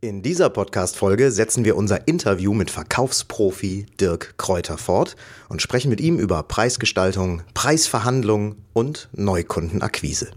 In 0.00 0.22
dieser 0.22 0.48
Podcast-Folge 0.48 1.32
setzen 1.32 1.64
wir 1.64 1.76
unser 1.76 2.06
Interview 2.06 2.54
mit 2.54 2.70
Verkaufsprofi 2.70 3.86
Dirk 4.00 4.34
Kräuter 4.36 4.78
fort 4.78 5.16
und 5.48 5.60
sprechen 5.60 5.88
mit 5.88 6.00
ihm 6.00 6.20
über 6.20 6.44
Preisgestaltung, 6.44 7.42
Preisverhandlungen 7.52 8.62
und 8.74 9.08
Neukundenakquise. 9.12 10.30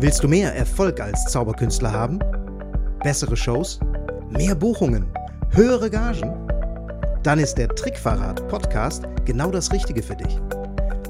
Willst 0.00 0.24
du 0.24 0.26
mehr 0.26 0.52
Erfolg 0.56 1.00
als 1.00 1.26
Zauberkünstler 1.26 1.92
haben? 1.92 2.18
Bessere 3.04 3.36
Shows? 3.36 3.78
Mehr 4.30 4.56
Buchungen? 4.56 5.06
Höhere 5.52 5.90
Gagen? 5.90 6.57
Dann 7.22 7.38
ist 7.40 7.56
der 7.56 7.68
Trickverrat 7.68 8.46
Podcast 8.48 9.04
genau 9.24 9.50
das 9.50 9.72
Richtige 9.72 10.02
für 10.02 10.16
dich. 10.16 10.38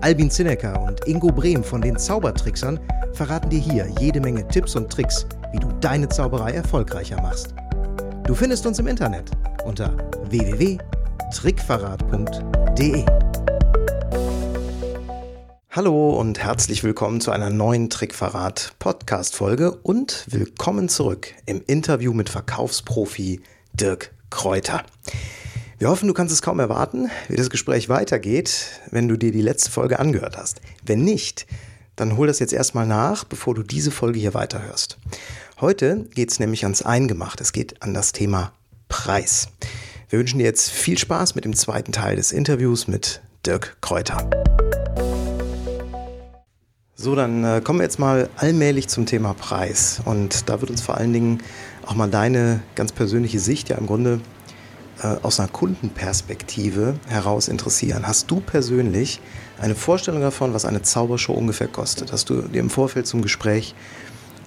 Albin 0.00 0.30
Zinecker 0.30 0.80
und 0.82 1.06
Ingo 1.06 1.28
Brehm 1.28 1.62
von 1.62 1.82
den 1.82 1.98
Zaubertricksern 1.98 2.80
verraten 3.12 3.50
dir 3.50 3.60
hier 3.60 3.86
jede 4.00 4.20
Menge 4.20 4.48
Tipps 4.48 4.74
und 4.74 4.90
Tricks, 4.90 5.26
wie 5.52 5.58
du 5.58 5.68
deine 5.80 6.08
Zauberei 6.08 6.52
erfolgreicher 6.52 7.20
machst. 7.20 7.54
Du 8.24 8.34
findest 8.34 8.64
uns 8.66 8.78
im 8.78 8.86
Internet 8.86 9.30
unter 9.64 9.94
www.trickverrat.de. 10.30 13.04
Hallo 15.70 16.18
und 16.18 16.38
herzlich 16.38 16.84
willkommen 16.84 17.20
zu 17.20 17.32
einer 17.32 17.50
neuen 17.50 17.90
Trickverrat 17.90 18.72
Podcast 18.78 19.36
Folge 19.36 19.72
und 19.72 20.24
willkommen 20.28 20.88
zurück 20.88 21.34
im 21.44 21.62
Interview 21.66 22.14
mit 22.14 22.30
Verkaufsprofi 22.30 23.42
Dirk 23.74 24.14
Kräuter. 24.30 24.84
Wir 25.80 25.90
hoffen, 25.90 26.08
du 26.08 26.14
kannst 26.14 26.34
es 26.34 26.42
kaum 26.42 26.58
erwarten, 26.58 27.08
wie 27.28 27.36
das 27.36 27.50
Gespräch 27.50 27.88
weitergeht, 27.88 28.80
wenn 28.90 29.06
du 29.06 29.16
dir 29.16 29.30
die 29.30 29.42
letzte 29.42 29.70
Folge 29.70 30.00
angehört 30.00 30.36
hast. 30.36 30.60
Wenn 30.84 31.04
nicht, 31.04 31.46
dann 31.94 32.16
hol 32.16 32.26
das 32.26 32.40
jetzt 32.40 32.52
erstmal 32.52 32.84
nach, 32.84 33.22
bevor 33.22 33.54
du 33.54 33.62
diese 33.62 33.92
Folge 33.92 34.18
hier 34.18 34.34
weiterhörst. 34.34 34.98
Heute 35.60 36.06
geht 36.16 36.32
es 36.32 36.40
nämlich 36.40 36.64
ans 36.64 36.82
Eingemacht. 36.82 37.40
Es 37.40 37.52
geht 37.52 37.80
an 37.80 37.94
das 37.94 38.10
Thema 38.10 38.50
Preis. 38.88 39.50
Wir 40.08 40.18
wünschen 40.18 40.40
dir 40.40 40.46
jetzt 40.46 40.68
viel 40.68 40.98
Spaß 40.98 41.36
mit 41.36 41.44
dem 41.44 41.54
zweiten 41.54 41.92
Teil 41.92 42.16
des 42.16 42.32
Interviews 42.32 42.88
mit 42.88 43.22
Dirk 43.46 43.76
Kräuter. 43.80 44.28
So, 46.96 47.14
dann 47.14 47.44
äh, 47.44 47.60
kommen 47.62 47.78
wir 47.78 47.84
jetzt 47.84 48.00
mal 48.00 48.28
allmählich 48.34 48.88
zum 48.88 49.06
Thema 49.06 49.32
Preis. 49.32 50.00
Und 50.04 50.48
da 50.48 50.60
wird 50.60 50.72
uns 50.72 50.82
vor 50.82 50.96
allen 50.96 51.12
Dingen 51.12 51.40
auch 51.86 51.94
mal 51.94 52.10
deine 52.10 52.62
ganz 52.74 52.90
persönliche 52.90 53.38
Sicht 53.38 53.68
ja 53.68 53.78
im 53.78 53.86
Grunde 53.86 54.20
äh, 55.02 55.16
aus 55.22 55.38
einer 55.38 55.48
Kundenperspektive 55.48 56.94
heraus 57.08 57.48
interessieren. 57.48 58.06
Hast 58.06 58.30
du 58.30 58.40
persönlich 58.40 59.20
eine 59.60 59.74
Vorstellung 59.74 60.20
davon, 60.20 60.54
was 60.54 60.64
eine 60.64 60.82
Zaubershow 60.82 61.32
ungefähr 61.32 61.68
kostet? 61.68 62.12
Hast 62.12 62.30
du 62.30 62.42
dir 62.42 62.60
im 62.60 62.70
Vorfeld 62.70 63.06
zum 63.06 63.22
Gespräch 63.22 63.74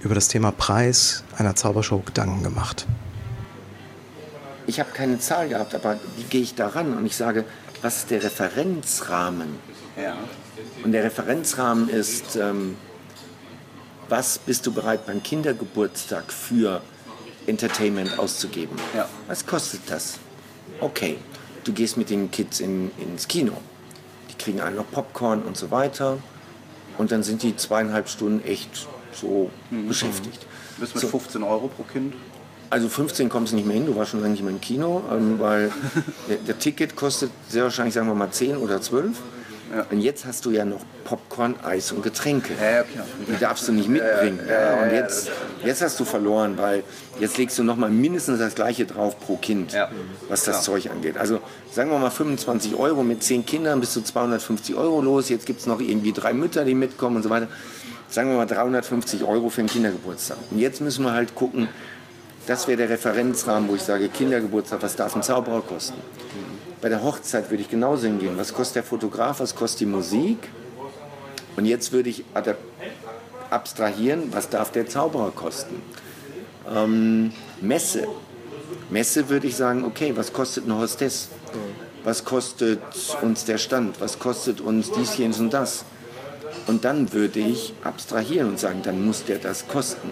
über 0.02 0.16
das 0.16 0.28
Thema 0.28 0.52
Preis 0.52 1.24
einer 1.38 1.56
Zaubershow 1.56 2.00
Gedanken 2.00 2.44
gemacht? 2.44 2.86
Ich 4.68 4.80
habe 4.80 4.90
keine 4.94 5.20
Zahl 5.20 5.50
gehabt, 5.50 5.74
aber 5.76 6.00
wie 6.18 6.24
gehe 6.24 6.42
ich 6.42 6.56
daran? 6.56 6.98
Und 6.98 7.06
ich 7.06 7.16
sage, 7.16 7.46
was 7.82 7.98
ist 7.98 8.12
der 8.12 8.24
Referenzrahmen? 8.24 9.56
Ja. 10.02 10.16
Und 10.84 10.92
der 10.92 11.04
Referenzrahmen 11.04 11.90
ist, 11.90 12.36
ähm, 12.36 12.76
was 14.10 14.38
bist 14.38 14.66
du 14.66 14.74
bereit 14.74 15.06
beim 15.06 15.24
Kindergeburtstag 15.24 16.32
für 16.32 16.82
Entertainment 17.48 18.20
auszugeben? 18.20 18.76
Ja. 18.94 19.08
Was 19.28 19.46
kostet 19.46 19.82
das? 19.88 20.20
Okay, 20.80 21.18
du 21.64 21.74
gehst 21.74 21.98
mit 21.98 22.10
den 22.10 22.32
Kids 22.32 22.60
in, 22.60 22.92
ins 22.98 23.28
Kino. 23.28 23.54
Die 24.30 24.36
kriegen 24.36 24.62
alle 24.62 24.76
noch 24.76 24.90
Popcorn 24.92 25.44
und 25.44 25.58
so 25.58 25.72
weiter. 25.72 26.18
Und 26.98 27.12
dann 27.12 27.24
sind 27.24 27.44
die 27.44 27.56
zweieinhalb 27.56 28.10
Stunden 28.10 28.46
echt 28.46 28.88
so 29.14 29.50
mhm. 29.70 29.88
beschäftigt. 29.88 30.46
Du 30.76 30.82
bist 30.82 30.96
mit 30.96 31.02
so. 31.02 31.08
15 31.08 31.44
Euro 31.44 31.68
pro 31.68 31.84
Kind? 31.84 32.14
Also 32.70 32.88
15 32.88 33.28
kommst 33.28 33.52
du 33.52 33.58
nicht 33.58 33.66
mehr 33.68 33.76
hin, 33.76 33.86
du 33.86 33.96
warst 33.98 34.12
schon 34.12 34.22
lange 34.22 34.32
nicht 34.32 34.44
mehr 34.44 34.54
im 34.54 34.62
Kino, 34.62 35.04
ähm, 35.12 35.40
weil 35.40 35.72
der, 36.30 36.38
der, 36.38 36.58
Ticket 36.58 36.96
kostet 36.96 37.30
sehr 37.50 37.64
wahrscheinlich, 37.64 37.94
sagen 37.94 38.08
wir 38.08 38.16
mal, 38.16 38.32
10 38.32 38.56
oder 38.58 38.82
12. 38.82 39.18
Ja. 39.74 39.86
Und 39.90 40.02
jetzt 40.02 40.26
hast 40.26 40.46
du 40.46 40.52
ja 40.52 40.66
noch 40.66 40.82
Popcorn, 41.06 41.56
Eis 41.64 41.92
und 41.92 42.04
Getränke. 42.04 42.54
Ja, 42.54 42.84
klar. 42.84 43.06
Die 43.28 43.40
darfst 43.40 43.68
du 43.68 43.72
nicht 43.72 43.90
mitbringen. 43.90 44.40
Ja, 44.48 44.84
und 44.84 44.92
jetzt, 44.92 45.32
jetzt 45.64 45.82
hast 45.82 46.00
du 46.00 46.06
verloren, 46.06 46.58
weil 46.58 46.84
jetzt 47.20 47.38
legst 47.38 47.58
du 47.58 47.64
noch 47.64 47.76
mal 47.76 47.90
mindestens 47.90 48.40
das 48.40 48.56
gleiche 48.56 48.86
drauf 48.86 49.20
pro 49.20 49.38
Kind, 49.38 49.76
was 50.28 50.44
das 50.44 50.64
Zeug 50.64 50.90
angeht. 50.90 51.18
Also 51.18 51.40
sagen 51.72 51.90
wir 51.90 52.00
mal 52.00 52.10
25 52.10 52.76
Euro 52.76 53.04
mit 53.04 53.24
10 53.24 53.46
Kindern 53.46 53.80
bist 53.80 53.96
du 53.96 54.02
250 54.02 54.76
Euro 54.76 55.02
los. 55.02 55.30
Jetzt 55.30 55.46
gibt 55.46 55.62
es 55.62 55.68
noch 55.68 55.80
irgendwie 55.80 56.12
drei 56.12 56.34
Mütter, 56.34 56.66
die 56.66 56.76
mitkommen 56.76 57.18
und 57.18 57.24
so 57.24 57.30
weiter. 57.30 57.48
Sagen 58.10 58.30
wir 58.30 58.38
mal 58.38 58.46
350 58.46 59.24
Euro 59.24 59.50
für 59.50 59.62
einen 59.62 59.70
Kindergeburtstag. 59.70 60.38
Und 60.50 60.60
jetzt 60.60 60.82
müssen 60.82 61.06
wir 61.06 61.14
halt 61.14 61.34
gucken, 61.34 61.70
das 62.48 62.68
wäre 62.68 62.78
der 62.78 62.90
Referenzrahmen, 62.90 63.70
wo 63.70 63.76
ich 63.76 63.84
sage, 63.84 64.10
Kindergeburtstag, 64.10 64.82
was 64.82 64.96
darf 64.96 65.16
ein 65.16 65.24
Zauberer 65.24 65.62
kosten? 65.62 65.98
Bei 66.82 66.90
der 66.90 67.04
Hochzeit 67.04 67.50
würde 67.52 67.62
ich 67.62 67.70
genauso 67.70 68.08
hingehen. 68.08 68.38
Was 68.38 68.54
kostet 68.54 68.78
der 68.78 68.84
Fotograf, 68.84 69.40
was 69.40 69.56
kostet 69.56 69.82
die 69.82 69.86
Musik? 69.86 70.50
Und 71.56 71.66
jetzt 71.66 71.92
würde 71.92 72.10
ich 72.10 72.24
abstrahieren, 73.50 74.34
was 74.34 74.50
darf 74.50 74.72
der 74.72 74.88
Zauberer 74.88 75.32
kosten? 75.32 75.82
Ähm, 76.74 77.34
Messe. 77.62 78.08
Messe 78.90 79.30
würde 79.30 79.48
ich 79.48 79.56
sagen, 79.56 79.84
okay, 79.84 80.14
was 80.16 80.34
kostet 80.34 80.66
eine 80.66 80.78
Hostess? 80.78 81.30
Was 82.04 82.26
kostet 82.26 82.82
uns 83.22 83.46
der 83.46 83.60
Stand? 83.60 84.02
Was 84.02 84.18
kostet 84.18 84.60
uns 84.60 84.92
dies, 84.92 85.18
jenes 85.18 85.40
und 85.40 85.54
das? 85.54 85.86
Und 86.68 86.84
dann 86.84 87.14
würde 87.14 87.40
ich 87.40 87.74
abstrahieren 87.84 88.50
und 88.50 88.60
sagen, 88.60 88.82
dann 88.84 89.06
muss 89.06 89.24
der 89.24 89.38
das 89.38 89.68
kosten. 89.68 90.10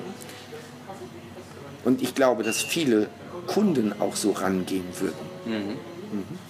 Und 1.83 2.01
ich 2.01 2.13
glaube, 2.13 2.43
dass 2.43 2.61
viele 2.61 3.07
Kunden 3.47 3.93
auch 3.99 4.15
so 4.15 4.31
rangehen 4.31 4.85
würden. 4.99 5.15
Mhm. 5.45 5.77
Mhm. 6.11 6.48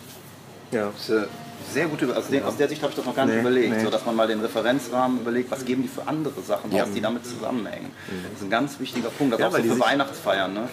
Ja. 0.72 0.92
Das 0.96 1.10
ist 1.10 1.30
sehr 1.74 1.88
gut, 1.88 2.02
also 2.02 2.38
aus 2.46 2.58
der 2.58 2.68
Sicht 2.68 2.82
habe 2.82 2.92
ich 2.92 2.96
das 2.96 3.06
noch 3.06 3.16
gar 3.16 3.26
nicht 3.26 3.36
nee, 3.36 3.42
überlegt, 3.42 3.76
nee. 3.76 3.84
so 3.84 3.90
dass 3.90 4.06
man 4.06 4.16
mal 4.16 4.28
den 4.28 4.40
Referenzrahmen 4.40 5.22
überlegt, 5.22 5.52
was 5.52 5.64
geben 5.66 5.84
die 5.84 5.88
für 5.88 6.08
andere 6.08 6.42
Sachen 6.42 6.72
ja. 6.72 6.84
aus, 6.84 6.90
die 6.94 7.02
damit 7.02 7.26
zusammenhängen. 7.26 7.88
Mhm. 7.88 8.24
Das 8.24 8.40
ist 8.40 8.44
ein 8.44 8.50
ganz 8.50 8.80
wichtiger 8.80 9.10
Punkt, 9.10 9.34
das 9.34 9.40
ja, 9.40 9.48
auch 9.48 9.52
so 9.52 9.58
für 9.58 9.70
sich, 9.70 9.80
Weihnachtsfeiern. 9.80 10.54
Ne? 10.54 10.68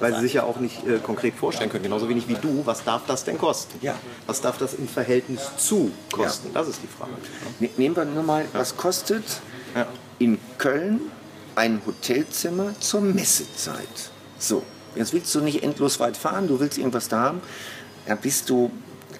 Weil 0.00 0.14
sie 0.16 0.20
sich 0.22 0.34
ja 0.34 0.42
auch 0.42 0.58
nicht 0.58 0.86
äh, 0.86 0.98
konkret 0.98 1.34
vorstellen 1.34 1.70
können, 1.70 1.84
genauso 1.84 2.08
wenig 2.08 2.28
wie 2.28 2.34
du, 2.34 2.62
was 2.64 2.84
darf 2.84 3.02
das 3.06 3.24
denn 3.24 3.38
kosten? 3.38 3.78
Ja. 3.80 3.94
Was 4.26 4.40
darf 4.40 4.58
das 4.58 4.74
im 4.74 4.88
Verhältnis 4.88 5.50
zu 5.56 5.90
kosten? 6.12 6.48
Ja. 6.48 6.60
Das 6.60 6.68
ist 6.68 6.80
die 6.82 6.88
Frage. 6.88 7.12
Ne, 7.60 7.70
nehmen 7.76 7.96
wir 7.96 8.04
nur 8.04 8.22
mal, 8.22 8.44
was 8.52 8.76
kostet 8.76 9.24
in 10.18 10.38
Köln 10.58 11.00
ein 11.54 11.80
Hotelzimmer 11.86 12.78
zur 12.80 13.00
Messezeit? 13.00 14.10
So, 14.38 14.62
jetzt 14.94 15.12
willst 15.12 15.34
du 15.34 15.40
nicht 15.40 15.62
endlos 15.62 16.00
weit 16.00 16.16
fahren, 16.16 16.48
du 16.48 16.60
willst 16.60 16.76
irgendwas 16.76 17.08
da 17.08 17.20
haben, 17.20 17.40
da 18.06 18.14
bist 18.14 18.50
du 18.50 18.70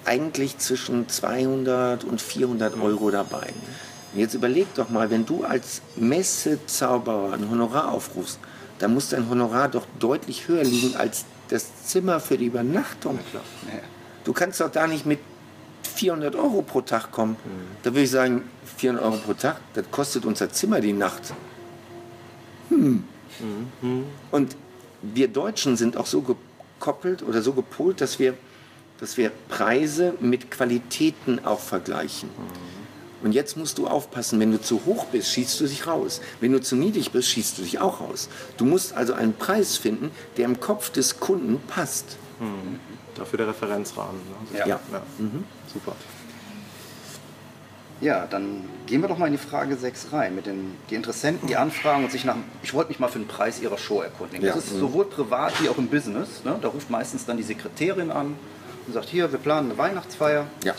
eigentlich 0.05 0.57
zwischen 0.57 1.09
200 1.09 2.03
und 2.03 2.21
400 2.21 2.79
Euro 2.79 3.11
dabei. 3.11 3.53
Und 4.13 4.19
jetzt 4.19 4.33
überleg 4.33 4.73
doch 4.75 4.89
mal, 4.89 5.09
wenn 5.09 5.25
du 5.25 5.43
als 5.43 5.81
Messezauberer 5.95 7.33
ein 7.33 7.49
Honorar 7.49 7.91
aufrufst, 7.91 8.39
dann 8.79 8.93
muss 8.93 9.09
dein 9.09 9.29
Honorar 9.29 9.69
doch 9.69 9.85
deutlich 9.99 10.47
höher 10.47 10.63
liegen 10.63 10.95
als 10.95 11.25
das 11.49 11.85
Zimmer 11.85 12.19
für 12.19 12.37
die 12.37 12.45
Übernachtung. 12.45 13.19
Du 14.23 14.33
kannst 14.33 14.59
doch 14.59 14.71
da 14.71 14.87
nicht 14.87 15.05
mit 15.05 15.19
400 15.83 16.35
Euro 16.35 16.61
pro 16.61 16.81
Tag 16.81 17.11
kommen. 17.11 17.33
Mhm. 17.43 17.77
Da 17.83 17.91
würde 17.91 18.01
ich 18.01 18.11
sagen, 18.11 18.43
400 18.77 19.05
Euro 19.05 19.17
pro 19.17 19.33
Tag, 19.33 19.57
das 19.73 19.85
kostet 19.91 20.25
unser 20.25 20.51
Zimmer 20.51 20.81
die 20.81 20.93
Nacht. 20.93 21.33
Hm. 22.69 23.03
Mhm. 23.81 24.05
Und 24.31 24.55
wir 25.01 25.27
Deutschen 25.27 25.77
sind 25.77 25.97
auch 25.97 26.05
so 26.05 26.21
gekoppelt 26.21 27.21
oder 27.23 27.41
so 27.41 27.53
gepolt, 27.53 28.01
dass 28.01 28.19
wir 28.19 28.33
dass 28.99 29.17
wir 29.17 29.31
Preise 29.49 30.13
mit 30.19 30.51
Qualitäten 30.51 31.43
auch 31.45 31.59
vergleichen. 31.59 32.29
Und 33.23 33.31
jetzt 33.31 33.57
musst 33.57 33.77
du 33.77 33.87
aufpassen, 33.87 34.39
wenn 34.39 34.51
du 34.51 34.61
zu 34.61 34.85
hoch 34.85 35.05
bist, 35.05 35.31
schießt 35.31 35.59
du 35.59 35.65
dich 35.65 35.87
raus. 35.87 36.21
Wenn 36.41 36.51
du 36.51 36.61
zu 36.61 36.75
niedrig 36.75 37.11
bist, 37.11 37.29
schießt 37.29 37.57
du 37.57 37.63
dich 37.63 37.79
auch 37.79 37.99
raus. 37.99 38.29
Du 38.57 38.65
musst 38.65 38.93
also 38.93 39.13
einen 39.13 39.33
Preis 39.33 39.77
finden, 39.77 40.11
der 40.37 40.45
im 40.45 40.59
Kopf 40.59 40.91
des 40.91 41.19
Kunden 41.19 41.59
passt. 41.67 42.17
Mhm. 42.39 42.79
Dafür 43.15 43.37
der 43.37 43.47
Referenzrahmen. 43.47 44.21
Ne? 44.51 44.59
Ja. 44.59 44.67
ja. 44.67 44.79
ja. 44.91 45.01
Mhm. 45.17 45.43
Super. 45.73 45.95
Ja, 48.01 48.27
dann 48.27 48.65
gehen 48.85 49.01
wir 49.01 49.07
doch 49.07 49.17
mal 49.17 49.27
in 49.27 49.31
die 49.31 49.39
Frage 49.39 49.75
6 49.75 50.11
rein. 50.11 50.35
Mit 50.35 50.45
den 50.45 50.75
die 50.89 50.95
Interessenten, 50.95 51.47
die 51.47 51.55
anfragen 51.55 52.03
und 52.03 52.11
sich 52.11 52.25
nach. 52.25 52.35
Ich 52.61 52.73
wollte 52.73 52.89
mich 52.89 52.99
mal 52.99 53.07
für 53.07 53.19
den 53.19 53.27
Preis 53.27 53.61
ihrer 53.61 53.77
Show 53.77 54.01
erkundigen. 54.01 54.45
Ja. 54.45 54.53
Das 54.53 54.65
ist 54.65 54.73
mhm. 54.73 54.79
sowohl 54.81 55.05
privat 55.05 55.61
wie 55.63 55.69
auch 55.69 55.77
im 55.77 55.87
Business. 55.87 56.43
Ne? 56.43 56.59
Da 56.61 56.67
ruft 56.67 56.89
meistens 56.89 57.25
dann 57.25 57.37
die 57.37 57.43
Sekretärin 57.43 58.11
an 58.11 58.35
und 58.87 58.93
sagt, 58.93 59.09
hier, 59.09 59.31
wir 59.31 59.39
planen 59.39 59.69
eine 59.69 59.77
Weihnachtsfeier. 59.77 60.47
Ja. 60.63 60.73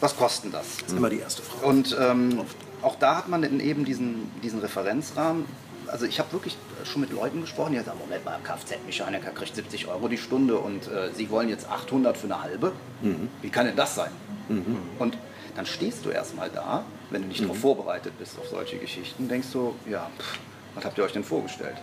Was 0.00 0.16
kostet 0.16 0.52
das? 0.52 0.78
Das 0.78 0.88
ist 0.88 0.96
immer 0.96 1.10
die 1.10 1.20
erste 1.20 1.42
Frage. 1.42 1.66
Und 1.66 1.96
ähm, 2.00 2.40
auch 2.82 2.96
da 2.96 3.16
hat 3.16 3.28
man 3.28 3.60
eben 3.60 3.84
diesen, 3.84 4.30
diesen 4.42 4.60
Referenzrahmen. 4.60 5.44
Also 5.86 6.06
ich 6.06 6.18
habe 6.18 6.32
wirklich 6.32 6.56
schon 6.84 7.02
mit 7.02 7.12
Leuten 7.12 7.40
gesprochen, 7.42 7.72
die 7.72 7.78
sagen, 7.78 7.98
Moment 7.98 8.24
mal, 8.24 8.38
Kfz-Mechaniker 8.42 9.30
kriegt 9.30 9.54
70 9.54 9.86
Euro 9.88 10.08
die 10.08 10.18
Stunde 10.18 10.58
und 10.58 10.88
äh, 10.88 11.10
sie 11.14 11.30
wollen 11.30 11.48
jetzt 11.48 11.68
800 11.68 12.16
für 12.16 12.24
eine 12.24 12.42
halbe. 12.42 12.72
Mhm. 13.02 13.28
Wie 13.42 13.50
kann 13.50 13.66
denn 13.66 13.76
das 13.76 13.94
sein? 13.94 14.10
Mhm. 14.48 14.78
Und 14.98 15.16
dann 15.54 15.66
stehst 15.66 16.04
du 16.04 16.10
erstmal 16.10 16.50
da, 16.50 16.84
wenn 17.10 17.22
du 17.22 17.28
nicht 17.28 17.40
mhm. 17.40 17.48
darauf 17.48 17.60
vorbereitet 17.60 18.14
bist 18.18 18.38
auf 18.38 18.48
solche 18.48 18.78
Geschichten, 18.78 19.28
denkst 19.28 19.48
du, 19.52 19.74
ja, 19.88 20.10
pff, 20.18 20.38
was 20.74 20.84
habt 20.84 20.98
ihr 20.98 21.04
euch 21.04 21.12
denn 21.12 21.24
vorgestellt? 21.24 21.76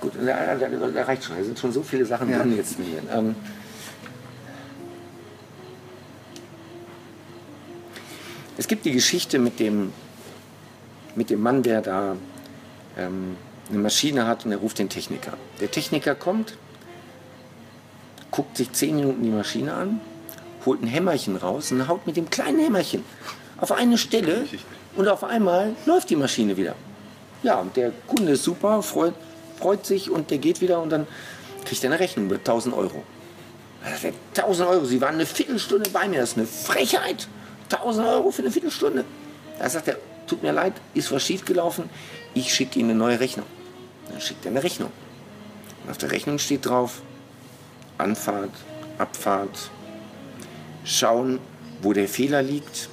Gut, 0.00 0.14
da, 0.16 0.56
da, 0.56 0.68
da 0.68 1.02
reicht 1.04 1.24
schon. 1.24 1.36
Da 1.36 1.44
sind 1.44 1.58
schon 1.58 1.72
so 1.72 1.82
viele 1.82 2.04
Sachen 2.06 2.30
ja. 2.30 2.38
drin 2.38 2.56
jetzt 2.56 2.76
hier. 2.76 3.02
Ähm, 3.14 3.36
es 8.62 8.68
gibt 8.68 8.84
die 8.84 8.92
Geschichte 8.92 9.40
mit 9.40 9.58
dem, 9.58 9.92
mit 11.16 11.30
dem 11.30 11.42
Mann, 11.42 11.64
der 11.64 11.80
da 11.80 12.14
ähm, 12.96 13.36
eine 13.68 13.78
Maschine 13.80 14.28
hat 14.28 14.46
und 14.46 14.52
er 14.52 14.58
ruft 14.58 14.78
den 14.78 14.88
Techniker. 14.88 15.32
Der 15.60 15.68
Techniker 15.68 16.14
kommt, 16.14 16.56
guckt 18.30 18.56
sich 18.56 18.70
zehn 18.70 18.94
Minuten 18.94 19.20
die 19.24 19.30
Maschine 19.30 19.74
an, 19.74 20.00
holt 20.64 20.80
ein 20.80 20.86
Hämmerchen 20.86 21.34
raus 21.34 21.72
und 21.72 21.88
haut 21.88 22.06
mit 22.06 22.16
dem 22.16 22.30
kleinen 22.30 22.60
Hämmerchen 22.60 23.02
auf 23.58 23.72
eine 23.72 23.98
Stelle 23.98 24.46
und 24.94 25.08
auf 25.08 25.24
einmal 25.24 25.74
läuft 25.84 26.10
die 26.10 26.16
Maschine 26.16 26.56
wieder. 26.56 26.76
Ja, 27.42 27.58
und 27.58 27.76
der 27.76 27.90
Kunde 28.06 28.34
ist 28.34 28.44
super, 28.44 28.80
freut, 28.84 29.14
freut 29.58 29.84
sich 29.84 30.08
und 30.08 30.30
der 30.30 30.38
geht 30.38 30.60
wieder 30.60 30.80
und 30.80 30.90
dann 30.90 31.08
kriegt 31.64 31.82
er 31.82 31.90
eine 31.90 31.98
Rechnung 31.98 32.28
mit 32.28 32.38
1000 32.38 32.76
Euro. 32.76 33.02
1000 34.36 34.68
Euro, 34.68 34.84
Sie 34.84 35.00
waren 35.00 35.14
eine 35.16 35.26
Viertelstunde 35.26 35.90
bei 35.90 36.06
mir, 36.06 36.20
das 36.20 36.30
ist 36.30 36.38
eine 36.38 36.46
Frechheit. 36.46 37.26
1000 37.72 38.06
Euro 38.06 38.30
für 38.30 38.42
eine 38.42 38.50
Viertelstunde. 38.50 39.04
Da 39.58 39.68
sagt 39.68 39.88
er, 39.88 39.98
tut 40.26 40.42
mir 40.42 40.52
leid, 40.52 40.74
ist 40.94 41.12
was 41.12 41.22
schiefgelaufen, 41.24 41.88
ich 42.34 42.52
schicke 42.54 42.78
Ihnen 42.78 42.90
eine 42.90 42.98
neue 42.98 43.20
Rechnung. 43.20 43.46
Dann 44.10 44.20
schickt 44.20 44.44
er 44.44 44.50
eine 44.50 44.62
Rechnung. 44.62 44.90
Und 45.84 45.90
auf 45.90 45.98
der 45.98 46.10
Rechnung 46.10 46.38
steht 46.38 46.66
drauf, 46.66 47.02
Anfahrt, 47.98 48.50
Abfahrt, 48.98 49.70
schauen, 50.84 51.38
wo 51.82 51.92
der 51.92 52.08
Fehler 52.08 52.42
liegt, 52.42 52.88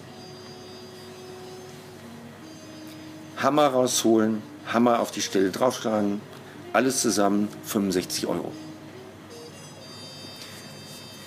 Hammer 3.37 3.67
rausholen, 3.67 4.41
Hammer 4.67 4.99
auf 4.99 5.11
die 5.11 5.21
Stelle 5.21 5.49
draufschlagen, 5.49 6.21
alles 6.73 7.01
zusammen 7.01 7.47
65 7.63 8.27
Euro. 8.27 8.51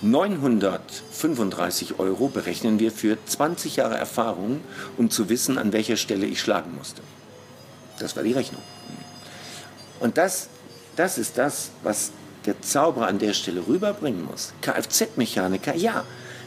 935 0.03 1.99
Euro 1.99 2.29
berechnen 2.29 2.79
wir 2.81 2.91
für 2.91 3.17
20 3.25 3.77
Jahre 3.77 3.97
Erfahrung, 3.97 4.61
um 4.99 5.11
zu 5.11 5.29
wissen, 5.29 5.59
an 5.59 5.73
welcher 5.73 5.97
Stelle 5.97 6.27
ich 6.27 6.41
schlagen 6.41 6.75
musste. 6.77 7.03
Das 7.99 8.17
war 8.17 8.25
die 8.25 8.33
Rechnung. 8.33 8.63
Und 10.01 10.19
das, 10.19 10.49
das 10.97 11.19
ist 11.19 11.39
das, 11.39 11.71
was 11.85 12.11
der 12.47 12.61
Zauberer 12.61 13.07
an 13.07 13.21
der 13.21 13.33
Stelle 13.33 13.65
rüberbringen 13.67 14.25
muss. 14.25 14.53
Kfz-Mechaniker, 14.61 15.77
ja. 15.77 16.05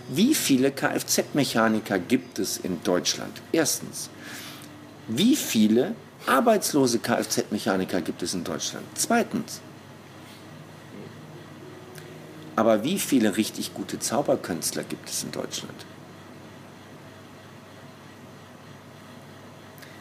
Wie 0.10 0.36
viele 0.36 0.72
Kfz-Mechaniker 0.72 1.98
gibt 1.98 2.38
es 2.40 2.58
in 2.58 2.84
Deutschland? 2.84 3.42
Erstens. 3.54 4.10
Wie 5.08 5.36
viele 5.36 5.96
arbeitslose 6.25 7.00
Kfz-Mechaniker 7.00 8.01
gibt 8.01 8.22
es 8.22 8.34
in 8.34 8.44
Deutschland? 8.44 8.86
Zweitens. 8.96 9.62
Aber 12.56 12.84
wie 12.84 13.00
viele 13.00 13.38
richtig 13.38 13.74
gute 13.74 14.00
Zauberkünstler 14.00 14.84
gibt 14.84 15.10
es 15.10 15.24
in 15.24 15.31
Deutschland? 15.31 15.86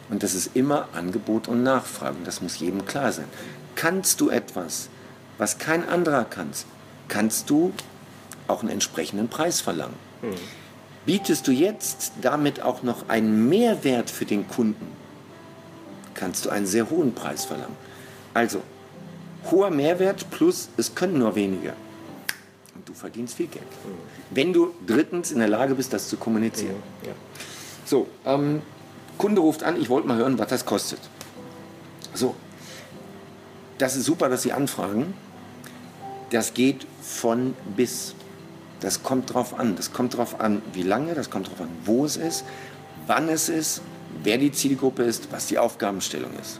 Und 0.09 0.23
das 0.23 0.33
ist 0.33 0.51
immer 0.55 0.87
Angebot 0.93 1.47
und 1.47 1.63
Nachfrage. 1.63 2.17
Das 2.23 2.41
muss 2.41 2.59
jedem 2.59 2.85
klar 2.85 3.11
sein. 3.11 3.25
Kannst 3.75 4.21
du 4.21 4.29
etwas, 4.29 4.89
was 5.37 5.57
kein 5.57 5.87
anderer 5.87 6.23
kann, 6.25 6.51
kannst 7.07 7.49
du 7.49 7.73
auch 8.47 8.61
einen 8.61 8.69
entsprechenden 8.69 9.27
Preis 9.27 9.61
verlangen. 9.61 9.95
Mhm. 10.21 10.35
Bietest 11.05 11.47
du 11.47 11.51
jetzt 11.51 12.13
damit 12.21 12.61
auch 12.61 12.83
noch 12.83 13.09
einen 13.09 13.49
Mehrwert 13.49 14.09
für 14.09 14.25
den 14.25 14.47
Kunden, 14.47 14.87
kannst 16.13 16.45
du 16.45 16.49
einen 16.49 16.65
sehr 16.65 16.89
hohen 16.89 17.13
Preis 17.13 17.45
verlangen. 17.45 17.75
Also, 18.33 18.61
hoher 19.51 19.69
Mehrwert 19.69 20.29
plus 20.31 20.69
es 20.77 20.95
können 20.95 21.19
nur 21.19 21.35
wenige. 21.35 21.73
Verdienst 22.95 23.35
viel 23.35 23.47
Geld. 23.47 23.65
Mhm. 23.65 23.97
Wenn 24.31 24.53
du 24.53 24.73
drittens 24.87 25.31
in 25.31 25.39
der 25.39 25.49
Lage 25.49 25.75
bist, 25.75 25.91
das 25.91 26.07
zu 26.07 26.17
kommunizieren. 26.17 26.75
Mhm. 26.75 27.07
Ja. 27.07 27.13
So, 27.85 28.07
ähm, 28.25 28.61
Kunde 29.17 29.41
ruft 29.41 29.63
an, 29.63 29.79
ich 29.79 29.89
wollte 29.89 30.07
mal 30.07 30.17
hören, 30.17 30.39
was 30.39 30.47
das 30.47 30.65
kostet. 30.65 30.99
So, 32.13 32.35
das 33.77 33.95
ist 33.95 34.05
super, 34.05 34.29
dass 34.29 34.43
Sie 34.43 34.53
anfragen. 34.53 35.13
Das 36.31 36.53
geht 36.53 36.87
von 37.01 37.53
bis. 37.75 38.15
Das 38.79 39.03
kommt 39.03 39.33
drauf 39.33 39.57
an. 39.59 39.75
Das 39.75 39.91
kommt 39.91 40.17
drauf 40.17 40.39
an, 40.39 40.61
wie 40.73 40.83
lange, 40.83 41.13
das 41.13 41.29
kommt 41.29 41.49
drauf 41.49 41.61
an, 41.61 41.69
wo 41.83 42.05
es 42.05 42.17
ist, 42.17 42.45
wann 43.07 43.29
es 43.29 43.49
ist, 43.49 43.81
wer 44.23 44.37
die 44.37 44.51
Zielgruppe 44.51 45.03
ist, 45.03 45.31
was 45.31 45.47
die 45.47 45.57
Aufgabenstellung 45.57 46.31
ist. 46.41 46.59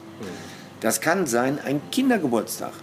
Das 0.82 1.02
kann 1.02 1.28
sein 1.28 1.60
ein 1.64 1.82
Kindergeburtstag. 1.92 2.74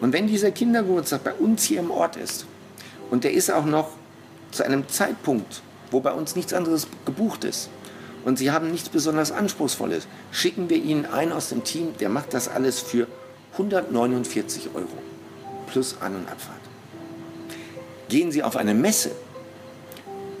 Und 0.00 0.12
wenn 0.12 0.26
dieser 0.26 0.50
Kindergeburtstag 0.50 1.24
bei 1.24 1.34
uns 1.34 1.64
hier 1.64 1.80
im 1.80 1.90
Ort 1.90 2.16
ist 2.16 2.46
und 3.10 3.24
der 3.24 3.32
ist 3.32 3.50
auch 3.50 3.64
noch 3.64 3.90
zu 4.50 4.64
einem 4.64 4.88
Zeitpunkt, 4.88 5.62
wo 5.90 6.00
bei 6.00 6.12
uns 6.12 6.36
nichts 6.36 6.52
anderes 6.52 6.86
gebucht 7.04 7.44
ist. 7.44 7.68
Und 8.24 8.38
Sie 8.38 8.50
haben 8.50 8.70
nichts 8.70 8.88
besonders 8.88 9.32
Anspruchsvolles, 9.32 10.06
schicken 10.32 10.68
wir 10.68 10.76
Ihnen 10.76 11.06
einen 11.06 11.32
aus 11.32 11.50
dem 11.50 11.64
Team, 11.64 11.96
der 11.98 12.08
macht 12.08 12.34
das 12.34 12.48
alles 12.48 12.80
für 12.80 13.06
149 13.52 14.70
Euro 14.74 14.86
plus 15.68 15.96
An- 16.00 16.16
und 16.16 16.28
Abfahrt. 16.28 16.58
Gehen 18.08 18.32
Sie 18.32 18.42
auf 18.42 18.56
eine 18.56 18.74
Messe, 18.74 19.12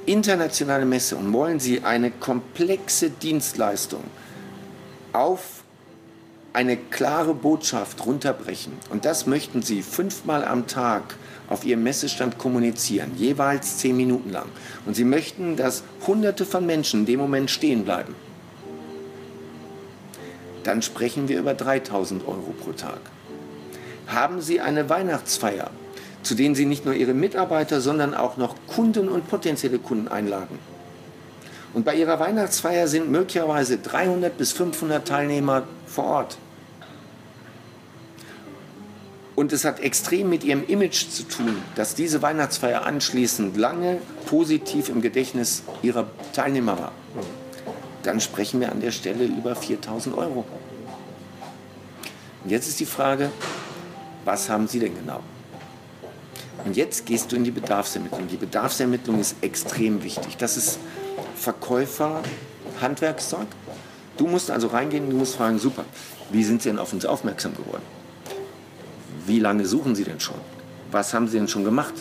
internationale 0.06 0.84
Messe, 0.84 1.16
und 1.16 1.32
wollen 1.32 1.60
Sie 1.60 1.84
eine 1.84 2.10
komplexe 2.10 3.10
Dienstleistung 3.10 4.02
auf 5.12 5.62
eine 6.52 6.76
klare 6.76 7.34
Botschaft 7.34 8.04
runterbrechen, 8.04 8.72
und 8.90 9.04
das 9.04 9.26
möchten 9.26 9.62
Sie 9.62 9.82
fünfmal 9.82 10.44
am 10.44 10.66
Tag 10.66 11.14
auf 11.48 11.64
Ihrem 11.64 11.82
Messestand 11.82 12.38
kommunizieren, 12.38 13.12
jeweils 13.16 13.78
zehn 13.78 13.96
Minuten 13.96 14.30
lang, 14.30 14.48
und 14.86 14.94
Sie 14.94 15.04
möchten, 15.04 15.56
dass 15.56 15.82
Hunderte 16.06 16.44
von 16.44 16.66
Menschen 16.66 17.00
in 17.00 17.06
dem 17.06 17.20
Moment 17.20 17.50
stehen 17.50 17.84
bleiben, 17.84 18.14
dann 20.64 20.82
sprechen 20.82 21.28
wir 21.28 21.38
über 21.38 21.54
3000 21.54 22.26
Euro 22.28 22.54
pro 22.62 22.72
Tag. 22.72 23.00
Haben 24.06 24.40
Sie 24.40 24.60
eine 24.60 24.90
Weihnachtsfeier, 24.90 25.70
zu 26.22 26.34
denen 26.34 26.54
Sie 26.54 26.66
nicht 26.66 26.84
nur 26.84 26.94
Ihre 26.94 27.14
Mitarbeiter, 27.14 27.80
sondern 27.80 28.14
auch 28.14 28.36
noch 28.36 28.54
Kunden 28.66 29.08
und 29.08 29.28
potenzielle 29.28 29.78
Kunden 29.78 30.08
einladen. 30.08 30.58
Und 31.74 31.84
bei 31.84 31.94
Ihrer 31.94 32.18
Weihnachtsfeier 32.18 32.88
sind 32.88 33.10
möglicherweise 33.10 33.78
300 33.78 34.36
bis 34.36 34.52
500 34.52 35.06
Teilnehmer 35.06 35.64
vor 35.86 36.04
Ort. 36.04 36.38
Und 39.38 39.52
es 39.52 39.64
hat 39.64 39.78
extrem 39.78 40.30
mit 40.30 40.42
Ihrem 40.42 40.66
Image 40.66 41.10
zu 41.10 41.22
tun, 41.22 41.62
dass 41.76 41.94
diese 41.94 42.22
Weihnachtsfeier 42.22 42.84
anschließend 42.84 43.56
lange 43.56 43.98
positiv 44.26 44.88
im 44.88 45.00
Gedächtnis 45.00 45.62
Ihrer 45.80 46.08
Teilnehmer 46.32 46.76
war. 46.76 46.90
Dann 48.02 48.20
sprechen 48.20 48.58
wir 48.58 48.72
an 48.72 48.80
der 48.80 48.90
Stelle 48.90 49.26
über 49.26 49.54
4000 49.54 50.18
Euro. 50.18 50.44
Und 52.42 52.50
jetzt 52.50 52.66
ist 52.66 52.80
die 52.80 52.84
Frage, 52.84 53.30
was 54.24 54.50
haben 54.50 54.66
Sie 54.66 54.80
denn 54.80 54.96
genau? 54.96 55.20
Und 56.64 56.76
jetzt 56.76 57.06
gehst 57.06 57.30
du 57.30 57.36
in 57.36 57.44
die 57.44 57.52
Bedarfsermittlung. 57.52 58.26
Die 58.26 58.38
Bedarfsermittlung 58.38 59.20
ist 59.20 59.36
extrem 59.40 60.02
wichtig. 60.02 60.36
Das 60.38 60.56
ist 60.56 60.80
Verkäufer, 61.36 62.22
Handwerkszeug. 62.80 63.46
Du 64.16 64.26
musst 64.26 64.50
also 64.50 64.66
reingehen, 64.66 65.08
du 65.08 65.16
musst 65.16 65.36
fragen, 65.36 65.60
super, 65.60 65.84
wie 66.32 66.42
sind 66.42 66.60
Sie 66.60 66.70
denn 66.70 66.80
auf 66.80 66.92
uns 66.92 67.06
aufmerksam 67.06 67.54
geworden? 67.54 67.97
Wie 69.28 69.40
lange 69.40 69.66
suchen 69.66 69.94
Sie 69.94 70.04
denn 70.04 70.20
schon? 70.20 70.40
Was 70.90 71.12
haben 71.12 71.28
Sie 71.28 71.36
denn 71.36 71.48
schon 71.48 71.62
gemacht? 71.62 71.92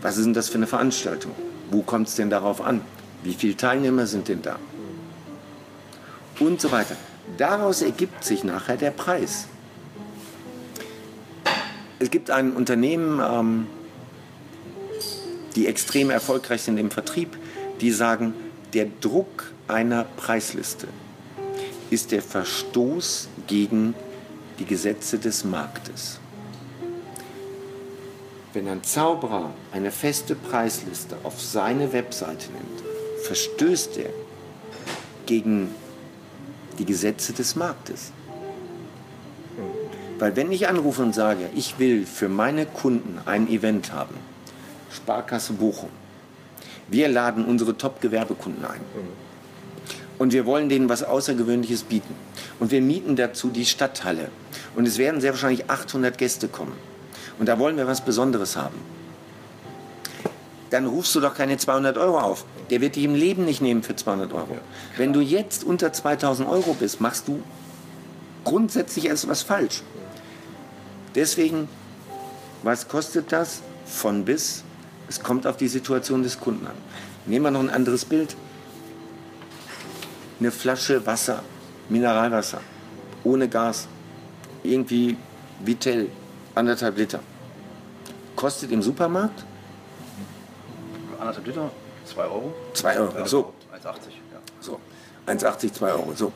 Was 0.00 0.16
ist 0.16 0.24
denn 0.24 0.32
das 0.32 0.48
für 0.48 0.54
eine 0.54 0.68
Veranstaltung? 0.68 1.32
Wo 1.72 1.82
kommt 1.82 2.06
es 2.06 2.14
denn 2.14 2.30
darauf 2.30 2.60
an? 2.60 2.82
Wie 3.24 3.34
viele 3.34 3.56
Teilnehmer 3.56 4.06
sind 4.06 4.28
denn 4.28 4.42
da? 4.42 4.60
Und 6.38 6.60
so 6.60 6.70
weiter. 6.70 6.94
Daraus 7.36 7.82
ergibt 7.82 8.22
sich 8.22 8.44
nachher 8.44 8.76
der 8.76 8.92
Preis. 8.92 9.48
Es 11.98 12.10
gibt 12.10 12.30
ein 12.30 12.52
Unternehmen, 12.52 13.20
ähm, 13.20 13.66
die 15.56 15.66
extrem 15.66 16.10
erfolgreich 16.10 16.62
sind 16.62 16.78
im 16.78 16.92
Vertrieb, 16.92 17.36
die 17.80 17.90
sagen, 17.90 18.34
der 18.72 18.86
Druck 19.00 19.52
einer 19.66 20.04
Preisliste 20.16 20.86
ist 21.90 22.12
der 22.12 22.22
Verstoß 22.22 23.28
gegen 23.48 23.94
die 24.62 24.68
Gesetze 24.68 25.18
des 25.18 25.42
Marktes. 25.42 26.20
Wenn 28.52 28.68
ein 28.68 28.84
Zauberer 28.84 29.50
eine 29.72 29.90
feste 29.90 30.36
Preisliste 30.36 31.16
auf 31.24 31.42
seine 31.42 31.92
Webseite 31.92 32.52
nimmt, 32.52 32.82
verstößt 33.24 33.96
er 33.96 34.10
gegen 35.26 35.74
die 36.78 36.84
Gesetze 36.84 37.32
des 37.32 37.56
Marktes. 37.56 38.12
Weil 40.20 40.36
wenn 40.36 40.52
ich 40.52 40.68
anrufe 40.68 41.02
und 41.02 41.12
sage, 41.12 41.50
ich 41.56 41.80
will 41.80 42.06
für 42.06 42.28
meine 42.28 42.64
Kunden 42.64 43.18
ein 43.24 43.48
Event 43.48 43.92
haben, 43.92 44.14
Sparkasse 44.92 45.54
Bochum, 45.54 45.90
Wir 46.88 47.08
laden 47.08 47.46
unsere 47.46 47.76
Top-Gewerbekunden 47.76 48.64
ein. 48.64 48.80
Und 50.22 50.32
wir 50.32 50.46
wollen 50.46 50.68
denen 50.68 50.88
was 50.88 51.02
Außergewöhnliches 51.02 51.82
bieten. 51.82 52.14
Und 52.60 52.70
wir 52.70 52.80
mieten 52.80 53.16
dazu 53.16 53.48
die 53.48 53.66
Stadthalle. 53.66 54.28
Und 54.76 54.86
es 54.86 54.96
werden 54.96 55.20
sehr 55.20 55.32
wahrscheinlich 55.32 55.68
800 55.68 56.16
Gäste 56.16 56.46
kommen. 56.46 56.74
Und 57.40 57.48
da 57.48 57.58
wollen 57.58 57.76
wir 57.76 57.88
was 57.88 58.04
Besonderes 58.04 58.56
haben. 58.56 58.76
Dann 60.70 60.86
rufst 60.86 61.12
du 61.16 61.20
doch 61.20 61.34
keine 61.34 61.56
200 61.56 61.98
Euro 61.98 62.20
auf. 62.20 62.44
Der 62.70 62.80
wird 62.80 62.94
dich 62.94 63.02
im 63.02 63.16
Leben 63.16 63.44
nicht 63.44 63.60
nehmen 63.60 63.82
für 63.82 63.96
200 63.96 64.32
Euro. 64.32 64.58
Wenn 64.96 65.12
du 65.12 65.18
jetzt 65.18 65.64
unter 65.64 65.92
2000 65.92 66.48
Euro 66.48 66.74
bist, 66.74 67.00
machst 67.00 67.26
du 67.26 67.42
grundsätzlich 68.44 69.10
etwas 69.10 69.42
falsch. 69.42 69.82
Deswegen, 71.16 71.68
was 72.62 72.86
kostet 72.86 73.32
das? 73.32 73.60
Von 73.86 74.24
bis. 74.24 74.62
Es 75.08 75.20
kommt 75.20 75.48
auf 75.48 75.56
die 75.56 75.66
Situation 75.66 76.22
des 76.22 76.38
Kunden 76.38 76.68
an. 76.68 76.76
Nehmen 77.26 77.44
wir 77.44 77.50
noch 77.50 77.58
ein 77.58 77.70
anderes 77.70 78.04
Bild. 78.04 78.36
Eine 80.42 80.50
Flasche 80.50 81.06
Wasser, 81.06 81.40
Mineralwasser, 81.88 82.60
ohne 83.22 83.48
Gas, 83.48 83.86
irgendwie 84.64 85.16
Vitell, 85.64 86.08
anderthalb 86.56 86.98
Liter. 86.98 87.20
Kostet 88.34 88.72
im 88.72 88.82
Supermarkt? 88.82 89.44
Anderthalb 91.20 91.46
Liter, 91.46 91.70
2 92.06 92.24
Euro. 92.24 92.52
2 92.74 92.98
Euro, 92.98 93.24
so. 93.24 93.52
1,80, 93.72 93.84
ja. 93.84 94.40
So, 94.58 94.80
1,80, 95.28 95.74
2 95.74 95.92
Euro. 95.92 96.12
So, 96.16 96.32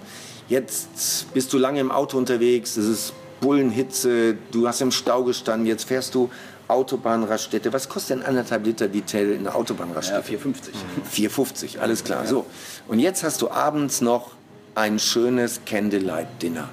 jetzt 0.47 1.35
bist 1.35 1.53
du 1.53 1.59
lange 1.59 1.81
im 1.81 1.91
Auto 1.91 2.17
unterwegs, 2.17 2.77
es 2.77 2.87
ist 2.87 3.13
Bullenhitze, 3.41 4.37
du 4.53 4.69
hast 4.69 4.83
im 4.83 4.93
Stau 4.93 5.25
gestanden, 5.25 5.67
jetzt 5.67 5.83
fährst 5.83 6.15
du 6.15 6.31
Autobahnraststätte. 6.69 7.73
Was 7.73 7.89
kostet 7.89 8.19
denn 8.19 8.27
anderthalb 8.27 8.67
Liter 8.67 8.93
Vitell 8.93 9.33
in 9.33 9.45
der 9.45 9.55
Autobahnraststätte? 9.55 10.33
Ja, 10.33 10.39
4,50. 10.39 11.29
4,50, 11.29 11.79
alles 11.79 12.03
klar. 12.03 12.25
Ja. 12.25 12.29
So, 12.29 12.47
und 12.89 12.99
jetzt 12.99 13.25
hast 13.25 13.43
du 13.43 13.51
abends 13.51 14.01
noch 14.01 14.33
ein 14.75 14.99
schönes 14.99 15.61
Candlelight-Dinner 15.65 16.69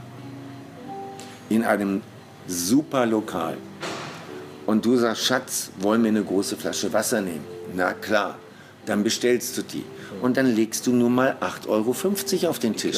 in 1.49 1.63
einem 1.63 2.01
super 2.47 3.05
Lokal. 3.05 3.57
Und 4.65 4.85
du 4.85 4.95
sagst, 4.97 5.25
Schatz, 5.25 5.71
wollen 5.79 6.03
wir 6.03 6.09
eine 6.09 6.23
große 6.23 6.55
Flasche 6.55 6.91
Wasser 6.93 7.21
nehmen? 7.21 7.45
Na 7.75 7.93
klar, 7.93 8.37
dann 8.85 9.03
bestellst 9.03 9.57
du 9.57 9.61
die. 9.61 9.83
Und 10.21 10.37
dann 10.37 10.55
legst 10.55 10.87
du 10.87 10.91
nur 10.91 11.09
mal 11.09 11.35
8,50 11.41 11.67
Euro 11.67 12.49
auf 12.49 12.59
den 12.59 12.75
Tisch. 12.75 12.97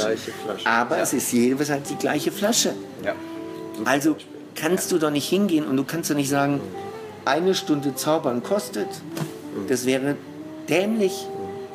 Aber 0.66 0.98
ja. 0.98 1.04
es 1.04 1.14
ist 1.14 1.32
jeweils 1.32 1.70
halt 1.70 1.90
die 1.90 1.96
gleiche 1.96 2.32
Flasche. 2.32 2.74
Ja. 3.04 3.14
Also 3.86 4.16
kannst 4.56 4.92
du 4.92 4.98
doch 4.98 5.12
nicht 5.12 5.28
hingehen 5.28 5.66
und 5.66 5.78
du 5.78 5.84
kannst 5.84 6.10
doch 6.10 6.16
nicht 6.16 6.30
sagen, 6.30 6.62
eine 7.26 7.56
Stunde 7.56 7.96
Zaubern 7.96 8.44
kostet. 8.44 8.88
Das 9.68 9.86
wäre 9.86 10.16
dämlich. 10.70 11.28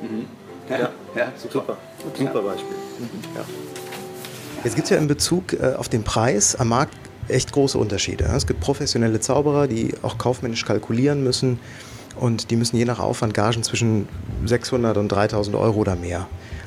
Mhm. 0.03 0.27
Ja, 0.69 0.91
ja, 1.17 1.33
super. 1.37 1.77
Super 2.17 2.43
Beispiel. 2.43 2.77
Ja. 3.35 3.45
Jetzt 4.65 4.75
gibt 4.75 4.85
es 4.85 4.91
ja 4.91 4.99
in 4.99 5.09
Bezug 5.09 5.55
äh, 5.55 5.75
auf 5.77 5.89
den 5.89 6.05
Preis 6.05 6.55
am 6.57 6.69
Markt 6.69 6.95
echt 7.29 7.53
große 7.53 7.79
Unterschiede. 7.79 8.25
Es 8.25 8.47
gibt 8.47 8.61
professionelle 8.61 9.21
Zauberer, 9.21 9.69
die 9.69 9.95
auch 10.03 10.19
kaufmännisch 10.19 10.65
kalkulieren 10.65 11.23
müssen 11.23 11.59
und 12.19 12.51
die 12.51 12.57
müssen 12.57 12.77
je 12.77 12.85
nach 12.85 12.99
Aufwand 12.99 13.35
Gagen 13.35 13.63
zwischen 13.63 14.09
600 14.45 14.97
und 14.97 15.09
3000 15.09 15.57
Euro 15.57 15.81
oder 15.81 15.97
mehr 15.97 16.27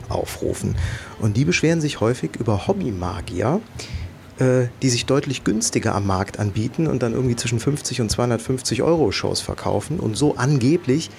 aufrufen. 0.10 0.76
Und 1.20 1.38
die 1.38 1.46
beschweren 1.46 1.82
sich 1.82 2.00
häufig 2.00 2.32
über 2.40 2.68
Hobbymagier, 2.68 3.62
äh, 4.40 4.68
die 4.82 4.90
sich 4.90 5.06
deutlich 5.06 5.44
günstiger 5.44 5.96
am 5.96 6.08
Markt 6.08 6.40
anbieten 6.40 6.88
und 6.88 7.04
dann 7.04 7.14
irgendwie 7.14 7.36
zwischen 7.36 7.60
50 7.60 8.02
und 8.02 8.10
250 8.10 8.82
Euro 8.82 9.12
Shows 9.12 9.42
verkaufen 9.42 10.00
und 10.00 10.18
so 10.18 10.36
angeblich 10.36 11.10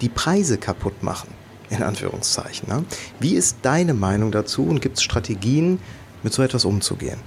die 0.00 0.08
Preise 0.08 0.58
kaputt 0.58 1.02
machen, 1.02 1.28
in 1.72 1.82
Anführungszeichen. 1.82 2.68
Ne? 2.68 2.84
Wie 3.20 3.34
ist 3.34 3.58
deine 3.62 3.94
Meinung 3.94 4.32
dazu 4.32 4.64
und 4.64 4.80
gibt 4.80 4.98
es 4.98 5.02
Strategien, 5.02 5.80
mit 6.22 6.32
so 6.32 6.42
etwas 6.42 6.64
umzugehen? 6.64 7.18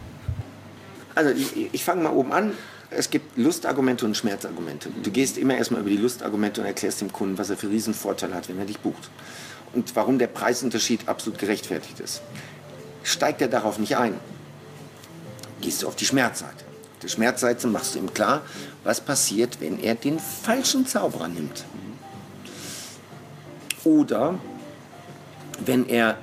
Also 1.15 1.31
ich, 1.31 1.73
ich 1.73 1.83
fange 1.83 2.03
mal 2.03 2.13
oben 2.13 2.31
an. 2.31 2.51
Es 2.91 3.09
gibt 3.09 3.37
Lustargumente 3.37 4.05
und 4.05 4.15
Schmerzargumente. 4.15 4.89
Du 5.03 5.11
gehst 5.11 5.37
immer 5.37 5.57
erstmal 5.57 5.81
über 5.81 5.89
die 5.89 5.97
Lustargumente 5.97 6.61
und 6.61 6.67
erklärst 6.67 7.01
dem 7.01 7.11
Kunden, 7.11 7.37
was 7.37 7.49
er 7.49 7.57
für 7.57 7.69
Riesenvorteile 7.69 8.33
hat, 8.33 8.47
wenn 8.47 8.59
er 8.59 8.65
dich 8.65 8.79
bucht. 8.79 9.09
Und 9.73 9.95
warum 9.95 10.19
der 10.19 10.27
Preisunterschied 10.27 11.07
absolut 11.07 11.39
gerechtfertigt 11.39 11.99
ist. 11.99 12.21
Steigt 13.03 13.41
er 13.41 13.47
darauf 13.47 13.79
nicht 13.79 13.97
ein, 13.97 14.15
gehst 15.61 15.83
du 15.83 15.87
auf 15.87 15.95
die 15.95 16.05
Schmerzseite. 16.05 16.63
Auf 16.93 16.99
der 17.01 17.07
Schmerzseite 17.09 17.67
machst 17.67 17.95
du 17.95 17.99
ihm 17.99 18.13
klar, 18.13 18.43
was 18.83 19.01
passiert, 19.01 19.59
wenn 19.59 19.79
er 19.79 19.95
den 19.95 20.19
falschen 20.19 20.87
Zauberer 20.87 21.27
nimmt. 21.27 21.65
Oder 23.85 24.37
wenn 25.63 25.87
er, 25.87 26.17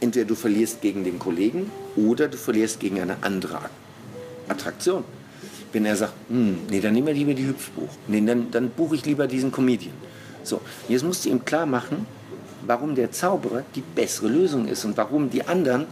entweder 0.00 0.26
du 0.26 0.34
verlierst 0.34 0.82
gegen 0.82 1.04
den 1.04 1.18
Kollegen 1.18 1.70
oder 1.96 2.28
du 2.28 2.36
verlierst 2.36 2.80
gegen 2.80 3.00
eine 3.00 3.16
andere 3.22 3.58
Attraktion. 4.48 5.04
Wenn 5.72 5.84
er 5.84 5.96
sagt, 5.96 6.12
hm, 6.28 6.58
nee, 6.70 6.80
dann 6.80 6.92
nehmen 6.92 7.06
wir 7.06 7.14
lieber 7.14 7.34
die 7.34 7.46
Hüpfbuch. 7.46 7.88
Nee, 8.08 8.22
dann, 8.24 8.50
dann 8.50 8.70
buche 8.70 8.96
ich 8.96 9.06
lieber 9.06 9.26
diesen 9.26 9.52
Comedian. 9.52 9.94
So, 10.42 10.60
jetzt 10.88 11.04
musst 11.04 11.24
du 11.24 11.30
ihm 11.30 11.44
klar 11.44 11.66
machen, 11.66 12.06
warum 12.66 12.94
der 12.94 13.12
Zauberer 13.12 13.64
die 13.74 13.82
bessere 13.82 14.28
Lösung 14.28 14.66
ist 14.66 14.84
und 14.84 14.96
warum 14.96 15.30
die 15.30 15.46
anderen 15.46 15.86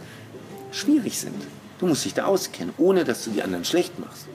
schwierig 0.71 1.17
sind. 1.17 1.35
Du 1.79 1.85
musst 1.85 2.05
dich 2.05 2.13
da 2.13 2.25
auskennen, 2.25 2.73
ohne 2.77 3.03
dass 3.03 3.23
du 3.23 3.31
die 3.31 3.43
anderen 3.43 3.65
schlecht 3.65 3.99
machst. 3.99 4.25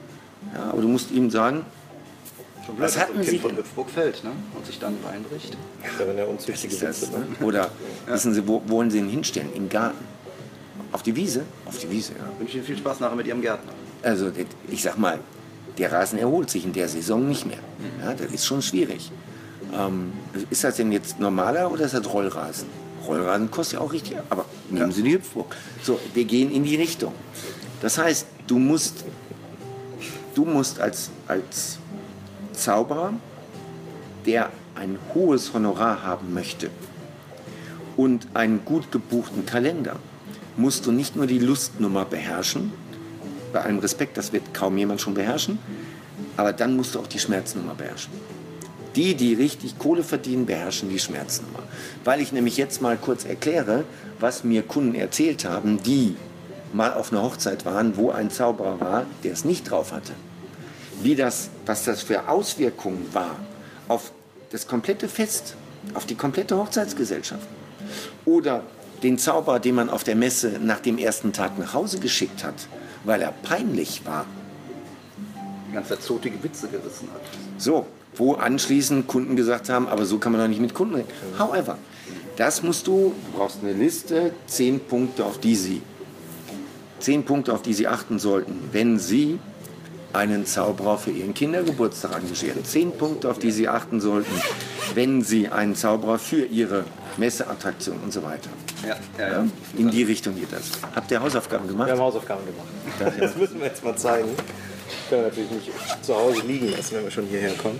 Ja, 0.53 0.71
aber 0.71 0.81
du 0.81 0.87
musst 0.87 1.11
ihm 1.11 1.29
sagen, 1.29 1.65
was 2.77 2.97
hatten 2.97 3.13
kind 3.13 3.25
Sie 3.25 3.39
von 3.39 3.55
Hüpfburg 3.55 3.89
fällt 3.89 4.23
ne? 4.23 4.31
und 4.55 4.65
sich 4.65 4.79
dann 4.79 4.95
reinbricht. 5.05 5.57
Ja, 5.83 6.07
wenn 6.07 6.17
er 6.17 6.29
unzüchtige 6.29 6.75
das, 6.75 7.11
ne? 7.11 7.25
Oder 7.41 7.69
ja. 8.07 8.13
wissen 8.13 8.33
Sie, 8.33 8.47
wo 8.47 8.61
wollen 8.67 8.89
Sie 8.89 8.99
ihn 8.99 9.09
hinstellen? 9.09 9.49
Im 9.53 9.69
Garten. 9.69 10.05
Auf 10.91 11.03
die 11.03 11.15
Wiese? 11.15 11.43
Auf 11.65 11.77
die 11.77 11.89
Wiese, 11.89 12.13
ja. 12.13 12.39
Wünsche 12.39 12.57
Ihnen 12.57 12.65
viel 12.65 12.77
Spaß 12.77 12.99
nachher 12.99 13.15
mit 13.15 13.27
Ihrem 13.27 13.41
Gärtner. 13.41 13.73
Also, 14.03 14.31
ich 14.69 14.81
sag 14.81 14.97
mal, 14.97 15.19
der 15.77 15.91
Rasen 15.91 16.19
erholt 16.19 16.49
sich 16.49 16.65
in 16.65 16.73
der 16.73 16.87
Saison 16.87 17.27
nicht 17.27 17.45
mehr. 17.45 17.59
Ja, 18.01 18.13
das 18.13 18.31
ist 18.31 18.45
schon 18.45 18.61
schwierig. 18.61 19.11
Ähm, 19.73 20.13
ist 20.49 20.63
das 20.63 20.75
denn 20.75 20.91
jetzt 20.91 21.19
normaler 21.19 21.71
oder 21.71 21.85
ist 21.85 21.93
das 21.93 22.05
Rollrasen? 22.11 22.67
Rollrasen 23.07 23.49
kostet 23.49 23.79
ja 23.79 23.85
auch 23.85 23.91
richtig, 23.91 24.17
aber 24.29 24.45
nehmen 24.69 24.91
Sie 24.91 25.03
die 25.03 25.13
Hüpfburg. 25.13 25.55
So, 25.81 25.99
wir 26.13 26.25
gehen 26.25 26.51
in 26.51 26.63
die 26.63 26.75
Richtung. 26.75 27.13
Das 27.81 27.97
heißt, 27.97 28.27
du 28.47 28.59
musst, 28.59 29.03
du 30.35 30.45
musst 30.45 30.79
als, 30.79 31.09
als 31.27 31.79
Zauberer, 32.53 33.13
der 34.25 34.51
ein 34.75 34.97
hohes 35.13 35.53
Honorar 35.53 36.03
haben 36.03 36.33
möchte 36.33 36.69
und 37.97 38.27
einen 38.33 38.65
gut 38.65 38.91
gebuchten 38.91 39.45
Kalender, 39.45 39.97
musst 40.57 40.85
du 40.85 40.91
nicht 40.91 41.15
nur 41.15 41.27
die 41.27 41.39
Lustnummer 41.39 42.05
beherrschen, 42.05 42.71
bei 43.51 43.61
allem 43.61 43.79
Respekt, 43.79 44.17
das 44.17 44.33
wird 44.33 44.53
kaum 44.53 44.77
jemand 44.77 44.99
schon 44.99 45.13
beherrschen, 45.13 45.59
aber 46.37 46.53
dann 46.53 46.75
musst 46.75 46.95
du 46.95 46.99
auch 46.99 47.07
die 47.07 47.19
Schmerznummer 47.19 47.75
beherrschen. 47.75 48.11
Die, 48.95 49.15
die 49.15 49.33
richtig 49.33 49.79
Kohle 49.79 50.03
verdienen, 50.03 50.45
beherrschen 50.45 50.89
die 50.89 50.99
Schmerznummer. 50.99 51.63
Weil 52.03 52.21
ich 52.21 52.31
nämlich 52.31 52.57
jetzt 52.57 52.81
mal 52.81 52.97
kurz 52.97 53.25
erkläre, 53.25 53.85
was 54.19 54.43
mir 54.43 54.61
Kunden 54.63 54.95
erzählt 54.95 55.45
haben, 55.45 55.81
die 55.81 56.15
mal 56.73 56.93
auf 56.93 57.11
einer 57.11 57.23
Hochzeit 57.23 57.65
waren, 57.65 57.97
wo 57.97 58.11
ein 58.11 58.29
Zauberer 58.29 58.79
war, 58.79 59.05
der 59.23 59.33
es 59.33 59.45
nicht 59.45 59.69
drauf 59.69 59.91
hatte. 59.91 60.13
Wie 61.03 61.15
das, 61.15 61.49
was 61.65 61.83
das 61.83 62.01
für 62.01 62.29
Auswirkungen 62.29 63.05
war 63.11 63.35
auf 63.89 64.11
das 64.51 64.67
komplette 64.67 65.09
Fest, 65.09 65.55
auf 65.93 66.05
die 66.05 66.15
komplette 66.15 66.57
Hochzeitsgesellschaft. 66.57 67.45
Oder 68.23 68.63
den 69.03 69.17
Zauberer, 69.17 69.59
den 69.59 69.75
man 69.75 69.89
auf 69.89 70.05
der 70.05 70.15
Messe 70.15 70.59
nach 70.63 70.79
dem 70.79 70.97
ersten 70.97 71.33
Tag 71.33 71.59
nach 71.59 71.73
Hause 71.73 71.99
geschickt 71.99 72.45
hat, 72.45 72.55
weil 73.03 73.21
er 73.21 73.33
peinlich 73.43 74.05
war. 74.05 74.25
Die 75.69 75.73
ganze 75.73 75.89
Zeit 75.89 76.03
zotige 76.03 76.41
Witze 76.41 76.69
gerissen 76.69 77.09
hat. 77.13 77.21
So, 77.57 77.85
wo 78.15 78.35
anschließend 78.35 79.07
Kunden 79.07 79.35
gesagt 79.35 79.67
haben, 79.67 79.87
aber 79.87 80.05
so 80.05 80.19
kann 80.19 80.31
man 80.31 80.39
doch 80.39 80.47
nicht 80.47 80.61
mit 80.61 80.73
Kunden 80.73 80.95
reden. 80.95 81.09
However, 81.37 81.77
das 82.37 82.63
musst 82.63 82.87
du, 82.87 83.13
du 83.31 83.37
brauchst 83.37 83.57
eine 83.61 83.73
Liste, 83.73 84.31
zehn 84.47 84.79
Punkte, 84.79 85.25
auf 85.25 85.39
die 85.39 85.55
sie, 85.55 85.81
zehn 86.99 87.25
Punkte, 87.25 87.53
auf 87.53 87.61
die 87.61 87.73
sie 87.73 87.87
achten 87.87 88.19
sollten, 88.19 88.69
wenn 88.71 88.99
sie 88.99 89.39
einen 90.13 90.45
Zauberer 90.45 90.97
für 90.97 91.11
ihren 91.11 91.33
Kindergeburtstag 91.33 92.15
engagieren. 92.21 92.63
Zehn 92.63 92.91
Punkte, 92.91 93.29
auf 93.29 93.39
die 93.39 93.51
sie 93.51 93.67
achten 93.67 93.99
sollten, 93.99 94.31
wenn 94.93 95.21
sie 95.23 95.49
einen 95.49 95.75
Zauberer 95.75 96.19
für 96.19 96.45
ihre 96.45 96.85
Messeattraktion 97.17 97.97
und 98.03 98.13
so 98.13 98.23
weiter. 98.23 98.49
Ja, 98.87 98.95
ja, 99.17 99.31
ja. 99.31 99.45
In 99.77 99.89
die 99.89 100.03
Richtung 100.03 100.35
geht 100.35 100.51
das. 100.51 100.71
Habt 100.95 101.09
ihr 101.11 101.21
Hausaufgaben 101.21 101.67
gemacht? 101.67 101.87
Wir 101.87 101.93
haben 101.93 102.01
Hausaufgaben 102.01 102.43
gemacht. 102.45 103.17
Das 103.19 103.35
müssen 103.35 103.59
wir 103.59 103.67
jetzt 103.67 103.83
mal 103.83 103.95
zeigen. 103.95 104.29
Können 105.09 105.21
wir 105.21 105.29
natürlich 105.29 105.51
nicht 105.51 105.71
zu 106.05 106.15
Hause 106.15 106.41
liegen 106.41 106.71
lassen, 106.71 106.95
wenn 106.95 107.03
wir 107.03 107.11
schon 107.11 107.25
hierher 107.25 107.53
kommen. 107.53 107.79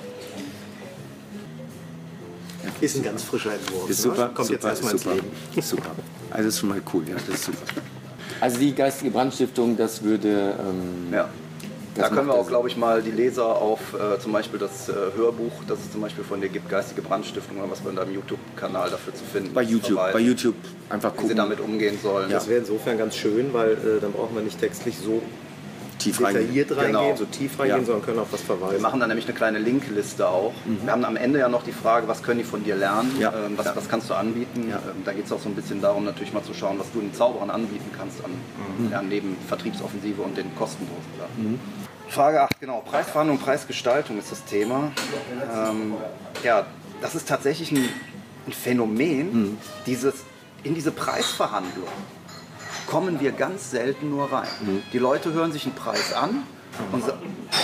Ist 2.81 2.95
ein 2.97 3.03
ganz 3.03 3.23
frischer 3.23 3.53
Entwurf. 3.53 3.89
Ist 3.89 4.01
super. 4.01 4.29
Kommt 4.33 4.47
super, 4.47 4.53
jetzt 4.53 4.65
erstmal 4.65 4.93
ins 4.93 5.05
Leben. 5.05 5.27
Super. 5.61 5.91
Also 6.31 6.45
das 6.45 6.53
ist 6.55 6.59
schon 6.59 6.69
mal 6.69 6.81
cool, 6.93 7.03
ja, 7.07 7.15
das 7.15 7.35
ist 7.35 7.45
super. 7.45 7.59
Also 8.41 8.57
die 8.57 8.73
geistige 8.73 9.11
Brandstiftung, 9.11 9.77
das 9.77 10.01
würde, 10.01 10.55
ähm, 10.59 11.13
ja. 11.13 11.29
Da 11.95 12.09
können 12.09 12.27
wir 12.27 12.33
auch, 12.33 12.47
glaube 12.47 12.67
ich, 12.67 12.77
mal 12.77 13.01
die 13.01 13.11
Leser 13.11 13.45
auf 13.45 13.79
äh, 13.93 14.19
zum 14.19 14.31
Beispiel 14.31 14.59
das 14.59 14.89
äh, 14.89 14.93
Hörbuch, 15.15 15.51
das 15.67 15.79
es 15.79 15.91
zum 15.91 16.01
Beispiel 16.01 16.23
von 16.23 16.41
der 16.41 16.49
gibt, 16.49 16.69
Geistige 16.69 17.01
Brandstiftung 17.01 17.57
oder 17.57 17.69
was 17.69 17.83
wir 17.83 17.91
in 17.91 17.95
deinem 17.95 18.13
YouTube-Kanal 18.13 18.89
dafür 18.89 19.13
zu 19.13 19.23
finden. 19.23 19.53
Bei 19.53 19.61
YouTube, 19.61 19.99
bei 20.11 20.19
YouTube 20.19 20.55
einfach 20.89 21.11
gucken. 21.11 21.25
Wie 21.25 21.29
sie 21.29 21.35
damit 21.35 21.59
umgehen 21.59 21.97
sollen. 22.01 22.29
Das 22.29 22.47
wäre 22.47 22.59
insofern 22.59 22.97
ganz 22.97 23.15
schön, 23.15 23.53
weil 23.53 23.73
äh, 23.73 24.01
dann 24.01 24.11
brauchen 24.11 24.35
wir 24.35 24.41
nicht 24.41 24.59
textlich 24.59 24.97
so 24.97 25.21
tief 26.03 26.17
detailliert 26.17 26.71
reingehen, 26.71 26.91
genau. 26.91 27.15
so 27.15 27.25
tief 27.25 27.59
reingehen, 27.59 27.79
ja. 27.79 27.85
sondern 27.85 28.05
können 28.05 28.19
auf 28.19 28.31
was 28.31 28.41
verweisen. 28.41 28.73
Wir 28.73 28.81
machen 28.81 28.99
dann 28.99 29.09
nämlich 29.09 29.25
eine 29.25 29.35
kleine 29.35 29.59
Linkliste 29.59 30.27
auch. 30.27 30.53
Mhm. 30.65 30.79
Wir 30.83 30.91
haben 30.91 31.05
am 31.05 31.15
Ende 31.15 31.39
ja 31.39 31.49
noch 31.49 31.63
die 31.63 31.71
Frage, 31.71 32.07
was 32.07 32.23
können 32.23 32.39
die 32.39 32.45
von 32.45 32.63
dir 32.63 32.75
lernen, 32.75 33.15
ja. 33.19 33.29
ähm, 33.29 33.57
was, 33.57 33.67
ja. 33.67 33.75
was, 33.75 33.87
kannst 33.87 34.09
du 34.09 34.13
anbieten. 34.13 34.69
Ähm, 34.69 35.03
da 35.05 35.13
geht 35.13 35.25
es 35.25 35.31
auch 35.31 35.39
so 35.39 35.49
ein 35.49 35.55
bisschen 35.55 35.81
darum, 35.81 36.05
natürlich 36.05 36.33
mal 36.33 36.43
zu 36.43 36.53
schauen, 36.53 36.79
was 36.79 36.91
du 36.91 36.99
den 36.99 37.13
Zauberern 37.13 37.49
anbieten 37.49 37.89
kannst, 37.97 38.23
an, 38.23 38.31
mhm. 38.77 39.09
neben 39.09 39.37
Vertriebsoffensive 39.47 40.21
und 40.21 40.37
den 40.37 40.53
kostenlosen 40.55 41.03
Sachen. 41.17 41.51
Mhm. 41.51 41.59
Frage 42.09 42.41
8, 42.41 42.59
genau. 42.59 42.81
Preisverhandlung, 42.81 43.39
Preisgestaltung 43.39 44.19
ist 44.19 44.31
das 44.31 44.43
Thema. 44.45 44.91
Ähm, 45.53 45.95
ja, 46.43 46.65
das 47.01 47.15
ist 47.15 47.27
tatsächlich 47.27 47.71
ein, 47.71 47.89
ein 48.47 48.53
Phänomen, 48.53 49.33
mhm. 49.33 49.57
dieses, 49.85 50.15
in 50.63 50.75
diese 50.75 50.91
Preisverhandlung 50.91 51.87
kommen 52.87 53.19
wir 53.19 53.31
ganz 53.31 53.71
selten 53.71 54.09
nur 54.09 54.31
rein. 54.31 54.47
Mhm. 54.61 54.83
Die 54.91 54.99
Leute 54.99 55.33
hören 55.33 55.51
sich 55.51 55.65
einen 55.65 55.75
Preis 55.75 56.13
an 56.13 56.43
und 56.91 57.03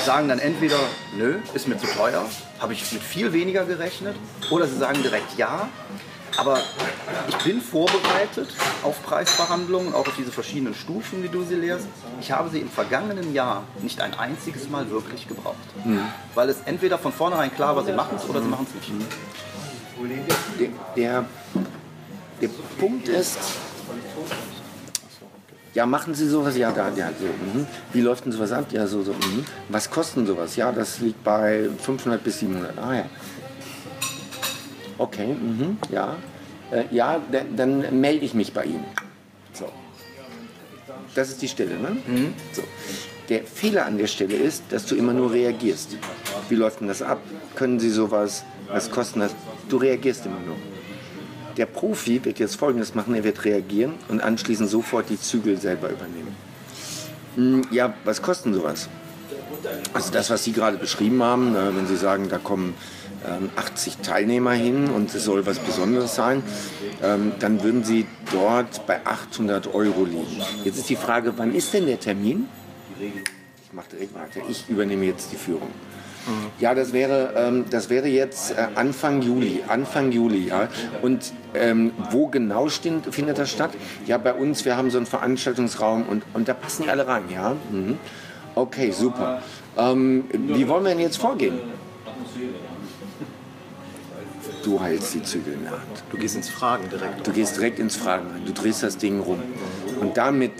sagen 0.06 0.30
dann 0.30 0.40
entweder, 0.40 0.78
nö, 1.18 1.40
ist 1.54 1.68
mir 1.68 1.78
zu 1.78 1.88
teuer, 1.88 2.26
habe 2.60 2.74
ich 2.74 2.92
mit 2.92 3.02
viel 3.02 3.34
weniger 3.34 3.66
gerechnet, 3.66 4.16
oder 4.50 4.68
sie 4.68 4.78
sagen 4.78 5.02
direkt 5.02 5.38
ja. 5.38 5.70
Aber 6.40 6.60
ich 7.28 7.38
bin 7.40 7.60
vorbereitet 7.60 8.48
auf 8.84 9.04
Preisverhandlungen, 9.04 9.94
auch 9.94 10.08
auf 10.08 10.16
diese 10.18 10.32
verschiedenen 10.32 10.74
Stufen, 10.74 11.22
wie 11.22 11.28
du 11.28 11.44
sie 11.44 11.56
lehrst. 11.56 11.86
Ich 12.22 12.32
habe 12.32 12.50
sie 12.50 12.60
im 12.60 12.70
vergangenen 12.70 13.34
Jahr 13.34 13.64
nicht 13.82 14.00
ein 14.00 14.18
einziges 14.18 14.70
Mal 14.70 14.90
wirklich 14.90 15.28
gebraucht. 15.28 15.58
Mhm. 15.84 16.02
Weil 16.36 16.50
es 16.50 16.62
entweder 16.66 16.98
von 16.98 17.12
vornherein 17.12 17.54
klar 17.54 17.76
war, 17.76 17.84
sie 17.84 17.92
machen 17.92 18.18
es 18.18 18.30
oder 18.30 18.42
sie 18.42 18.48
machen 18.48 18.66
es 18.70 18.90
nicht. 18.90 18.90
Der, 20.58 20.70
der, 20.96 21.26
der 22.42 22.50
Punkt 22.80 23.10
ist, 23.10 23.38
ja, 25.74 25.86
machen 25.86 26.16
Sie 26.16 26.28
sowas? 26.28 26.58
Ja, 26.58 26.72
da, 26.72 26.90
ja, 26.96 27.10
so. 27.20 27.26
Mhm. 27.26 27.68
Wie 27.94 28.02
läuft 28.02 28.26
denn 28.26 28.32
sowas 28.32 28.52
ab? 28.52 28.66
Ja, 28.72 28.88
so, 28.88 29.04
so. 29.04 29.12
Mhm. 29.12 29.46
Was 29.68 29.90
kostet 29.90 30.26
sowas? 30.26 30.56
Ja, 30.56 30.72
das 30.72 31.00
liegt 31.00 31.24
bei 31.24 31.70
500 31.80 32.24
bis 32.24 32.40
700. 32.40 32.78
Ah 32.78 32.96
ja. 32.96 33.06
Okay, 35.00 35.34
mhm. 35.34 35.78
ja. 35.92 36.16
Äh, 36.72 36.84
ja, 36.92 37.20
dann 37.56 38.00
melde 38.00 38.26
ich 38.26 38.34
mich 38.34 38.54
bei 38.54 38.66
Ihnen. 38.66 38.86
So. 39.54 39.66
Das 41.16 41.30
ist 41.30 41.42
die 41.42 41.48
Stelle, 41.48 41.80
ne? 41.80 41.98
Mhm. 42.06 42.34
So. 42.52 42.62
Der 43.30 43.44
Fehler 43.44 43.86
an 43.86 43.98
der 43.98 44.08
Stelle 44.08 44.36
ist, 44.36 44.64
dass 44.70 44.86
du 44.86 44.96
immer 44.96 45.14
nur 45.14 45.32
reagierst. 45.32 45.98
Wie 46.50 46.56
läuft 46.56 46.82
denn 46.82 46.88
das 46.88 47.02
ab? 47.02 47.20
Können 47.56 47.80
Sie 47.80 47.90
sowas? 47.90 48.44
Was 48.68 48.92
kostet 48.92 49.22
das? 49.24 49.36
Du 49.70 49.78
reagierst 49.78 50.26
immer 50.26 50.40
nur. 50.46 50.56
Der 51.58 51.66
Profi 51.66 52.24
wird 52.24 52.40
jetzt 52.40 52.56
Folgendes 52.56 52.96
machen, 52.96 53.16
er 53.16 53.24
wird 53.24 53.44
reagieren 53.46 53.94
und 54.08 54.22
anschließend 54.22 54.70
sofort 54.70 55.10
die 55.10 55.20
Zügel 55.20 55.58
selber 55.58 55.90
übernehmen. 55.90 56.36
Hm, 57.36 57.62
ja, 57.72 57.94
was 58.04 58.22
kostet 58.22 58.54
sowas? 58.54 58.90
Also 59.94 60.12
das, 60.12 60.30
was 60.30 60.44
Sie 60.44 60.54
gerade 60.54 60.78
beschrieben 60.78 61.22
haben, 61.22 61.56
äh, 61.56 61.76
wenn 61.76 61.88
Sie 61.88 61.98
sagen, 61.98 62.30
da 62.30 62.38
kommen 62.38 62.76
80 63.56 63.96
ähm, 63.96 64.04
Teilnehmer 64.04 64.52
hin 64.52 64.90
und 64.90 65.14
es 65.14 65.24
soll 65.24 65.46
was 65.46 65.60
Besonderes 65.60 66.16
sein, 66.16 66.44
ähm, 67.04 67.34
dann 67.40 67.64
würden 67.64 67.84
Sie 67.84 68.06
dort 68.32 68.86
bei 68.88 69.06
800 69.06 69.74
Euro 69.74 70.06
liegen. 70.06 70.42
Jetzt 70.64 70.78
ist 70.78 70.90
die 70.90 70.96
Frage, 70.96 71.34
wann 71.38 71.54
ist 71.54 71.74
denn 71.74 71.86
der 71.86 72.00
Termin? 72.00 72.48
Ich 73.00 73.74
mache 73.74 73.90
direkt 73.92 74.16
weiter. 74.16 74.42
Ich 74.50 74.68
übernehme 74.70 75.06
jetzt 75.06 75.32
die 75.32 75.38
Führung. 75.38 75.70
Ja, 76.60 76.76
das 76.76 76.94
wäre, 76.94 77.34
ähm, 77.36 77.66
das 77.70 77.90
wäre 77.90 78.08
jetzt 78.08 78.52
äh, 78.52 78.68
Anfang 78.76 79.22
Juli. 79.22 79.64
Anfang 79.68 80.12
Juli, 80.12 80.48
ja. 80.48 80.68
Und 81.02 81.34
ähm, 81.54 81.92
wo 82.12 82.28
genau 82.28 82.70
stimmt, 82.70 83.14
findet 83.14 83.38
das 83.38 83.50
statt? 83.50 83.72
Ja, 84.06 84.18
bei 84.18 84.34
uns, 84.34 84.66
wir 84.66 84.76
haben 84.78 84.92
so 84.92 84.98
einen 84.98 85.08
Veranstaltungsraum 85.08 86.04
und, 86.04 86.24
und 86.34 86.48
da 86.48 86.54
passen 86.54 86.84
die 86.84 86.90
alle 86.90 87.08
rein, 87.08 87.24
ja. 87.34 87.56
Mhm. 87.72 87.98
Okay, 88.56 88.92
super. 88.92 89.42
Ähm, 89.78 90.26
wie 90.32 90.68
wollen 90.68 90.84
wir 90.84 90.92
denn 90.92 91.00
jetzt 91.00 91.18
vorgehen? 91.18 91.60
Du 94.70 94.80
hältst 94.80 95.16
die 95.16 95.24
Zügel 95.24 95.54
in 95.54 95.64
der 95.64 95.72
Hand. 95.72 96.04
Du 96.12 96.18
gehst 96.18 96.36
ins 96.36 96.48
Fragen 96.48 96.88
direkt. 96.92 97.26
Du 97.26 97.32
gehst 97.32 97.58
direkt 97.58 97.80
ins 97.80 97.96
Fragen 97.96 98.28
rein. 98.30 98.46
Du 98.46 98.54
drehst 98.54 98.84
das 98.84 98.98
Ding 98.98 99.20
rum. 99.20 99.42
Und 100.00 100.16
damit 100.16 100.52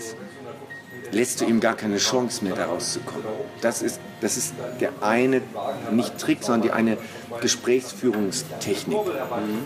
lässt 1.12 1.40
du 1.40 1.44
ihm 1.44 1.60
gar 1.60 1.74
keine 1.74 1.98
Chance 1.98 2.44
mehr, 2.44 2.54
da 2.54 2.66
rauszukommen. 2.66 3.24
Das 3.60 3.82
ist, 3.82 4.00
das 4.20 4.36
ist 4.36 4.54
der 4.80 4.92
eine, 5.00 5.42
nicht 5.90 6.18
Trick, 6.18 6.42
sondern 6.42 6.62
die 6.62 6.70
eine 6.70 6.98
Gesprächsführungstechnik. 7.40 8.98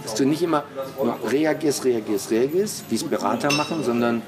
Dass 0.03 0.15
du 0.15 0.25
nicht 0.25 0.43
immer 0.43 0.65
nur 1.03 1.19
reagierst, 1.31 1.85
reagierst, 1.85 2.31
reagierst, 2.31 2.85
wie 2.89 2.95
es 2.95 3.05
Berater 3.05 3.53
machen, 3.53 3.83
sondern 3.83 4.23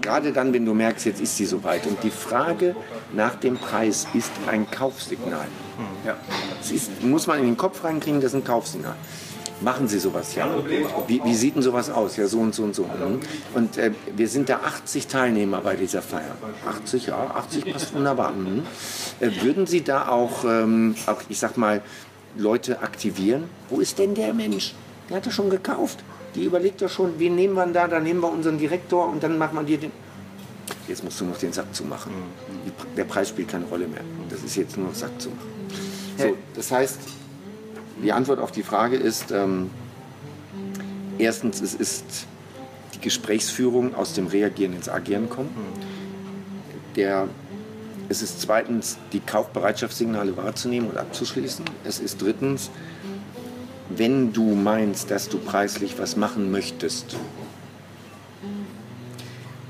gerade 0.00 0.32
dann, 0.32 0.52
wenn 0.52 0.64
du 0.64 0.74
merkst, 0.74 1.06
jetzt 1.06 1.20
ist 1.20 1.36
sie 1.36 1.46
soweit. 1.46 1.86
Und 1.86 2.02
die 2.02 2.10
Frage 2.10 2.74
nach 3.12 3.34
dem 3.36 3.56
Preis 3.56 4.06
ist 4.14 4.32
ein 4.46 4.70
Kaufsignal. 4.70 5.46
Ja. 6.06 6.16
Das 6.58 6.70
ist, 6.70 7.02
muss 7.02 7.26
man 7.26 7.38
in 7.40 7.46
den 7.46 7.56
Kopf 7.56 7.84
reinkriegen, 7.84 8.20
das 8.20 8.32
ist 8.32 8.40
ein 8.40 8.44
Kaufsignal. 8.44 8.96
Machen 9.60 9.86
Sie 9.86 9.98
sowas, 9.98 10.34
ja? 10.34 10.48
Wie, 11.06 11.22
wie, 11.24 11.34
sieht 11.34 11.54
denn 11.54 11.62
sowas 11.62 11.90
aus? 11.90 12.16
Ja, 12.16 12.26
so 12.26 12.40
und 12.40 12.54
so 12.54 12.64
und 12.64 12.74
so. 12.74 12.82
Mhm. 12.84 13.20
Und 13.54 13.78
äh, 13.78 13.92
wir 14.16 14.28
sind 14.28 14.48
da 14.48 14.60
80 14.64 15.06
Teilnehmer 15.06 15.60
bei 15.60 15.76
dieser 15.76 16.02
Feier. 16.02 16.36
80, 16.66 17.06
ja, 17.06 17.30
80 17.34 17.72
passt 17.72 17.94
wunderbar. 17.94 18.32
Mhm. 18.32 18.64
Äh, 19.20 19.30
würden 19.42 19.66
Sie 19.66 19.82
da 19.82 20.08
auch, 20.08 20.44
ähm, 20.44 20.96
auch, 21.06 21.20
ich 21.28 21.38
sag 21.38 21.56
mal, 21.56 21.82
Leute 22.36 22.80
aktivieren? 22.80 23.44
Wo 23.68 23.80
ist 23.80 23.98
denn 23.98 24.14
der 24.14 24.34
Mensch? 24.34 24.74
Der 25.08 25.18
hat 25.18 25.26
er 25.26 25.32
schon 25.32 25.50
gekauft. 25.50 25.98
Die 26.34 26.44
überlegt 26.44 26.80
doch 26.82 26.88
schon, 26.88 27.18
wen 27.18 27.34
nehmen 27.34 27.54
wir 27.54 27.66
da? 27.66 27.86
Dann 27.86 28.04
nehmen 28.04 28.20
wir 28.20 28.32
unseren 28.32 28.58
Direktor 28.58 29.08
und 29.08 29.22
dann 29.22 29.38
machen 29.38 29.58
wir 29.58 29.64
dir 29.64 29.78
den. 29.78 29.92
Jetzt 30.88 31.04
musst 31.04 31.20
du 31.20 31.24
noch 31.24 31.36
den 31.36 31.52
Sack 31.52 31.72
zumachen. 31.74 32.12
Mhm. 32.12 32.96
Der 32.96 33.04
Preis 33.04 33.28
spielt 33.28 33.48
keine 33.48 33.66
Rolle 33.66 33.86
mehr. 33.86 34.02
Das 34.28 34.42
ist 34.42 34.56
jetzt 34.56 34.76
nur 34.76 34.88
noch 34.88 34.94
Sack 34.94 35.20
zumachen. 35.20 35.52
So, 36.18 36.36
das 36.54 36.70
heißt, 36.70 36.98
die 38.02 38.12
Antwort 38.12 38.38
auf 38.38 38.52
die 38.52 38.62
Frage 38.62 38.96
ist, 38.96 39.30
ähm, 39.30 39.70
erstens, 41.18 41.60
es 41.60 41.74
ist 41.74 42.26
die 42.94 43.00
Gesprächsführung 43.00 43.94
aus 43.94 44.14
dem 44.14 44.26
Reagieren 44.26 44.74
ins 44.74 44.88
Agieren 44.88 45.28
kommen. 45.28 45.50
Der, 46.96 47.28
es 48.08 48.22
ist 48.22 48.40
zweitens, 48.40 48.98
die 49.12 49.20
Kaufbereitschaftssignale 49.20 50.36
wahrzunehmen 50.36 50.90
und 50.90 50.96
abzuschließen. 50.96 51.64
Es 51.84 52.00
ist 52.00 52.20
drittens, 52.20 52.70
wenn 53.88 54.32
du 54.32 54.54
meinst, 54.54 55.10
dass 55.10 55.28
du 55.28 55.38
preislich 55.38 55.98
was 55.98 56.16
machen 56.16 56.50
möchtest, 56.50 57.16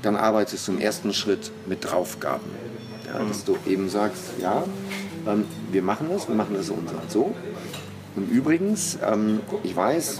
dann 0.01 0.15
arbeitest 0.15 0.67
du 0.67 0.73
im 0.73 0.81
ersten 0.81 1.13
Schritt 1.13 1.51
mit 1.65 1.85
Draufgaben. 1.85 2.45
Ja, 3.07 3.23
dass 3.23 3.43
du 3.43 3.57
eben 3.67 3.89
sagst, 3.89 4.23
ja, 4.41 4.63
ähm, 5.27 5.45
wir 5.71 5.81
machen 5.81 6.07
das, 6.09 6.27
wir 6.27 6.35
machen 6.35 6.55
das 6.55 6.67
so 6.67 6.73
und 6.73 6.89
so. 7.09 7.33
Und 8.15 8.29
übrigens, 8.29 8.97
ähm, 9.05 9.39
ich 9.63 9.75
weiß, 9.75 10.19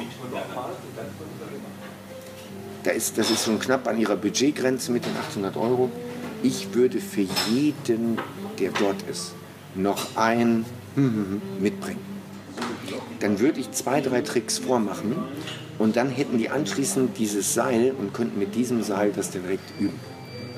da 2.83 2.91
ist, 2.91 3.17
das 3.17 3.31
ist 3.31 3.45
schon 3.45 3.59
knapp 3.59 3.87
an 3.87 3.99
ihrer 3.99 4.15
Budgetgrenze 4.15 4.91
mit 4.91 5.05
den 5.05 5.15
800 5.15 5.55
Euro. 5.57 5.91
Ich 6.41 6.73
würde 6.73 6.99
für 6.99 7.25
jeden, 7.49 8.17
der 8.59 8.71
dort 8.71 9.01
ist, 9.09 9.33
noch 9.75 10.15
ein 10.15 10.65
mitbringen. 11.59 12.13
Dann 13.19 13.39
würde 13.39 13.59
ich 13.59 13.71
zwei, 13.71 14.01
drei 14.01 14.21
Tricks 14.21 14.59
vormachen 14.59 15.15
und 15.79 15.95
dann 15.95 16.09
hätten 16.09 16.37
die 16.37 16.49
anschließend 16.49 17.17
dieses 17.17 17.53
Seil 17.53 17.93
und 17.97 18.13
könnten 18.13 18.37
mit 18.37 18.53
diesem 18.53 18.83
Seil 18.83 19.11
das 19.11 19.31
direkt 19.31 19.63
üben 19.79 19.99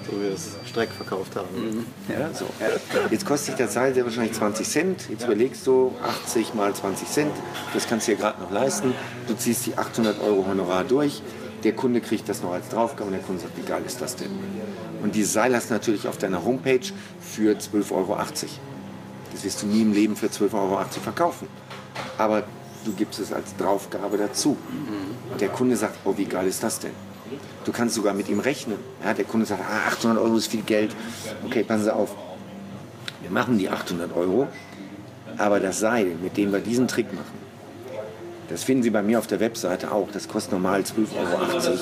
so 0.06 0.18
wie 0.18 0.24
wir 0.24 0.34
es 0.34 0.52
Streck 0.68 0.90
verkauft 0.90 1.36
haben. 1.36 1.48
Mhm. 1.56 1.86
Ja, 2.10 2.34
so. 2.34 2.46
Jetzt 3.10 3.26
kostet 3.26 3.48
sich 3.48 3.56
das 3.56 3.74
Seil 3.74 3.94
sehr 3.94 4.06
wahrscheinlich 4.06 4.34
20 4.34 4.68
Cent. 4.68 5.10
Jetzt 5.10 5.26
überlegst 5.26 5.66
du 5.68 5.94
80 6.26 6.54
mal 6.54 6.74
20 6.74 7.08
Cent. 7.08 7.32
Das 7.74 7.88
kannst 7.88 8.08
du 8.08 8.12
dir 8.12 8.18
gerade 8.18 8.42
noch 8.42 8.52
leisten. 8.52 8.94
Du 9.28 9.36
ziehst 9.36 9.66
die 9.66 9.78
800 9.78 10.22
Euro 10.22 10.46
Honorar 10.48 10.84
durch. 10.84 11.22
Der 11.64 11.74
Kunde 11.74 12.02
kriegt 12.02 12.30
das 12.30 12.44
noch 12.44 12.52
als 12.52 12.70
Draufgabe 12.70 13.06
und 13.06 13.14
der 13.14 13.22
Kunde 13.22 13.42
sagt, 13.42 13.58
wie 13.58 13.66
geil 13.68 13.82
ist 13.86 14.00
das 14.00 14.16
denn? 14.16 14.30
Und 15.02 15.16
dieses 15.16 15.34
Seil 15.34 15.56
hast 15.56 15.70
du 15.70 15.74
natürlich 15.74 16.08
auf 16.08 16.18
deiner 16.18 16.44
Homepage 16.46 16.86
für 17.20 17.54
12,80 17.54 17.92
Euro. 17.92 18.18
Das 19.32 19.44
wirst 19.44 19.64
du 19.64 19.68
nie 19.68 19.82
im 19.82 19.94
Leben 19.94 20.16
für 20.16 20.28
12,80 20.28 20.54
Euro 20.54 20.84
verkaufen. 21.04 21.48
Aber 22.18 22.44
du 22.86 22.92
gibst 22.94 23.20
es 23.20 23.34
als 23.34 23.56
Draufgabe 23.58 24.18
dazu. 24.18 24.58
Und 25.32 25.42
der 25.42 25.50
Kunde 25.50 25.76
sagt, 25.76 25.98
oh, 26.06 26.14
wie 26.16 26.26
geil 26.26 26.48
ist 26.48 26.64
das 26.64 26.80
denn? 26.80 26.92
Du 27.66 27.72
kannst 27.72 27.96
sogar 27.96 28.14
mit 28.14 28.30
ihm 28.30 28.40
rechnen. 28.40 28.78
Ja, 29.04 29.14
der 29.14 29.26
Kunde 29.26 29.46
sagt, 29.46 29.62
ah, 29.62 29.88
800 29.88 30.22
Euro 30.22 30.38
ist 30.38 30.48
viel 30.48 30.62
Geld. 30.62 30.96
Okay, 31.46 31.64
passen 31.64 31.84
Sie 31.84 31.94
auf. 31.94 32.16
Wir 33.22 33.32
machen 33.32 33.58
die 33.58 33.70
800 33.70 34.16
Euro, 34.16 34.48
aber 35.38 35.60
das 35.60 35.80
Seil, 35.80 36.16
mit 36.22 36.38
dem 36.38 36.52
wir 36.52 36.60
diesen 36.60 36.88
Trick 36.88 37.12
machen, 37.14 37.46
das 38.50 38.64
finden 38.64 38.84
Sie 38.84 38.92
bei 38.92 39.02
mir 39.02 39.18
auf 39.18 39.26
der 39.26 39.40
Webseite 39.40 39.92
auch. 39.92 40.10
Das 40.12 40.28
kostet 40.28 40.54
normal 40.54 40.82
12,80 40.82 41.68
Euro. 41.68 41.80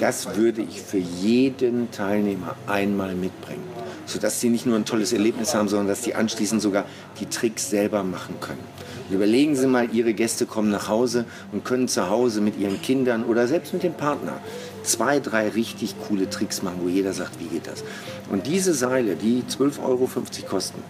Das 0.00 0.36
würde 0.36 0.62
ich 0.62 0.82
für 0.82 0.98
jeden 0.98 1.90
Teilnehmer 1.92 2.56
einmal 2.66 3.14
mitbringen. 3.14 3.62
sodass 4.06 4.40
sie 4.40 4.48
nicht 4.48 4.66
nur 4.66 4.76
ein 4.76 4.84
tolles 4.84 5.12
Erlebnis 5.12 5.54
haben, 5.54 5.68
sondern 5.68 5.88
dass 5.88 6.02
sie 6.02 6.14
anschließend 6.14 6.62
sogar 6.62 6.84
die 7.20 7.26
Tricks 7.26 7.68
selber 7.68 8.02
machen 8.04 8.36
können. 8.40 8.75
Überlegen 9.10 9.54
Sie 9.54 9.66
mal, 9.66 9.88
Ihre 9.92 10.14
Gäste 10.14 10.46
kommen 10.46 10.70
nach 10.70 10.88
Hause 10.88 11.26
und 11.52 11.64
können 11.64 11.86
zu 11.86 12.10
Hause 12.10 12.40
mit 12.40 12.58
ihren 12.58 12.82
Kindern 12.82 13.24
oder 13.24 13.46
selbst 13.46 13.72
mit 13.72 13.82
dem 13.82 13.94
Partner 13.94 14.40
zwei, 14.82 15.20
drei 15.20 15.48
richtig 15.48 15.94
coole 16.06 16.28
Tricks 16.28 16.62
machen, 16.62 16.78
wo 16.82 16.88
jeder 16.88 17.12
sagt, 17.12 17.38
wie 17.38 17.46
geht 17.46 17.66
das? 17.66 17.84
Und 18.30 18.46
diese 18.46 18.74
Seile, 18.74 19.16
die 19.16 19.42
12,50 19.42 19.82
Euro 19.84 20.08
kosten, 20.48 20.82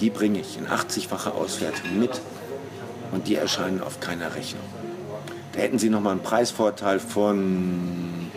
die 0.00 0.10
bringe 0.10 0.40
ich 0.40 0.58
in 0.58 0.66
80-facher 0.66 1.34
Auswertung 1.34 1.98
mit 1.98 2.20
und 3.12 3.28
die 3.28 3.36
erscheinen 3.36 3.80
auf 3.80 4.00
keiner 4.00 4.34
Rechnung. 4.34 4.64
Da 5.52 5.60
hätten 5.60 5.78
Sie 5.78 5.90
nochmal 5.90 6.12
einen 6.12 6.22
Preisvorteil 6.22 7.00
von 7.00 8.30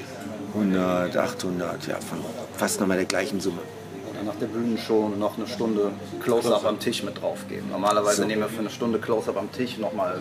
100, 0.53 1.17
800, 1.17 1.87
ja, 1.87 1.95
von 1.99 2.19
fast 2.57 2.79
nochmal 2.79 2.97
der 2.97 3.05
gleichen 3.05 3.39
Summe 3.39 3.61
nach 4.25 4.35
der 4.35 4.47
Bühnenshow 4.47 5.09
noch 5.09 5.37
eine 5.37 5.47
Stunde 5.47 5.91
Close-Up 6.21 6.65
am 6.65 6.79
Tisch 6.79 7.03
mit 7.03 7.21
draufgeben. 7.21 7.69
Normalerweise 7.69 8.21
so. 8.21 8.27
nehmen 8.27 8.41
wir 8.41 8.49
für 8.49 8.59
eine 8.59 8.69
Stunde 8.69 8.99
Close-Up 8.99 9.37
am 9.37 9.51
Tisch 9.51 9.77
nochmal 9.77 10.19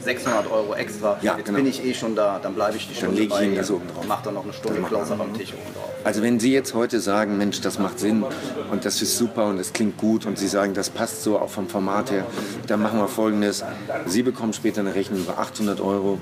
600 0.00 0.50
Euro 0.50 0.74
extra. 0.74 1.18
Ja, 1.22 1.36
Jetzt 1.36 1.46
genau. 1.46 1.58
bin 1.58 1.66
ich 1.66 1.84
eh 1.84 1.94
schon 1.94 2.14
da, 2.14 2.38
dann 2.42 2.54
bleibe 2.54 2.76
ich 2.76 2.88
die 2.88 2.94
Stunde 2.94 3.20
dann 3.20 3.28
bei 3.28 3.46
ich 3.46 3.56
das 3.56 3.70
oben 3.70 3.86
drauf. 3.88 4.04
Mach 4.06 4.22
dann 4.22 4.34
noch 4.34 4.44
eine 4.44 4.52
Stunde 4.52 4.82
Close-Up 4.82 5.20
am 5.20 5.34
Tisch 5.34 5.52
oben 5.52 5.74
drauf. 5.74 5.90
Also 6.04 6.22
wenn 6.22 6.40
Sie 6.40 6.52
jetzt 6.52 6.74
heute 6.74 7.00
sagen, 7.00 7.36
Mensch, 7.38 7.60
das 7.60 7.78
macht 7.78 7.98
Sinn 7.98 8.24
und 8.70 8.84
das 8.84 9.02
ist 9.02 9.18
super 9.18 9.46
und 9.46 9.58
es 9.58 9.72
klingt 9.72 9.96
gut 9.98 10.26
und 10.26 10.38
Sie 10.38 10.48
sagen, 10.48 10.74
das 10.74 10.90
passt 10.90 11.22
so 11.22 11.38
auch 11.38 11.50
vom 11.50 11.68
Format 11.68 12.10
her, 12.10 12.24
dann 12.66 12.82
machen 12.82 12.98
wir 12.98 13.08
folgendes. 13.08 13.64
Sie 14.06 14.22
bekommen 14.22 14.52
später 14.52 14.80
eine 14.80 14.94
Rechnung 14.94 15.20
über 15.20 15.38
800 15.38 15.80
Euro 15.80 16.18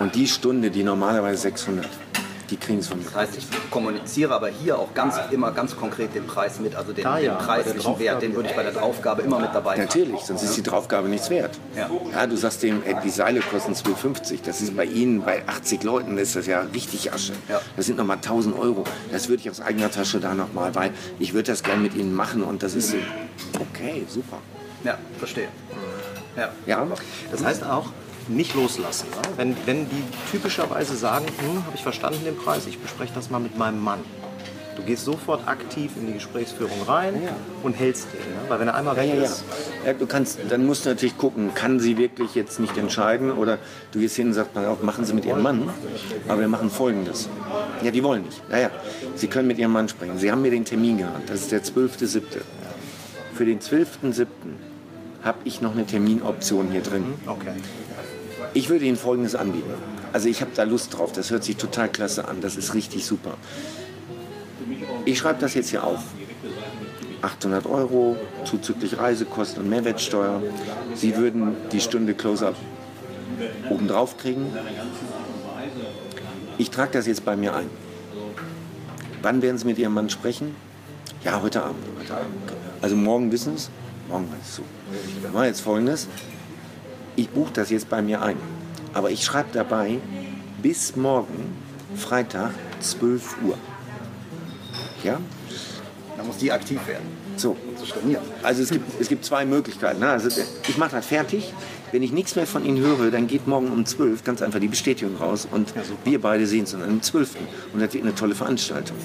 und 0.00 0.14
die 0.14 0.26
Stunde, 0.26 0.70
die 0.70 0.82
normalerweise 0.82 1.42
600, 1.42 1.86
die 2.50 2.56
kriegen 2.56 2.78
es 2.78 2.88
von 2.88 2.98
mir. 2.98 3.04
Das 3.04 3.14
heißt, 3.14 3.36
ich 3.38 3.46
kommuniziere 3.70 4.34
aber 4.34 4.48
hier 4.48 4.78
auch 4.78 4.92
ganz 4.94 5.16
immer 5.30 5.52
ganz 5.52 5.76
konkret 5.76 6.14
den 6.14 6.26
Preis 6.26 6.60
mit, 6.60 6.74
also 6.74 6.92
den, 6.92 7.06
ah, 7.06 7.18
ja, 7.18 7.34
den 7.34 7.46
preislichen 7.46 7.98
Wert, 7.98 8.22
den 8.22 8.34
würde 8.34 8.50
ich 8.50 8.56
bei 8.56 8.62
der 8.62 8.72
Draufgabe 8.72 9.22
immer 9.22 9.38
mit 9.38 9.54
dabei 9.54 9.72
haben. 9.72 9.82
Natürlich, 9.82 10.20
sonst 10.20 10.42
ist 10.42 10.56
die 10.56 10.62
Draufgabe 10.62 11.08
nichts 11.08 11.30
wert. 11.30 11.58
Ja, 11.76 11.90
ja 12.12 12.26
du 12.26 12.36
sagst 12.36 12.62
dem, 12.62 12.82
ey, 12.84 12.96
die 13.02 13.10
Seile 13.10 13.40
kosten 13.40 13.72
2,50. 13.72 14.38
Das 14.44 14.60
ist 14.60 14.76
bei 14.76 14.84
Ihnen, 14.84 15.22
bei 15.22 15.46
80 15.46 15.82
Leuten, 15.82 16.18
ist 16.18 16.36
das 16.36 16.46
ja 16.46 16.60
richtig 16.74 17.12
Asche. 17.12 17.32
Ja. 17.48 17.60
Das 17.76 17.86
sind 17.86 17.98
nochmal 17.98 18.16
1000 18.16 18.58
Euro. 18.58 18.84
Das 19.12 19.28
würde 19.28 19.42
ich 19.42 19.50
aus 19.50 19.60
eigener 19.60 19.90
Tasche 19.90 20.20
da 20.20 20.34
nochmal, 20.34 20.74
weil 20.74 20.92
ich 21.18 21.34
würde 21.34 21.52
das 21.52 21.62
gerne 21.62 21.82
mit 21.82 21.94
Ihnen 21.94 22.14
machen 22.14 22.42
und 22.42 22.62
das 22.62 22.74
ist 22.74 22.94
okay, 23.60 24.04
super. 24.08 24.38
Ja, 24.84 24.98
verstehe. 25.18 25.48
Ja. 26.36 26.50
ja. 26.66 26.86
Das 27.30 27.44
heißt 27.44 27.64
auch, 27.64 27.86
nicht 28.28 28.54
loslassen. 28.54 29.08
Ne? 29.10 29.16
Wenn, 29.36 29.56
wenn 29.66 29.88
die 29.88 30.02
typischerweise 30.30 30.96
sagen, 30.96 31.26
hm, 31.26 31.64
habe 31.64 31.74
ich 31.74 31.82
verstanden 31.82 32.24
den 32.24 32.36
Preis, 32.36 32.66
ich 32.66 32.78
bespreche 32.78 33.12
das 33.14 33.30
mal 33.30 33.40
mit 33.40 33.58
meinem 33.58 33.82
Mann. 33.82 34.00
Du 34.76 34.82
gehst 34.82 35.04
sofort 35.04 35.46
aktiv 35.46 35.92
in 35.96 36.08
die 36.08 36.14
Gesprächsführung 36.14 36.82
rein 36.86 37.14
ja. 37.24 37.36
und 37.62 37.74
hältst 37.74 38.08
den. 38.12 38.20
Ne? 38.20 38.48
Weil 38.48 38.60
wenn 38.60 38.68
er 38.68 38.74
einmal 38.74 38.96
weg 38.96 39.08
ja, 39.08 39.14
ja, 39.14 39.22
ist... 39.22 39.44
Ja, 39.86 39.92
du 39.92 40.06
kannst, 40.06 40.38
dann 40.48 40.66
musst 40.66 40.84
du 40.84 40.90
natürlich 40.90 41.16
gucken, 41.16 41.54
kann 41.54 41.78
sie 41.78 41.96
wirklich 41.96 42.34
jetzt 42.34 42.58
nicht 42.58 42.76
entscheiden 42.76 43.30
oder 43.30 43.58
du 43.92 44.00
gehst 44.00 44.16
hin 44.16 44.28
und 44.28 44.34
sagst, 44.34 44.54
mal 44.54 44.76
machen 44.82 45.04
Sie 45.04 45.14
mit 45.14 45.24
Ihrem 45.24 45.42
Mann, 45.42 45.70
aber 46.28 46.40
wir 46.40 46.48
machen 46.48 46.70
Folgendes. 46.70 47.28
Ja, 47.82 47.90
die 47.90 48.02
wollen 48.02 48.22
nicht. 48.22 48.42
Ja, 48.50 48.58
ja. 48.58 48.70
Sie 49.14 49.28
können 49.28 49.46
mit 49.46 49.58
Ihrem 49.58 49.72
Mann 49.72 49.88
sprechen. 49.88 50.18
Sie 50.18 50.30
haben 50.30 50.42
mir 50.42 50.50
den 50.50 50.64
Termin 50.64 50.98
genannt. 50.98 51.24
Das 51.28 51.40
ist 51.40 51.52
der 51.52 51.62
12.7. 51.62 52.22
Für 53.34 53.44
den 53.44 53.60
12.7. 53.60 54.26
habe 55.22 55.38
ich 55.44 55.60
noch 55.60 55.72
eine 55.72 55.86
Terminoption 55.86 56.70
hier 56.70 56.82
drin. 56.82 57.14
Okay. 57.26 57.52
Ich 58.54 58.68
würde 58.68 58.84
Ihnen 58.84 58.96
Folgendes 58.96 59.34
anbieten. 59.34 59.70
Also 60.12 60.28
ich 60.28 60.40
habe 60.40 60.52
da 60.54 60.62
Lust 60.62 60.96
drauf. 60.96 61.12
Das 61.12 61.30
hört 61.30 61.42
sich 61.42 61.56
total 61.56 61.88
klasse 61.88 62.26
an. 62.28 62.40
Das 62.40 62.56
ist 62.56 62.72
richtig 62.72 63.04
super. 63.04 63.36
Ich 65.04 65.18
schreibe 65.18 65.40
das 65.40 65.54
jetzt 65.54 65.70
hier 65.70 65.84
auf. 65.84 66.00
800 67.20 67.66
Euro 67.66 68.16
zuzüglich 68.44 68.98
Reisekosten 68.98 69.64
und 69.64 69.70
Mehrwertsteuer. 69.70 70.42
Sie 70.94 71.16
würden 71.16 71.56
die 71.72 71.80
Stunde 71.80 72.14
Close-Up 72.14 72.54
obendrauf 73.70 74.16
kriegen. 74.18 74.46
Ich 76.58 76.70
trage 76.70 76.92
das 76.92 77.06
jetzt 77.06 77.24
bei 77.24 77.34
mir 77.34 77.56
ein. 77.56 77.68
Wann 79.22 79.42
werden 79.42 79.58
Sie 79.58 79.64
mit 79.64 79.78
Ihrem 79.78 79.94
Mann 79.94 80.10
sprechen? 80.10 80.54
Ja, 81.24 81.42
heute 81.42 81.64
Abend. 81.64 81.82
Heute 81.98 82.14
Abend. 82.14 82.52
Also 82.82 82.94
morgen 82.94 83.32
wissen 83.32 83.56
Sie 83.56 83.64
es? 83.64 83.70
Morgen 84.08 84.30
weiß 84.30 84.38
ich 84.46 84.54
so. 84.54 84.62
Wir 85.22 85.30
machen 85.30 85.46
jetzt 85.46 85.62
folgendes 85.62 86.06
ich 87.16 87.28
buche 87.30 87.52
das 87.52 87.70
jetzt 87.70 87.88
bei 87.88 88.02
mir 88.02 88.22
ein. 88.22 88.36
Aber 88.92 89.10
ich 89.10 89.24
schreibe 89.24 89.48
dabei 89.52 89.98
bis 90.62 90.96
morgen, 90.96 91.56
Freitag, 91.96 92.52
12 92.80 93.36
Uhr. 93.44 93.58
Ja? 95.02 95.20
Dann 96.16 96.26
muss 96.26 96.38
die 96.38 96.52
aktiv 96.52 96.80
werden. 96.86 97.06
So. 97.36 97.56
Also 98.42 98.62
es 98.62 98.70
gibt, 98.70 99.00
es 99.00 99.08
gibt 99.08 99.24
zwei 99.24 99.44
Möglichkeiten. 99.44 100.00
Ne? 100.00 100.08
Also 100.08 100.28
ich 100.68 100.78
mache 100.78 100.92
das 100.92 101.06
fertig, 101.06 101.52
wenn 101.94 102.02
ich 102.02 102.10
nichts 102.10 102.34
mehr 102.34 102.48
von 102.48 102.64
Ihnen 102.64 102.78
höre, 102.78 103.12
dann 103.12 103.28
geht 103.28 103.46
morgen 103.46 103.70
um 103.70 103.86
12 103.86 104.24
ganz 104.24 104.42
einfach 104.42 104.58
die 104.58 104.66
Bestätigung 104.66 105.16
raus 105.16 105.46
und 105.48 105.72
ja, 105.76 105.82
wir 106.02 106.20
beide 106.20 106.44
sehen 106.44 106.62
uns 106.62 106.72
dann 106.72 106.82
am 106.82 107.00
12. 107.00 107.36
Und 107.72 107.80
das 107.80 107.94
wird 107.94 108.02
eine 108.02 108.16
tolle 108.16 108.34
Veranstaltung. 108.34 108.96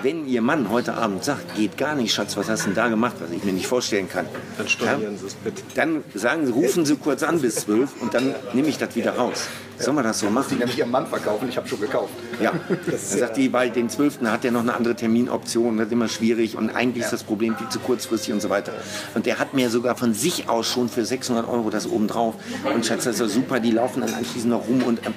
Wenn 0.00 0.26
Ihr 0.26 0.40
Mann 0.40 0.70
heute 0.70 0.94
Abend 0.94 1.22
sagt, 1.22 1.54
geht 1.56 1.76
gar 1.76 1.94
nicht, 1.94 2.14
Schatz, 2.14 2.38
was 2.38 2.48
hast 2.48 2.62
du 2.62 2.68
denn 2.68 2.76
da 2.76 2.88
gemacht, 2.88 3.16
was 3.20 3.30
ich 3.30 3.44
mir 3.44 3.52
nicht 3.52 3.66
vorstellen 3.66 4.08
kann, 4.08 4.24
dann 4.56 4.68
stornieren 4.68 5.18
Sie 5.18 5.26
es 5.26 5.34
bitte. 5.34 5.62
Dann 5.74 6.02
sagen 6.14 6.46
Sie, 6.46 6.52
rufen 6.52 6.86
Sie 6.86 6.96
kurz 6.96 7.22
an 7.22 7.42
bis 7.42 7.56
12 7.56 8.00
und 8.00 8.14
dann 8.14 8.34
nehme 8.54 8.68
ich 8.68 8.78
das 8.78 8.96
wieder 8.96 9.16
raus. 9.16 9.46
Sollen 9.80 9.96
wir 9.96 10.02
das 10.02 10.20
so 10.20 10.30
machen? 10.30 10.46
Sie 10.50 10.54
nämlich 10.56 10.78
Ihrem 10.78 10.90
Mann 10.90 11.06
verkaufen, 11.06 11.48
ich 11.48 11.56
habe 11.56 11.68
schon 11.68 11.80
gekauft. 11.80 12.12
Ja, 12.40 12.52
dann 12.68 12.98
sagt 12.98 13.36
die, 13.36 13.52
weil 13.52 13.70
den 13.70 13.88
12. 13.88 14.20
hat 14.26 14.44
er 14.44 14.52
noch 14.52 14.60
eine 14.60 14.74
andere 14.74 14.94
Terminoption, 14.94 15.78
das 15.78 15.86
ist 15.86 15.92
immer 15.92 16.08
schwierig 16.08 16.56
und 16.56 16.70
eigentlich 16.70 17.02
ja. 17.02 17.06
ist 17.06 17.12
das 17.12 17.24
Problem 17.24 17.56
viel 17.56 17.68
zu 17.68 17.80
kurzfristig 17.80 18.32
und 18.32 18.40
so 18.40 18.50
weiter. 18.50 18.72
Und 19.14 19.26
der 19.26 19.38
hat 19.38 19.54
mir 19.54 19.68
sogar 19.68 19.96
von 19.96 20.14
sich 20.14 20.48
aus 20.48 20.66
schon 20.66 20.88
für 20.88 21.04
600 21.04 21.48
Euro 21.48 21.70
das 21.70 21.88
oben 21.88 22.06
drauf 22.06 22.20
drauf 22.20 22.34
und 22.74 22.86
schätzt 22.86 23.06
das 23.06 23.20
ist 23.20 23.34
super, 23.34 23.60
die 23.60 23.70
laufen 23.70 24.00
dann 24.00 24.14
anschließend 24.14 24.50
noch 24.50 24.66
rum 24.66 24.82
und. 24.82 25.06
Ähm, 25.06 25.14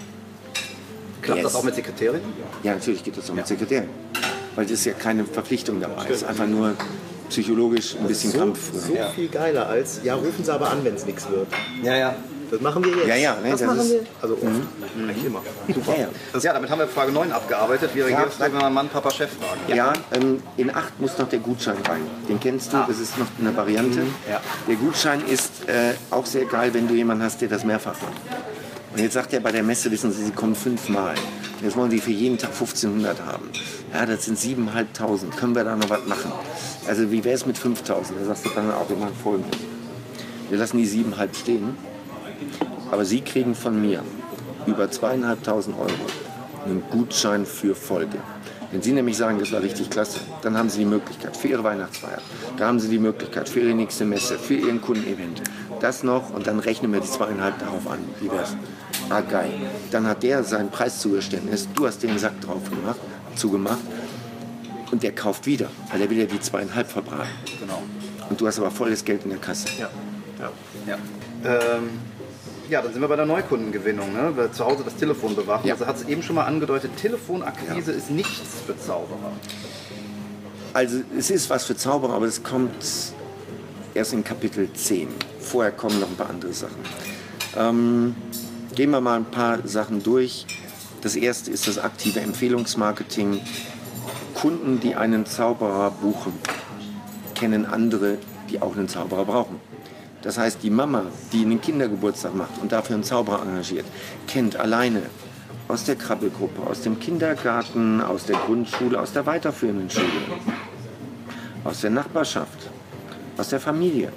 Klappt 1.21 1.41
yes. 1.41 1.54
das 1.54 1.56
auch 1.56 1.63
mit 1.63 1.76
Sekretärin? 1.76 2.21
Ja, 2.63 2.73
natürlich 2.73 3.04
geht 3.04 3.17
das 3.17 3.26
auch 3.26 3.30
ja. 3.30 3.36
mit 3.36 3.47
Sekretärin. 3.47 3.89
Weil 4.56 4.65
das 4.65 4.73
ist 4.73 4.86
ja 4.86 4.93
keine 4.93 5.23
Verpflichtung 5.23 5.80
dabei. 5.80 6.06
Es 6.10 6.17
ist 6.17 6.23
einfach 6.26 6.47
nur 6.47 6.76
psychologisch 7.30 7.95
ein 7.97 8.08
bisschen 8.08 8.32
so, 8.32 8.39
Kampf. 8.39 8.71
So 8.73 8.93
ja. 8.93 9.10
viel 9.10 9.30
geiler 9.30 9.67
als, 9.67 10.02
ja, 10.04 10.15
rufen 10.15 10.43
Sie 10.43 10.54
aber 10.54 10.69
an, 10.69 10.84
wenn 10.84 10.95
es 10.95 11.06
nichts 11.06 11.30
wird. 11.30 11.47
Ja, 11.82 11.95
ja. 11.95 12.15
Das 12.51 12.62
machen 12.62 12.84
wir 12.84 12.95
jetzt. 12.95 13.08
Ja, 13.08 13.15
ja. 13.15 13.36
Ne, 13.36 13.51
das, 13.51 13.60
das 13.60 13.67
machen 13.67 13.89
wir. 13.89 14.01
Also 14.21 14.34
oft. 14.36 14.43
Mhm. 14.43 15.10
Eigentlich 15.10 15.25
immer. 15.25 15.41
Super. 15.73 15.91
Ja, 15.97 16.08
ja. 16.34 16.39
ja, 16.39 16.53
damit 16.53 16.69
haben 16.69 16.79
wir 16.79 16.88
Frage 16.88 17.12
9 17.12 17.32
abgearbeitet. 17.32 17.91
Wie 17.93 18.01
reagierst 18.01 18.39
du, 18.39 18.43
wenn 18.43 18.53
man 18.53 18.73
Mann, 18.73 18.89
Papa, 18.89 19.12
Chef 19.12 19.32
fragen? 19.32 19.60
Ja, 19.67 19.75
ja 19.75 19.93
ähm, 20.13 20.41
in 20.58 20.73
8 20.73 20.99
muss 20.99 21.17
noch 21.17 21.29
der 21.29 21.39
Gutschein 21.39 21.77
rein. 21.88 22.01
Den 22.27 22.39
kennst 22.39 22.73
du, 22.73 22.77
ah. 22.77 22.86
das 22.88 22.99
ist 22.99 23.17
noch 23.17 23.27
eine 23.39 23.56
Variante. 23.56 23.99
Mhm. 23.99 24.15
Der 24.67 24.75
Gutschein 24.75 25.21
ist 25.27 25.67
äh, 25.67 25.93
auch 26.10 26.25
sehr 26.25 26.45
geil, 26.45 26.73
wenn 26.73 26.88
du 26.88 26.93
jemanden 26.93 27.23
hast, 27.23 27.41
der 27.41 27.49
das 27.49 27.63
mehrfach 27.63 27.95
macht. 28.01 28.43
Und 28.93 28.99
jetzt 28.99 29.13
sagt 29.13 29.34
er 29.34 29.39
bei 29.39 29.51
der 29.51 29.63
Messe, 29.63 29.89
wissen 29.89 30.12
Sie, 30.12 30.23
Sie 30.23 30.32
kommen 30.32 30.56
fünfmal. 30.56 31.15
Jetzt 31.63 31.75
wollen 31.75 31.89
Sie 31.89 31.99
für 31.99 32.12
jeden 32.12 32.38
Tag 32.38 32.51
1500 32.51 33.25
haben. 33.25 33.49
Ja, 33.91 34.06
das 34.06 34.25
sind 34.25 34.38
7.500. 34.38 35.36
Können 35.36 35.56
wir 35.56 35.63
da 35.63 35.75
noch 35.75 35.89
was 35.89 36.06
machen? 36.06 36.32
Also 36.88 37.10
wie 37.10 37.23
wäre 37.23 37.36
es 37.36 37.45
mit 37.45 37.58
5000? 37.58 38.19
Da 38.19 38.25
sagst 38.25 38.45
du 38.45 38.49
dann 38.49 38.71
auch 38.71 38.89
immer 38.89 39.08
folgendes. 39.23 39.60
Wir 40.49 40.60
lassen 40.60 40.77
die 40.77 40.88
7,5 40.88 41.36
stehen 41.36 41.77
aber 42.91 43.06
Sie 43.06 43.21
kriegen 43.21 43.56
von 43.56 43.82
mir 43.82 44.03
über 44.65 44.89
zweieinhalbtausend 44.89 45.77
Euro 45.77 45.91
einen 46.65 46.84
Gutschein 46.89 47.45
für 47.45 47.75
Folge. 47.75 48.17
Wenn 48.71 48.82
Sie 48.82 48.91
nämlich 48.91 49.17
sagen, 49.17 49.38
das 49.38 49.51
war 49.51 49.62
richtig 49.62 49.89
klasse, 49.89 50.19
dann 50.41 50.58
haben 50.58 50.69
Sie 50.69 50.79
die 50.79 50.86
Möglichkeit 50.86 51.38
für 51.38 51.47
Ihre 51.47 51.63
Weihnachtsfeier, 51.63 52.19
da 52.58 52.67
haben 52.67 52.79
Sie 52.79 52.89
die 52.89 52.97
Möglichkeit 52.97 53.47
für 53.47 53.60
Ihre 53.60 53.75
nächste 53.75 54.03
Messe, 54.03 54.39
für 54.39 54.56
Ihren 54.56 54.82
Kundenevent. 54.82 55.43
Das 55.79 56.03
noch 56.03 56.34
und 56.34 56.47
dann 56.47 56.60
rechnen 56.60 56.91
wir 56.91 56.99
die 56.99 57.08
zweieinhalb 57.08 57.60
darauf 57.60 57.88
an. 57.88 57.99
Wie 58.19 58.32
wär's? 58.32 58.56
Ah, 59.10 59.21
geil. 59.21 59.51
Dann 59.91 60.08
hat 60.08 60.23
der 60.23 60.43
sein 60.43 60.71
Preiszugeständnis, 60.71 61.67
du 61.75 61.86
hast 61.86 62.01
den 62.01 62.17
Sack 62.17 62.39
drauf 62.41 62.67
gemacht, 62.69 62.99
zugemacht 63.36 63.82
und 64.91 65.03
der 65.03 65.12
kauft 65.12 65.45
wieder, 65.45 65.69
weil 65.91 66.01
er 66.01 66.10
will 66.10 66.17
ja 66.17 66.25
die 66.25 66.39
zweieinhalb 66.39 66.88
verbraten. 66.88 67.29
Genau. 67.60 67.84
Und 68.29 68.39
du 68.39 68.47
hast 68.47 68.58
aber 68.58 68.71
volles 68.71 69.03
Geld 69.06 69.23
in 69.23 69.32
der 69.32 69.39
Kasse. 69.39 69.67
Ja. 69.79 69.89
ja. 70.39 70.51
ja. 70.88 71.77
Ähm 71.77 72.12
ja, 72.69 72.82
dann 72.82 72.91
sind 72.91 73.02
wir 73.02 73.08
bei 73.08 73.15
der 73.15 73.26
Neukundengewinnung. 73.26 74.13
Ne? 74.13 74.32
Weil 74.36 74.52
zu 74.52 74.65
Hause 74.65 74.84
das 74.84 74.95
Telefon 74.95 75.36
bewachen. 75.36 75.67
Ja. 75.67 75.73
Also 75.73 75.86
hat 75.86 75.97
es 75.97 76.08
eben 76.08 76.23
schon 76.23 76.36
mal 76.36 76.45
angedeutet, 76.45 76.91
Telefonakquise 76.97 77.91
ja. 77.91 77.97
ist 77.97 78.10
nichts 78.10 78.62
für 78.65 78.78
Zauberer. 78.78 79.32
Also 80.73 81.02
es 81.17 81.30
ist 81.30 81.49
was 81.49 81.65
für 81.65 81.76
Zauberer, 81.76 82.13
aber 82.13 82.26
es 82.26 82.41
kommt 82.41 82.73
erst 83.93 84.13
in 84.13 84.23
Kapitel 84.23 84.71
10. 84.73 85.08
Vorher 85.39 85.71
kommen 85.71 85.99
noch 85.99 86.10
ein 86.10 86.15
paar 86.15 86.30
andere 86.30 86.54
Sachen. 86.54 86.80
Ähm, 87.56 88.15
gehen 88.76 88.89
wir 88.89 89.02
mal 89.02 89.17
ein 89.17 89.26
paar 89.26 89.67
Sachen 89.67 90.02
durch. 90.02 90.47
Das 91.02 91.15
erste 91.15 91.52
ist 91.52 91.67
das 91.67 91.78
aktive 91.78 92.21
Empfehlungsmarketing. 92.21 93.41
Kunden, 94.34 94.80
die 94.80 94.95
einen 94.95 95.26
Zauberer 95.26 95.91
buchen, 95.91 96.34
kennen 97.36 97.65
andere, 97.65 98.17
die 98.49 98.62
auch 98.62 98.76
einen 98.76 98.88
Zauberer 98.88 99.26
brauchen. 99.26 99.72
Das 100.23 100.38
heißt, 100.38 100.63
die 100.63 100.69
Mama, 100.69 101.03
die 101.33 101.41
einen 101.41 101.59
Kindergeburtstag 101.59 102.33
macht 102.33 102.62
und 102.62 102.71
dafür 102.71 102.95
einen 102.95 103.03
Zauberer 103.03 103.41
engagiert, 103.41 103.86
kennt 104.25 104.55
alleine 104.55 105.03
aus 105.67 105.83
der 105.83 105.95
Krabbelgruppe, 105.95 106.65
aus 106.65 106.81
dem 106.81 106.99
Kindergarten, 106.99 108.01
aus 108.01 108.25
der 108.25 108.38
Grundschule, 108.38 108.99
aus 108.99 109.12
der 109.12 109.25
weiterführenden 109.25 109.89
Schule, 109.89 110.07
aus 111.65 111.81
der 111.81 111.89
Nachbarschaft, 111.89 112.69
aus 113.38 113.49
der 113.49 113.59
Familie, 113.59 114.13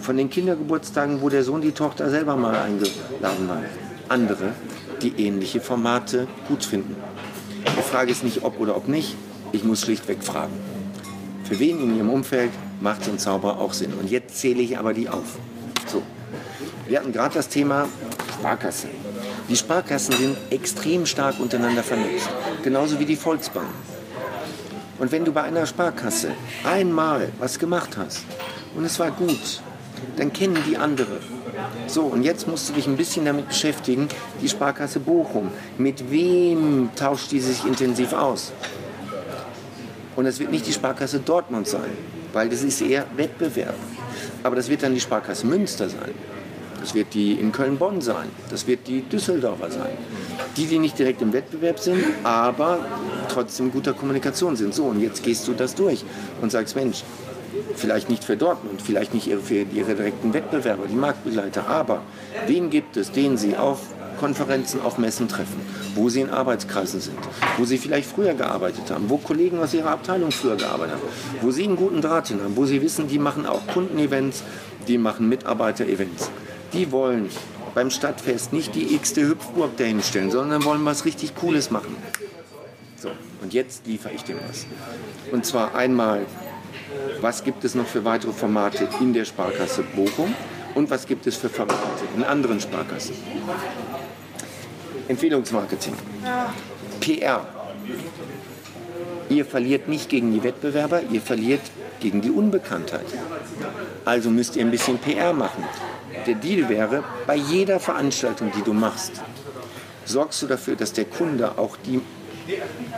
von 0.00 0.16
den 0.16 0.30
Kindergeburtstagen, 0.30 1.20
wo 1.20 1.28
der 1.28 1.44
Sohn 1.44 1.60
die 1.60 1.72
Tochter 1.72 2.08
selber 2.08 2.36
mal 2.36 2.56
eingeladen 2.56 3.48
war. 3.48 3.62
Andere, 4.08 4.52
die 5.02 5.14
ähnliche 5.18 5.60
Formate 5.60 6.28
gut 6.48 6.64
finden. 6.64 6.96
Die 7.66 7.82
Frage 7.82 8.10
ist 8.10 8.24
nicht 8.24 8.42
ob 8.42 8.58
oder 8.58 8.76
ob 8.76 8.88
nicht, 8.88 9.16
ich 9.52 9.64
muss 9.64 9.82
schlichtweg 9.82 10.22
fragen. 10.22 10.73
Für 11.44 11.58
wen 11.58 11.78
in 11.80 11.96
Ihrem 11.96 12.10
Umfeld 12.10 12.50
macht 12.80 13.04
so 13.04 13.10
ein 13.10 13.18
Zauber 13.18 13.60
auch 13.60 13.74
Sinn? 13.74 13.92
Und 13.92 14.10
jetzt 14.10 14.38
zähle 14.38 14.62
ich 14.62 14.78
aber 14.78 14.94
die 14.94 15.08
auf. 15.08 15.38
So. 15.86 16.02
Wir 16.88 16.98
hatten 16.98 17.12
gerade 17.12 17.34
das 17.34 17.48
Thema 17.48 17.86
Sparkassen. 18.38 18.90
Die 19.48 19.56
Sparkassen 19.56 20.14
sind 20.14 20.36
extrem 20.50 21.04
stark 21.04 21.38
untereinander 21.38 21.82
vernetzt, 21.82 22.30
genauso 22.62 22.98
wie 22.98 23.04
die 23.04 23.16
Volksbanken. 23.16 23.74
Und 24.98 25.12
wenn 25.12 25.24
du 25.24 25.32
bei 25.32 25.42
einer 25.42 25.66
Sparkasse 25.66 26.32
einmal 26.64 27.30
was 27.38 27.58
gemacht 27.58 27.96
hast 27.98 28.24
und 28.74 28.84
es 28.84 28.98
war 28.98 29.10
gut, 29.10 29.60
dann 30.16 30.32
kennen 30.32 30.58
die 30.66 30.78
andere. 30.78 31.20
So, 31.86 32.02
und 32.02 32.22
jetzt 32.22 32.48
musst 32.48 32.68
du 32.68 32.72
dich 32.72 32.86
ein 32.86 32.96
bisschen 32.96 33.24
damit 33.26 33.48
beschäftigen, 33.48 34.08
die 34.40 34.48
Sparkasse 34.48 35.00
Bochum. 35.00 35.50
Mit 35.78 36.10
wem 36.10 36.90
tauscht 36.96 37.32
die 37.32 37.40
sich 37.40 37.64
intensiv 37.64 38.12
aus? 38.12 38.52
Und 40.16 40.26
es 40.26 40.38
wird 40.38 40.50
nicht 40.50 40.66
die 40.66 40.72
Sparkasse 40.72 41.20
Dortmund 41.20 41.66
sein, 41.66 41.90
weil 42.32 42.48
das 42.48 42.62
ist 42.62 42.80
eher 42.80 43.06
Wettbewerb. 43.16 43.74
Aber 44.42 44.56
das 44.56 44.68
wird 44.68 44.82
dann 44.82 44.94
die 44.94 45.00
Sparkasse 45.00 45.46
Münster 45.46 45.88
sein. 45.88 46.14
Das 46.80 46.94
wird 46.94 47.14
die 47.14 47.32
in 47.32 47.50
Köln-Bonn 47.50 48.02
sein. 48.02 48.28
Das 48.50 48.66
wird 48.66 48.86
die 48.86 49.00
Düsseldorfer 49.00 49.70
sein. 49.70 49.92
Die, 50.56 50.66
die 50.66 50.78
nicht 50.78 50.98
direkt 50.98 51.22
im 51.22 51.32
Wettbewerb 51.32 51.78
sind, 51.78 52.04
aber 52.22 52.84
trotzdem 53.28 53.72
guter 53.72 53.94
Kommunikation 53.94 54.54
sind. 54.54 54.74
So, 54.74 54.84
und 54.84 55.00
jetzt 55.00 55.22
gehst 55.22 55.48
du 55.48 55.54
das 55.54 55.74
durch 55.74 56.04
und 56.42 56.52
sagst, 56.52 56.76
Mensch, 56.76 57.02
vielleicht 57.74 58.10
nicht 58.10 58.24
für 58.24 58.36
Dortmund, 58.36 58.82
vielleicht 58.82 59.14
nicht 59.14 59.30
für 59.42 59.54
ihre 59.54 59.94
direkten 59.94 60.34
Wettbewerber, 60.34 60.86
die 60.86 60.94
Marktbegleiter, 60.94 61.66
aber 61.68 62.02
wen 62.46 62.70
gibt 62.70 62.96
es, 62.96 63.12
den 63.12 63.36
sie 63.36 63.56
auf 63.56 63.80
Konferenzen, 64.24 64.80
auf 64.80 64.96
Messen 64.96 65.28
treffen, 65.28 65.60
wo 65.94 66.08
sie 66.08 66.22
in 66.22 66.30
Arbeitskreisen 66.30 66.98
sind, 66.98 67.18
wo 67.58 67.66
sie 67.66 67.76
vielleicht 67.76 68.08
früher 68.08 68.32
gearbeitet 68.32 68.90
haben, 68.90 69.10
wo 69.10 69.18
Kollegen 69.18 69.58
aus 69.58 69.74
ihrer 69.74 69.90
Abteilung 69.90 70.30
früher 70.30 70.56
gearbeitet 70.56 70.94
haben, 70.94 71.02
wo 71.42 71.50
sie 71.50 71.64
einen 71.64 71.76
guten 71.76 72.00
Draht 72.00 72.28
hin 72.28 72.40
haben, 72.42 72.56
wo 72.56 72.64
sie 72.64 72.80
wissen, 72.80 73.06
die 73.06 73.18
machen 73.18 73.44
auch 73.44 73.66
Kundenevents, 73.66 74.42
die 74.88 74.96
machen 74.96 75.28
Mitarbeiterevents. 75.28 76.30
Die 76.72 76.90
wollen 76.90 77.28
beim 77.74 77.90
Stadtfest 77.90 78.54
nicht 78.54 78.74
die 78.74 78.94
x-te 78.94 79.28
Hüpfburg 79.28 79.76
dahinstellen, 79.76 80.30
sondern 80.30 80.64
wollen 80.64 80.86
was 80.86 81.04
richtig 81.04 81.34
Cooles 81.34 81.70
machen. 81.70 81.94
So, 82.96 83.10
und 83.42 83.52
jetzt 83.52 83.86
liefere 83.86 84.14
ich 84.14 84.24
dem 84.24 84.38
was. 84.48 84.64
Und 85.32 85.44
zwar 85.44 85.74
einmal, 85.74 86.24
was 87.20 87.44
gibt 87.44 87.62
es 87.64 87.74
noch 87.74 87.86
für 87.86 88.06
weitere 88.06 88.32
Formate 88.32 88.88
in 89.02 89.12
der 89.12 89.26
Sparkasse 89.26 89.82
Bochum 89.94 90.34
und 90.74 90.88
was 90.90 91.06
gibt 91.06 91.26
es 91.26 91.36
für 91.36 91.50
Formate 91.50 91.76
in 92.16 92.24
anderen 92.24 92.58
Sparkassen. 92.58 93.14
Empfehlungsmarketing. 95.08 95.94
PR. 97.00 97.46
Ihr 99.28 99.44
verliert 99.44 99.88
nicht 99.88 100.08
gegen 100.08 100.32
die 100.32 100.42
Wettbewerber, 100.42 101.02
ihr 101.10 101.20
verliert 101.20 101.60
gegen 102.00 102.20
die 102.20 102.30
Unbekanntheit. 102.30 103.06
Also 104.04 104.30
müsst 104.30 104.56
ihr 104.56 104.64
ein 104.64 104.70
bisschen 104.70 104.98
PR 104.98 105.32
machen. 105.32 105.64
Der 106.26 106.34
Deal 106.34 106.68
wäre, 106.68 107.04
bei 107.26 107.36
jeder 107.36 107.80
Veranstaltung, 107.80 108.50
die 108.56 108.62
du 108.62 108.72
machst, 108.72 109.12
sorgst 110.04 110.42
du 110.42 110.46
dafür, 110.46 110.76
dass 110.76 110.92
der 110.92 111.06
Kunde 111.06 111.58
auch 111.58 111.76
die 111.84 112.00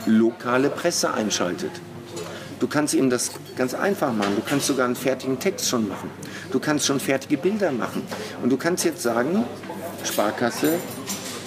lokale 0.06 0.70
Presse 0.70 1.12
einschaltet. 1.12 1.70
Du 2.58 2.66
kannst 2.66 2.94
ihm 2.94 3.10
das 3.10 3.32
ganz 3.56 3.74
einfach 3.74 4.12
machen. 4.12 4.34
Du 4.36 4.42
kannst 4.42 4.66
sogar 4.66 4.86
einen 4.86 4.96
fertigen 4.96 5.38
Text 5.38 5.68
schon 5.68 5.88
machen. 5.88 6.10
Du 6.52 6.58
kannst 6.58 6.86
schon 6.86 7.00
fertige 7.00 7.36
Bilder 7.36 7.70
machen. 7.70 8.02
Und 8.42 8.50
du 8.50 8.56
kannst 8.56 8.84
jetzt 8.84 9.02
sagen, 9.02 9.44
Sparkasse 10.04 10.78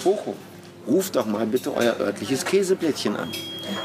Bochum, 0.04 0.34
ruft 0.86 1.16
doch 1.16 1.26
mal 1.26 1.46
bitte 1.46 1.74
euer 1.74 1.98
örtliches 2.00 2.44
Käseblättchen 2.44 3.16
an. 3.16 3.28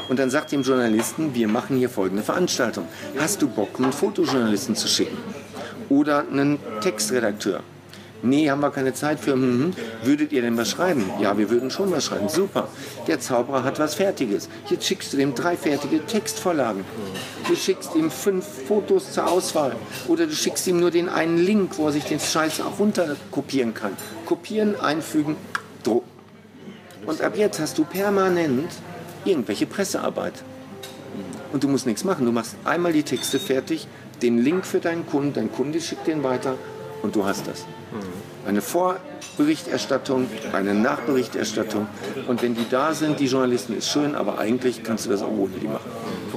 Und 0.08 0.18
dann 0.18 0.30
sagt 0.30 0.52
dem 0.52 0.62
Journalisten, 0.62 1.34
wir 1.34 1.48
machen 1.48 1.76
hier 1.76 1.90
folgende 1.90 2.22
Veranstaltung. 2.22 2.86
Hast 3.18 3.42
du 3.42 3.48
Bock, 3.48 3.78
einen 3.78 3.92
Fotojournalisten 3.92 4.74
zu 4.76 4.88
schicken? 4.88 5.16
Oder 5.88 6.24
einen 6.30 6.58
Textredakteur? 6.80 7.60
Nee, 8.22 8.50
haben 8.50 8.60
wir 8.60 8.70
keine 8.70 8.94
Zeit 8.94 9.20
für. 9.20 9.36
Mhm. 9.36 9.72
Würdet 10.02 10.32
ihr 10.32 10.42
denn 10.42 10.56
was 10.56 10.70
schreiben? 10.70 11.04
Ja, 11.20 11.36
wir 11.36 11.50
würden 11.50 11.70
schon 11.70 11.90
was 11.90 12.06
schreiben. 12.06 12.28
Super. 12.28 12.68
Der 13.06 13.20
Zauberer 13.20 13.62
hat 13.62 13.78
was 13.78 13.94
Fertiges. 13.94 14.48
Jetzt 14.68 14.86
schickst 14.86 15.12
du 15.12 15.16
dem 15.16 15.34
drei 15.34 15.56
fertige 15.56 16.04
Textvorlagen. 16.04 16.84
Du 17.46 17.54
schickst 17.54 17.94
ihm 17.94 18.10
fünf 18.10 18.44
Fotos 18.66 19.12
zur 19.12 19.28
Auswahl. 19.30 19.76
Oder 20.08 20.26
du 20.26 20.32
schickst 20.32 20.66
ihm 20.66 20.80
nur 20.80 20.90
den 20.90 21.08
einen 21.08 21.38
Link, 21.38 21.78
wo 21.78 21.86
er 21.86 21.92
sich 21.92 22.04
den 22.04 22.18
Scheiß 22.18 22.62
auch 22.62 22.78
runterkopieren 22.78 23.74
kann. 23.74 23.92
Kopieren, 24.24 24.80
einfügen. 24.80 25.36
Und 27.06 27.22
ab 27.22 27.36
jetzt 27.36 27.60
hast 27.60 27.78
du 27.78 27.84
permanent 27.84 28.70
irgendwelche 29.24 29.66
Pressearbeit. 29.66 30.34
Und 31.52 31.64
du 31.64 31.68
musst 31.68 31.86
nichts 31.86 32.04
machen. 32.04 32.26
Du 32.26 32.32
machst 32.32 32.56
einmal 32.64 32.92
die 32.92 33.02
Texte 33.02 33.38
fertig, 33.38 33.86
den 34.22 34.38
Link 34.38 34.66
für 34.66 34.80
deinen 34.80 35.06
Kunden, 35.06 35.32
dein 35.34 35.52
Kunde 35.52 35.80
schickt 35.80 36.06
den 36.06 36.22
weiter 36.22 36.56
und 37.02 37.14
du 37.14 37.24
hast 37.24 37.46
das. 37.46 37.64
Eine 38.46 38.60
Vorberichterstattung, 38.60 40.28
eine 40.52 40.74
Nachberichterstattung. 40.74 41.86
Und 42.26 42.42
wenn 42.42 42.54
die 42.54 42.66
da 42.68 42.94
sind, 42.94 43.20
die 43.20 43.26
Journalisten, 43.26 43.76
ist 43.76 43.88
schön, 43.88 44.14
aber 44.14 44.38
eigentlich 44.38 44.82
kannst 44.82 45.06
du 45.06 45.10
das 45.10 45.22
auch 45.22 45.30
ohne 45.30 45.54
die 45.60 45.68
machen. 45.68 45.90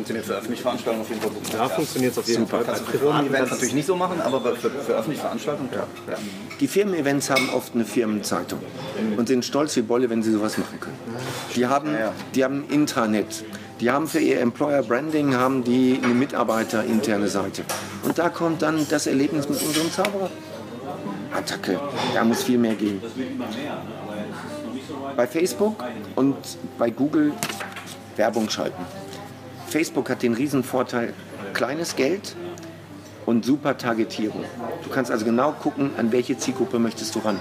Funktioniert 0.09 0.25
für 0.25 0.33
öffentliche 0.33 0.63
Veranstaltungen 0.63 1.01
auf 1.01 1.09
jeden 1.09 1.21
Fall 1.21 1.29
gut. 1.29 1.53
Da 1.53 1.69
funktioniert 1.69 2.11
es 2.13 2.17
auf 2.17 2.27
jeden 2.27 2.39
Super. 2.39 2.57
Fall. 2.57 2.65
Kannst 2.65 2.81
du 2.81 2.97
Firmen-Events 2.97 3.51
natürlich 3.51 3.73
nicht 3.75 3.85
so 3.85 3.95
machen, 3.95 4.21
aber 4.21 4.55
für, 4.55 4.69
für 4.71 4.93
öffentliche 4.93 5.21
Veranstaltungen, 5.21 5.69
ja. 5.71 5.87
ja. 6.11 6.17
Die 6.59 6.67
Firmen-Events 6.67 7.29
haben 7.29 7.49
oft 7.53 7.75
eine 7.75 7.85
Firmenzeitung 7.85 8.59
und 9.17 9.27
sind 9.27 9.45
stolz 9.45 9.75
wie 9.75 9.83
Bolle, 9.83 10.09
wenn 10.09 10.23
sie 10.23 10.31
sowas 10.31 10.57
machen 10.57 10.79
können. 10.79 10.97
Die 11.55 11.67
haben, 11.67 11.95
die 12.33 12.43
haben 12.43 12.65
Intranet. 12.69 13.43
Die 13.79 13.91
haben 13.91 14.07
für 14.07 14.19
ihr 14.19 14.41
Employer 14.41 14.81
Branding 14.81 15.35
haben 15.35 15.63
die 15.63 15.99
eine 16.03 16.13
Mitarbeiterinterne 16.13 17.27
Seite. 17.27 17.63
Und 18.03 18.17
da 18.17 18.29
kommt 18.29 18.63
dann 18.63 18.87
das 18.89 19.05
Erlebnis 19.05 19.47
mit 19.47 19.61
unserem 19.61 19.91
Zauberer. 19.91 20.31
Attacke. 21.33 21.79
Da 22.15 22.23
muss 22.23 22.43
viel 22.43 22.57
mehr 22.57 22.73
gehen. 22.73 22.99
Bei 25.15 25.27
Facebook 25.27 25.83
und 26.15 26.35
bei 26.77 26.89
Google 26.89 27.33
Werbung 28.15 28.49
schalten. 28.49 28.83
Facebook 29.69 30.09
hat 30.09 30.23
den 30.23 30.33
riesen 30.33 30.63
Vorteil, 30.63 31.13
kleines 31.53 31.95
Geld 31.95 32.35
und 33.25 33.45
super 33.45 33.77
Targetierung. 33.77 34.43
Du 34.83 34.89
kannst 34.89 35.11
also 35.11 35.25
genau 35.25 35.51
gucken, 35.51 35.91
an 35.97 36.11
welche 36.11 36.37
Zielgruppe 36.37 36.79
möchtest 36.79 37.15
du 37.15 37.19
ran 37.19 37.39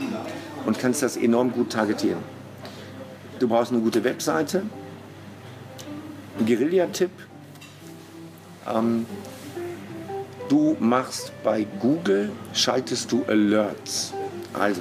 und 0.67 0.79
kannst 0.79 1.03
das 1.03 1.17
enorm 1.17 1.53
gut 1.53 1.71
targetieren. 1.73 2.23
Du 3.39 3.49
brauchst 3.49 3.73
eine 3.73 3.81
gute 3.81 4.05
Webseite, 4.05 4.63
ein 6.39 6.47
Guerilla-Tipp. 6.47 7.11
Ähm, 8.73 9.07
Du 10.49 10.75
machst 10.81 11.31
bei 11.45 11.67
Google, 11.79 12.31
schaltest 12.55 13.13
du 13.13 13.23
Alerts. 13.29 14.15
Also, 14.55 14.81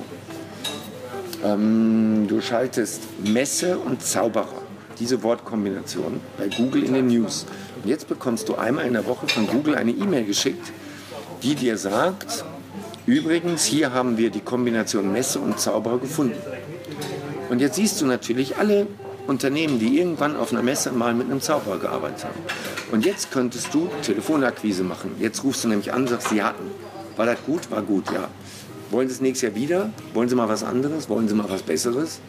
ähm, 1.44 2.26
du 2.26 2.40
schaltest 2.40 3.02
Messe 3.20 3.78
und 3.78 4.02
Zauberer. 4.02 4.62
Diese 5.00 5.22
Wortkombination 5.24 6.20
bei 6.38 6.48
Google 6.48 6.84
in 6.84 6.94
den 6.94 7.08
News. 7.08 7.46
Und 7.84 7.90
jetzt 7.90 8.08
bekommst 8.08 8.50
du 8.50 8.56
einmal 8.56 8.86
in 8.86 8.94
der 8.94 9.06
Woche 9.06 9.28
von 9.28 9.48
Google 9.48 9.76
eine 9.76 9.92
E-Mail 9.92 10.26
geschickt, 10.26 10.72
die 11.44 11.56
dir 11.56 11.78
sagt, 11.78 12.44
übrigens, 13.06 13.66
hier 13.66 13.94
haben 13.94 14.18
wir 14.18 14.30
die 14.30 14.42
Kombination 14.42 15.12
Messe 15.12 15.40
und 15.40 15.60
Zauberer 15.60 16.00
gefunden. 16.00 16.38
Und 17.50 17.60
jetzt 17.60 17.76
siehst 17.76 18.02
du 18.02 18.06
natürlich 18.06 18.58
alle 18.58 18.88
Unternehmen, 19.28 19.80
die 19.80 20.00
irgendwann 20.00 20.36
auf 20.36 20.52
einer 20.52 20.64
Messe 20.64 20.92
mal 20.92 21.14
mit 21.14 21.30
einem 21.30 21.42
Zauberer 21.42 21.78
gearbeitet 21.78 22.26
haben. 22.26 22.40
Und 22.92 23.06
jetzt 23.06 23.32
könntest 23.32 23.74
du 23.74 23.90
Telefonakquise 24.02 24.84
machen. 24.84 25.12
Jetzt 25.20 25.44
rufst 25.44 25.64
du 25.64 25.68
nämlich 25.68 25.94
an 25.94 26.02
und 26.02 26.10
sagst, 26.10 26.30
Sie 26.30 26.42
hatten. 26.42 26.64
War 27.18 27.26
das 27.26 27.38
gut? 27.46 27.70
War 27.70 27.82
gut, 27.82 28.12
ja. 28.12 28.30
Wollen 28.90 29.10
Sie 29.10 29.16
es 29.16 29.22
nächstes 29.22 29.50
Jahr 29.50 29.56
wieder? 29.56 29.90
Wollen 30.14 30.30
Sie 30.30 30.36
mal 30.36 30.48
was 30.48 30.64
anderes? 30.64 31.10
Wollen 31.10 31.28
Sie 31.28 31.36
mal 31.36 31.50
was 31.50 31.62
Besseres? 31.62 32.20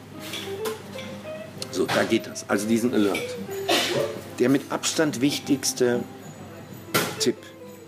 So, 1.78 1.86
da 1.86 2.02
geht 2.02 2.26
das. 2.26 2.44
Also 2.48 2.66
diesen 2.66 2.92
Alert. 2.92 3.20
Der 4.40 4.48
mit 4.48 4.72
Abstand 4.72 5.20
wichtigste 5.20 6.02
Tipp 7.20 7.36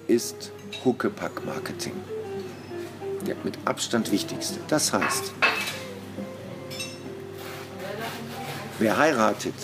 ist 0.07 0.53
Huckepack-Marketing. 0.85 1.95
Der 3.27 3.35
mit 3.43 3.59
Abstand 3.65 4.13
wichtigste. 4.13 4.61
Das 4.69 4.93
heißt, 4.93 5.33
wer 8.79 8.97
heiratet, 8.97 9.57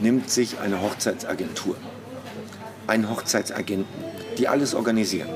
nimmt 0.00 0.30
sich 0.30 0.58
eine 0.58 0.80
Hochzeitsagentur 0.80 1.76
einen 2.86 3.10
Hochzeitsagenten, 3.10 4.04
die 4.38 4.48
alles 4.48 4.74
organisieren. 4.74 5.28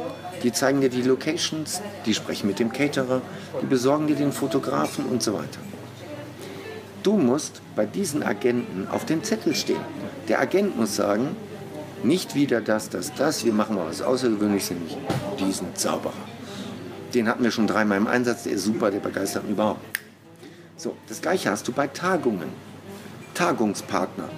Die 0.43 0.53
zeigen 0.53 0.81
dir 0.81 0.89
die 0.89 1.03
Locations, 1.03 1.83
die 2.07 2.15
sprechen 2.15 2.47
mit 2.47 2.61
dem 2.61 2.73
Caterer, 2.73 3.21
die 3.61 3.67
besorgen 3.67 4.07
dir 4.07 4.17
den 4.17 4.33
Fotografen 4.33 5.05
und 5.05 5.23
so 5.23 5.35
weiter. 5.35 5.59
Du 7.03 7.17
musst 7.17 7.63
bei 7.77 7.87
diesen 7.87 8.23
Agenten 8.23 8.87
auf 8.91 9.07
den 9.07 9.25
Zettel 9.25 9.55
stehen. 9.55 9.81
Der 10.29 10.41
Agent 10.41 10.77
muss 10.77 10.97
sagen, 10.97 11.35
nicht 12.03 12.35
wieder 12.35 12.61
das, 12.61 12.91
das, 12.91 13.13
das, 13.15 13.45
wir 13.45 13.53
machen 13.53 13.77
mal 13.77 13.87
was 13.87 14.03
Außergewöhnliches, 14.03 14.71
nämlich 14.71 14.97
diesen 15.39 15.75
Zauberer. 15.75 16.13
Den 17.15 17.29
hatten 17.29 17.43
wir 17.43 17.51
schon 17.51 17.67
dreimal 17.67 17.99
im 17.99 18.07
Einsatz, 18.07 18.45
der 18.45 18.53
ist 18.53 18.65
super, 18.65 18.91
der 18.91 19.01
begeistert 19.01 19.45
mich 19.45 19.53
überhaupt. 19.53 19.81
So, 20.77 20.97
das 21.09 21.21
gleiche 21.21 21.51
hast 21.51 21.67
du 21.69 21.73
bei 21.73 21.87
Tagungen. 21.87 22.49
Tagungspartner. 23.35 24.29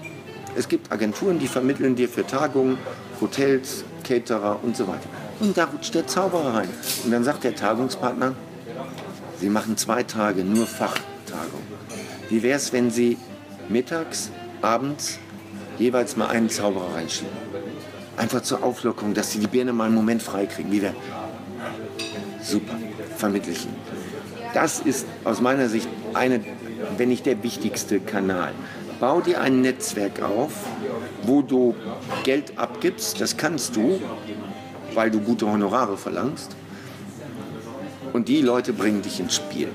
Es 0.57 0.69
gibt 0.69 0.93
Agenturen, 0.93 1.39
die 1.39 1.49
vermitteln 1.49 1.97
dir 1.97 2.09
für 2.09 2.27
Tagungen, 2.27 2.79
Hotels, 3.21 3.85
Caterer 4.05 4.59
und 4.63 4.77
so 4.77 4.87
weiter. 4.87 5.09
Und 5.41 5.57
da 5.57 5.65
rutscht 5.65 5.95
der 5.95 6.07
Zauberer 6.07 6.55
rein. 6.55 6.69
Und 7.05 7.11
dann 7.11 7.25
sagt 7.25 7.45
der 7.45 7.55
Tagungspartner, 7.55 8.35
Sie 9.41 9.49
machen 9.49 9.77
zwei 9.77 10.05
Tage 10.05 10.45
nur 10.45 10.69
Fachtagung. 11.33 11.61
Wie 12.29 12.43
wäre 12.43 12.57
es, 12.57 12.73
wenn 12.73 12.91
Sie 12.91 13.19
mittags, 13.69 14.31
abends 14.61 15.19
jeweils 15.79 16.17
mal 16.17 16.29
einen 16.29 16.51
Zauberer 16.51 16.95
reinschieben? 16.95 17.33
Einfach 18.17 18.43
zur 18.43 18.63
Auflockerung, 18.63 19.15
dass 19.15 19.33
Sie 19.33 19.39
die 19.39 19.47
Birne 19.47 19.73
mal 19.73 19.87
einen 19.87 19.95
Moment 19.95 20.23
freikriegen. 20.23 20.71
Wie 20.71 20.83
wäre? 20.83 20.95
Super, 22.43 22.75
vermittle 23.17 23.53
ich 23.53 23.65
Ihnen. 23.65 23.77
Das 24.55 24.81
ist 24.81 25.07
aus 25.25 25.41
meiner 25.41 25.69
Sicht 25.69 25.89
eine, 26.13 26.41
wenn 26.99 27.09
nicht 27.09 27.25
der 27.25 27.43
wichtigste 27.43 28.01
Kanal. 28.01 28.53
Bau 29.01 29.21
dir 29.21 29.41
ein 29.41 29.63
Netzwerk 29.63 30.21
auf, 30.23 30.53
wo 31.23 31.43
du 31.43 31.75
Geld 32.23 32.59
abgibst. 32.59 33.21
Das 33.21 33.37
kannst 33.37 33.75
du, 33.75 34.01
weil 34.95 35.11
du 35.11 35.21
gute 35.21 35.51
Honorare 35.51 35.97
verlangst. 35.97 36.55
Und 38.13 38.29
die 38.29 38.43
Leute 38.43 38.75
bringen 38.75 39.01
dich 39.01 39.19
ins 39.21 39.37
Spiel 39.37 39.69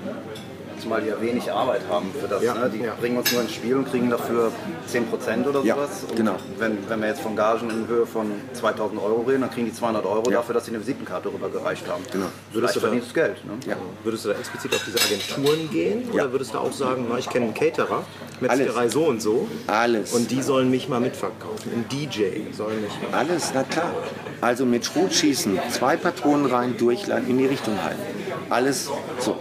zumal 0.88 1.02
die 1.02 1.10
ja 1.10 1.22
wenig 1.22 1.52
Arbeit 1.52 1.82
haben 1.90 2.10
für 2.18 2.28
das. 2.28 2.42
Ja, 2.42 2.54
ne? 2.54 2.72
Die 2.74 2.84
ja. 2.84 2.94
bringen 3.00 3.18
uns 3.18 3.32
nur 3.34 3.42
ins 3.42 3.54
Spiel 3.54 3.76
und 3.76 3.90
kriegen 3.90 4.10
dafür 4.10 4.52
10% 4.90 5.46
oder 5.46 5.62
sowas. 5.62 5.66
Ja, 6.10 6.16
genau. 6.16 6.36
Wenn, 6.58 6.78
wenn 6.88 7.02
wir 7.02 7.10
jetzt 7.10 7.22
von 7.22 7.36
Gagen 7.36 7.70
in 7.70 7.88
Höhe 7.88 8.06
von 8.06 8.32
2000 8.54 9.02
Euro 9.02 9.22
reden, 9.22 9.42
dann 9.42 9.52
kriegen 9.52 9.66
die 9.66 9.74
200 9.74 10.06
Euro 10.06 10.30
dafür, 10.30 10.56
dass 10.56 10.66
sie 10.66 10.72
eine 10.72 10.80
Visitenkarte 10.80 11.28
rübergereicht 11.28 11.88
haben. 11.90 12.04
Genau. 12.12 12.28
Würdest 12.54 12.78
du, 12.78 12.80
da, 12.80 12.90
Geld, 12.90 13.46
ne? 13.46 13.54
ja. 13.68 13.76
würdest 14.04 14.26
du 14.26 14.30
da 14.30 14.36
explizit 14.36 14.74
auf 14.74 14.84
diese 14.86 15.00
Agenturen 15.00 15.70
gehen? 15.72 16.10
Oder 16.12 16.32
würdest 16.32 16.54
du 16.54 16.58
auch 16.60 16.72
sagen, 16.72 17.08
na, 17.10 17.18
ich 17.18 17.30
kenne 17.30 17.46
einen 17.46 17.54
Caterer, 17.54 18.04
Metzgerei 18.40 18.88
so 18.88 19.06
und 19.06 19.22
so. 19.22 19.48
Alles. 19.68 20.14
Und 20.14 20.32
die 20.32 20.42
sollen 20.42 20.70
mich 20.70 20.88
mal 20.88 21.02
mitverkaufen. 21.02 21.72
Ein 21.74 21.86
DJ 21.90 22.54
soll 22.56 22.74
mich 22.76 22.92
mal 23.12 23.18
Alles, 23.18 23.52
na 23.54 23.64
klar. 23.64 23.92
Also 24.40 24.66
mit 24.66 24.86
Schrotschießen, 24.86 25.60
zwei 25.72 25.98
Patronen 25.98 26.46
rein, 26.46 26.78
durchleiten, 26.78 27.30
in 27.30 27.38
die 27.38 27.48
Richtung 27.48 27.82
halten. 27.84 28.02
Alles 28.50 28.90
so. 29.20 29.38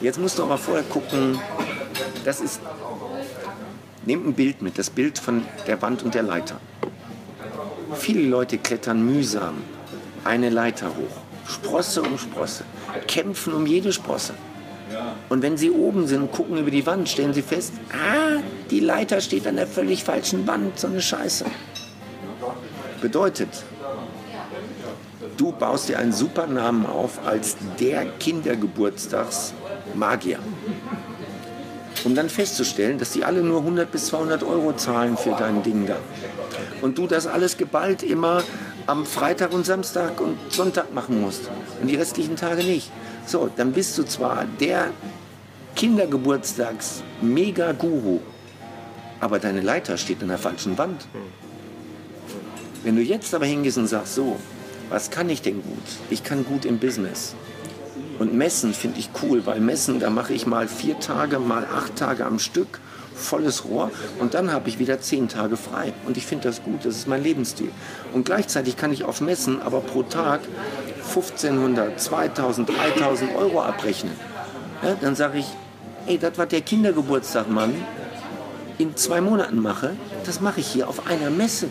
Jetzt 0.00 0.18
musst 0.18 0.38
du 0.38 0.42
aber 0.44 0.58
vorher 0.58 0.83
gucken, 0.90 1.38
das 2.24 2.40
ist, 2.40 2.60
nehmt 4.04 4.26
ein 4.26 4.34
Bild 4.34 4.62
mit, 4.62 4.78
das 4.78 4.90
Bild 4.90 5.18
von 5.18 5.42
der 5.66 5.80
Wand 5.82 6.02
und 6.02 6.14
der 6.14 6.22
Leiter. 6.22 6.60
Viele 7.94 8.22
Leute 8.22 8.58
klettern 8.58 9.04
mühsam 9.04 9.54
eine 10.24 10.50
Leiter 10.50 10.88
hoch, 10.88 11.16
Sprosse 11.46 12.02
um 12.02 12.18
Sprosse, 12.18 12.64
kämpfen 13.06 13.52
um 13.52 13.66
jede 13.66 13.92
Sprosse. 13.92 14.34
Und 15.28 15.42
wenn 15.42 15.56
sie 15.56 15.70
oben 15.70 16.06
sind 16.06 16.30
gucken 16.32 16.58
über 16.58 16.70
die 16.70 16.86
Wand, 16.86 17.08
stellen 17.08 17.34
sie 17.34 17.42
fest, 17.42 17.72
ah, 17.92 18.40
die 18.70 18.78
Leiter 18.80 19.20
steht 19.20 19.46
an 19.46 19.56
der 19.56 19.66
völlig 19.66 20.04
falschen 20.04 20.46
Wand, 20.46 20.78
so 20.78 20.86
eine 20.86 21.02
Scheiße. 21.02 21.44
Bedeutet, 23.00 23.48
du 25.36 25.50
baust 25.52 25.88
dir 25.88 25.98
einen 25.98 26.12
super 26.12 26.46
Namen 26.46 26.86
auf 26.86 27.26
als 27.26 27.56
der 27.80 28.06
Kindergeburtstagsmagier. 28.18 30.38
Um 32.04 32.14
dann 32.14 32.28
festzustellen, 32.28 32.98
dass 32.98 33.12
die 33.12 33.24
alle 33.24 33.42
nur 33.42 33.60
100 33.60 33.90
bis 33.90 34.06
200 34.06 34.42
Euro 34.42 34.74
zahlen 34.74 35.16
für 35.16 35.30
dein 35.30 35.62
Ding 35.62 35.86
da. 35.86 35.96
Und 36.82 36.98
du 36.98 37.06
das 37.06 37.26
alles 37.26 37.56
geballt 37.56 38.02
immer 38.02 38.42
am 38.86 39.06
Freitag 39.06 39.54
und 39.54 39.64
Samstag 39.64 40.20
und 40.20 40.36
Sonntag 40.50 40.92
machen 40.92 41.18
musst 41.20 41.48
und 41.80 41.88
die 41.88 41.96
restlichen 41.96 42.36
Tage 42.36 42.62
nicht. 42.62 42.90
So, 43.26 43.48
dann 43.56 43.72
bist 43.72 43.96
du 43.96 44.04
zwar 44.04 44.44
der 44.60 44.90
Kindergeburtstags-Mega-Guru, 45.76 48.20
aber 49.20 49.38
deine 49.38 49.62
Leiter 49.62 49.96
steht 49.96 50.20
in 50.20 50.28
der 50.28 50.36
falschen 50.38 50.76
Wand. 50.76 51.06
Wenn 52.82 52.96
du 52.96 53.02
jetzt 53.02 53.34
aber 53.34 53.46
hingehst 53.46 53.78
und 53.78 53.86
sagst, 53.86 54.14
so, 54.14 54.36
was 54.90 55.10
kann 55.10 55.30
ich 55.30 55.40
denn 55.40 55.62
gut? 55.62 55.86
Ich 56.10 56.22
kann 56.22 56.44
gut 56.44 56.66
im 56.66 56.78
Business. 56.78 57.34
Und 58.18 58.34
Messen 58.34 58.74
finde 58.74 59.00
ich 59.00 59.10
cool, 59.22 59.44
weil 59.46 59.60
Messen, 59.60 60.00
da 60.00 60.10
mache 60.10 60.32
ich 60.32 60.46
mal 60.46 60.68
vier 60.68 61.00
Tage, 61.00 61.38
mal 61.38 61.66
acht 61.66 61.96
Tage 61.96 62.24
am 62.24 62.38
Stück, 62.38 62.80
volles 63.14 63.64
Rohr 63.64 63.90
und 64.18 64.34
dann 64.34 64.52
habe 64.52 64.68
ich 64.68 64.78
wieder 64.78 65.00
zehn 65.00 65.28
Tage 65.28 65.56
frei. 65.56 65.92
Und 66.06 66.16
ich 66.16 66.26
finde 66.26 66.48
das 66.48 66.62
gut, 66.62 66.84
das 66.84 66.96
ist 66.96 67.08
mein 67.08 67.22
Lebensstil. 67.22 67.70
Und 68.12 68.24
gleichzeitig 68.24 68.76
kann 68.76 68.92
ich 68.92 69.04
auf 69.04 69.20
Messen 69.20 69.62
aber 69.62 69.80
pro 69.80 70.02
Tag 70.02 70.40
1500, 71.08 72.00
2000, 72.00 72.68
3000 72.68 73.36
Euro 73.36 73.62
abrechnen. 73.62 74.14
Ja, 74.82 74.96
dann 75.00 75.14
sage 75.14 75.38
ich, 75.38 75.46
ey, 76.06 76.18
das, 76.18 76.32
was 76.36 76.48
der 76.48 76.60
Kindergeburtstag, 76.60 77.48
Mann, 77.48 77.74
in 78.78 78.96
zwei 78.96 79.20
Monaten 79.20 79.60
mache, 79.60 79.96
das 80.24 80.40
mache 80.40 80.60
ich 80.60 80.66
hier 80.66 80.88
auf 80.88 81.06
einer 81.06 81.30
Messe. 81.30 81.68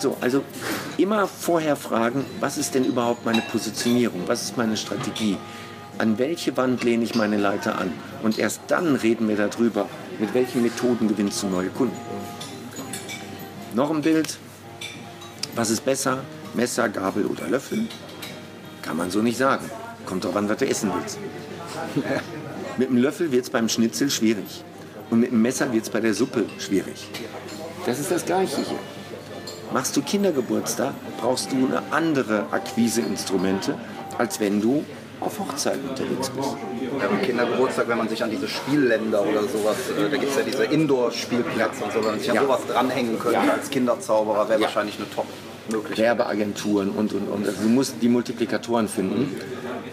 So, 0.00 0.16
also 0.22 0.42
immer 0.96 1.28
vorher 1.28 1.76
fragen, 1.76 2.24
was 2.40 2.56
ist 2.56 2.74
denn 2.74 2.84
überhaupt 2.84 3.26
meine 3.26 3.42
Positionierung, 3.42 4.22
was 4.26 4.42
ist 4.42 4.56
meine 4.56 4.78
Strategie, 4.78 5.36
an 5.98 6.18
welche 6.18 6.56
Wand 6.56 6.82
lehne 6.82 7.04
ich 7.04 7.14
meine 7.14 7.36
Leiter 7.36 7.78
an 7.78 7.92
und 8.22 8.38
erst 8.38 8.62
dann 8.68 8.96
reden 8.96 9.28
wir 9.28 9.36
darüber, 9.36 9.90
mit 10.18 10.32
welchen 10.32 10.62
Methoden 10.62 11.06
gewinnst 11.06 11.42
du 11.42 11.48
neue 11.48 11.68
Kunden. 11.68 11.96
Noch 13.74 13.90
ein 13.90 14.00
Bild, 14.00 14.38
was 15.54 15.68
ist 15.68 15.84
besser, 15.84 16.20
Messer, 16.54 16.88
Gabel 16.88 17.26
oder 17.26 17.46
Löffel? 17.46 17.86
Kann 18.80 18.96
man 18.96 19.10
so 19.10 19.20
nicht 19.20 19.36
sagen. 19.36 19.70
Kommt 20.06 20.24
drauf 20.24 20.34
an, 20.34 20.48
was 20.48 20.56
du 20.56 20.66
essen 20.66 20.90
willst. 20.94 21.18
mit 22.78 22.88
dem 22.88 22.96
Löffel 22.96 23.30
wird 23.32 23.44
es 23.44 23.50
beim 23.50 23.68
Schnitzel 23.68 24.10
schwierig. 24.10 24.64
Und 25.10 25.20
mit 25.20 25.30
dem 25.30 25.42
Messer 25.42 25.70
wird 25.72 25.84
es 25.84 25.90
bei 25.90 26.00
der 26.00 26.14
Suppe 26.14 26.46
schwierig. 26.58 27.08
Das 27.84 27.98
ist 27.98 28.10
das 28.10 28.24
Gleiche 28.24 28.62
hier. 28.62 28.78
Machst 29.72 29.96
du 29.96 30.02
Kindergeburtstag, 30.02 30.92
brauchst 31.20 31.52
du 31.52 31.56
eine 31.56 31.82
andere 31.92 32.46
Akquiseinstrumente, 32.50 33.76
als 34.18 34.40
wenn 34.40 34.60
du 34.60 34.84
auf 35.20 35.38
Hochzeiten 35.38 35.88
unterwegs 35.88 36.30
bist. 36.30 36.48
Ja, 36.98 37.06
beim 37.06 37.22
Kindergeburtstag, 37.22 37.88
wenn 37.88 37.98
man 37.98 38.08
sich 38.08 38.22
an 38.22 38.30
diese 38.30 38.48
Spielländer 38.48 39.22
oder 39.22 39.42
sowas, 39.42 39.76
äh, 39.96 40.10
da 40.10 40.16
gibt 40.16 40.32
es 40.32 40.36
ja 40.36 40.42
diese 40.42 40.64
Indoor-Spielplätze 40.64 41.84
und 41.84 41.92
so, 41.92 42.00
wenn 42.00 42.12
man 42.12 42.18
sich 42.18 42.30
an 42.30 42.36
ja. 42.36 42.42
sowas 42.42 42.60
dranhängen 42.66 43.18
könnte 43.18 43.46
ja. 43.46 43.52
als 43.52 43.70
Kinderzauberer, 43.70 44.48
wäre 44.48 44.62
wahrscheinlich 44.62 44.96
eine 44.96 45.08
Top-Möglichkeit. 45.10 45.98
Werbeagenturen 45.98 46.90
und, 46.90 47.12
und, 47.12 47.28
und. 47.28 47.46
Also 47.46 47.62
du 47.62 47.68
musst 47.68 47.96
die 48.00 48.08
Multiplikatoren 48.08 48.88
finden. 48.88 49.36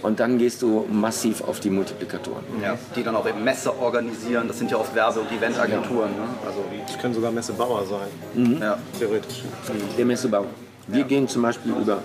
Und 0.08 0.22
dann 0.22 0.38
gehst 0.38 0.62
du 0.62 0.86
massiv 0.90 1.42
auf 1.42 1.60
die 1.60 1.70
Multiplikatoren. 1.70 2.46
Ja, 2.64 2.78
die 2.96 3.04
dann 3.04 3.18
auch 3.18 3.28
eben 3.28 3.44
Messe 3.44 3.78
organisieren. 3.78 4.48
Das 4.48 4.58
sind 4.58 4.72
ja 4.72 4.78
oft 4.78 4.96
Werbe- 4.96 5.20
und 5.20 5.30
Eventagenturen. 5.30 6.12
Ne? 6.12 6.30
Also 6.46 6.64
das 6.88 6.98
können 6.98 7.14
sogar 7.14 7.30
Messebauer 7.30 7.86
sein. 7.86 8.08
Mhm. 8.34 8.62
Ja. 8.62 8.78
Theoretisch. 8.98 9.44
Der 9.98 10.06
Messebauer. 10.06 10.46
Wir 10.88 11.02
ja. 11.02 11.06
gehen 11.06 11.28
zum 11.28 11.42
Beispiel 11.42 11.74
über, 11.74 11.98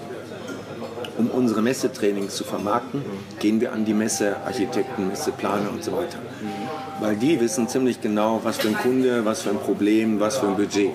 um 1.16 1.30
unsere 1.30 1.62
Messetrainings 1.62 2.34
zu 2.34 2.42
vermarkten, 2.42 3.02
mhm. 3.02 3.38
gehen 3.38 3.60
wir 3.60 3.72
an 3.72 3.84
die 3.84 3.94
Messearchitekten, 3.94 5.06
Messeplaner 5.06 5.70
und 5.70 5.84
so 5.84 5.92
weiter. 5.92 6.18
Mhm. 6.18 7.04
Weil 7.04 7.14
die 7.14 7.38
wissen 7.38 7.68
ziemlich 7.68 8.00
genau, 8.00 8.40
was 8.42 8.56
für 8.56 8.66
ein 8.66 8.78
Kunde, 8.78 9.24
was 9.24 9.42
für 9.42 9.50
ein 9.50 9.58
Problem, 9.58 10.18
was 10.18 10.38
für 10.38 10.48
ein 10.48 10.56
Budget. 10.56 10.90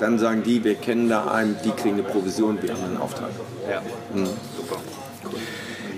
Dann 0.00 0.18
sagen 0.18 0.42
die, 0.42 0.62
wir 0.62 0.74
kennen 0.74 1.08
da 1.08 1.28
einen, 1.28 1.56
die 1.64 1.70
kriegen 1.70 1.94
eine 1.94 2.02
Provision, 2.02 2.58
wir 2.60 2.74
haben 2.74 2.84
einen 2.84 2.98
Auftrag. 2.98 3.30
Ja. 3.70 3.80
Mhm. 4.14 4.28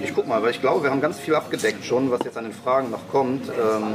Ich 0.03 0.15
guck 0.15 0.27
mal, 0.27 0.43
weil 0.43 0.51
ich 0.51 0.61
glaube, 0.61 0.85
wir 0.85 0.91
haben 0.91 1.01
ganz 1.01 1.19
viel 1.19 1.35
abgedeckt 1.35 1.85
schon, 1.85 2.11
was 2.11 2.21
jetzt 2.25 2.37
an 2.37 2.45
den 2.45 2.53
Fragen 2.53 2.91
noch 2.91 3.09
kommt. 3.11 3.49
Ähm, 3.49 3.95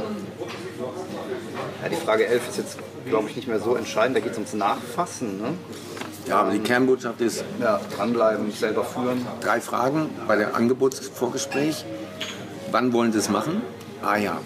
ja, 1.82 1.88
die 1.88 1.96
Frage 1.96 2.26
11 2.26 2.48
ist 2.48 2.58
jetzt, 2.58 2.78
glaube 3.06 3.28
ich, 3.30 3.36
nicht 3.36 3.48
mehr 3.48 3.60
so 3.60 3.74
entscheidend. 3.74 4.16
Da 4.16 4.20
geht 4.20 4.32
es 4.32 4.38
ums 4.38 4.54
Nachfassen. 4.54 5.38
Ne? 5.40 5.48
Ja, 6.26 6.40
aber 6.40 6.52
die 6.52 6.58
Kernbotschaft 6.58 7.20
ist. 7.20 7.44
Ja, 7.60 7.80
dranbleiben, 7.96 8.50
selber 8.52 8.84
führen. 8.84 9.26
Drei 9.40 9.60
Fragen 9.60 10.10
bei 10.26 10.36
dem 10.36 10.54
Angebotsvorgespräch. 10.54 11.84
Wann 12.70 12.92
wollen 12.92 13.12
Sie 13.12 13.18
es 13.18 13.28
machen? 13.28 13.62
Ah 14.02 14.16
ja. 14.16 14.38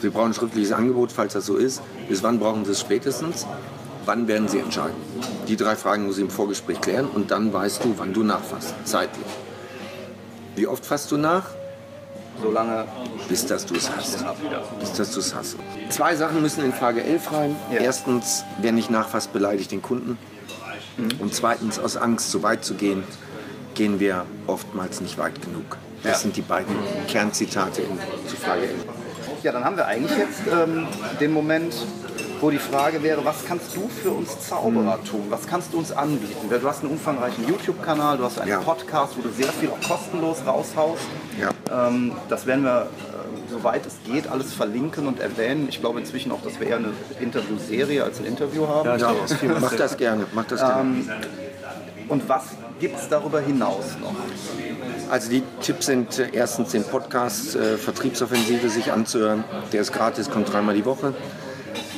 Sie 0.00 0.10
brauchen 0.10 0.30
ein 0.30 0.34
schriftliches 0.34 0.72
Angebot, 0.72 1.12
falls 1.12 1.32
das 1.32 1.46
so 1.46 1.56
ist. 1.56 1.82
Bis 2.08 2.22
wann 2.22 2.38
brauchen 2.38 2.64
Sie 2.64 2.72
es 2.72 2.80
spätestens? 2.80 3.46
Wann 4.06 4.28
werden 4.28 4.48
Sie 4.48 4.58
entscheiden? 4.58 4.96
Die 5.48 5.56
drei 5.56 5.76
Fragen 5.76 6.06
muss 6.06 6.16
ich 6.16 6.22
im 6.22 6.30
Vorgespräch 6.30 6.80
klären 6.80 7.06
und 7.06 7.30
dann 7.30 7.52
weißt 7.52 7.84
du, 7.84 7.94
wann 7.96 8.12
du 8.12 8.22
nachfasst, 8.22 8.74
zeitlich. 8.84 9.26
Wie 10.56 10.66
oft 10.66 10.84
fasst 10.84 11.10
du 11.10 11.16
nach? 11.16 11.44
So 12.42 12.50
lange, 12.50 12.86
bis 13.28 13.46
dass 13.46 13.64
du 13.64 13.74
es 13.74 13.90
hast. 13.90 14.24
Bis 14.80 14.92
dass 14.92 15.12
du 15.12 15.20
es 15.20 15.34
hast. 15.34 15.56
Zwei 15.88 16.16
Sachen 16.16 16.42
müssen 16.42 16.64
in 16.64 16.72
Frage 16.72 17.02
11 17.02 17.32
rein. 17.32 17.56
Ja. 17.72 17.80
Erstens, 17.80 18.44
wer 18.60 18.72
nicht 18.72 18.90
nachfasst, 18.90 19.32
beleidigt 19.32 19.70
den 19.70 19.82
Kunden. 19.82 20.18
Mhm. 20.96 21.20
Und 21.20 21.34
zweitens, 21.34 21.78
aus 21.78 21.96
Angst, 21.96 22.30
so 22.30 22.42
weit 22.42 22.64
zu 22.64 22.74
gehen, 22.74 23.04
gehen 23.74 24.00
wir 24.00 24.26
oftmals 24.46 25.00
nicht 25.00 25.18
weit 25.18 25.40
genug. 25.42 25.76
Das 26.02 26.12
ja. 26.12 26.18
sind 26.18 26.36
die 26.36 26.42
beiden 26.42 26.74
Kernzitate 27.08 27.82
in, 27.82 27.98
zu 28.28 28.36
Frage 28.36 28.68
Ja, 29.42 29.52
dann 29.52 29.64
haben 29.64 29.76
wir 29.76 29.86
eigentlich 29.86 30.16
jetzt 30.16 30.42
ähm, 30.52 30.86
den 31.20 31.32
Moment, 31.32 31.74
wo 32.44 32.50
die 32.50 32.58
Frage 32.58 33.02
wäre, 33.02 33.24
was 33.24 33.46
kannst 33.46 33.74
du 33.74 33.88
für 33.88 34.10
uns 34.10 34.38
Zauberer 34.46 35.02
tun? 35.02 35.22
Was 35.30 35.46
kannst 35.46 35.72
du 35.72 35.78
uns 35.78 35.92
anbieten? 35.92 36.50
Du 36.50 36.68
hast 36.68 36.82
einen 36.82 36.92
umfangreichen 36.92 37.48
YouTube-Kanal, 37.48 38.18
du 38.18 38.24
hast 38.24 38.38
einen 38.38 38.50
ja. 38.50 38.60
Podcast, 38.60 39.16
wo 39.16 39.22
du 39.22 39.30
sehr 39.30 39.48
viel 39.48 39.70
auch 39.70 39.80
kostenlos 39.80 40.42
raushaust. 40.46 41.00
Ja. 41.40 41.88
Ähm, 41.88 42.12
das 42.28 42.44
werden 42.44 42.64
wir, 42.64 42.82
äh, 42.82 43.50
soweit 43.50 43.86
es 43.86 43.94
geht, 44.04 44.28
alles 44.28 44.52
verlinken 44.52 45.06
und 45.06 45.20
erwähnen. 45.20 45.68
Ich 45.70 45.80
glaube 45.80 46.00
inzwischen 46.00 46.32
auch, 46.32 46.42
dass 46.42 46.60
wir 46.60 46.66
eher 46.66 46.76
eine 46.76 46.92
Interviewserie 47.18 48.04
als 48.04 48.18
ein 48.18 48.26
Interview 48.26 48.68
haben. 48.68 48.90
Ja, 48.90 48.96
ja. 48.98 49.14
mach 49.58 49.74
das 49.74 49.96
gerne. 49.96 50.26
Mach 50.34 50.44
das 50.44 50.60
gerne. 50.60 50.82
Ähm, 50.82 51.10
und 52.10 52.28
was 52.28 52.44
gibt 52.78 52.98
es 52.98 53.08
darüber 53.08 53.40
hinaus 53.40 53.96
noch? 54.02 54.14
Also 55.10 55.30
die 55.30 55.42
Tipps 55.62 55.86
sind 55.86 56.18
äh, 56.18 56.28
erstens 56.32 56.72
den 56.72 56.84
Podcast 56.84 57.56
äh, 57.56 57.78
Vertriebsoffensive 57.78 58.68
sich 58.68 58.92
anzuhören. 58.92 59.44
Der 59.72 59.80
ist 59.80 59.92
gratis, 59.92 60.30
kommt 60.30 60.52
dreimal 60.52 60.74
die 60.74 60.84
Woche. 60.84 61.14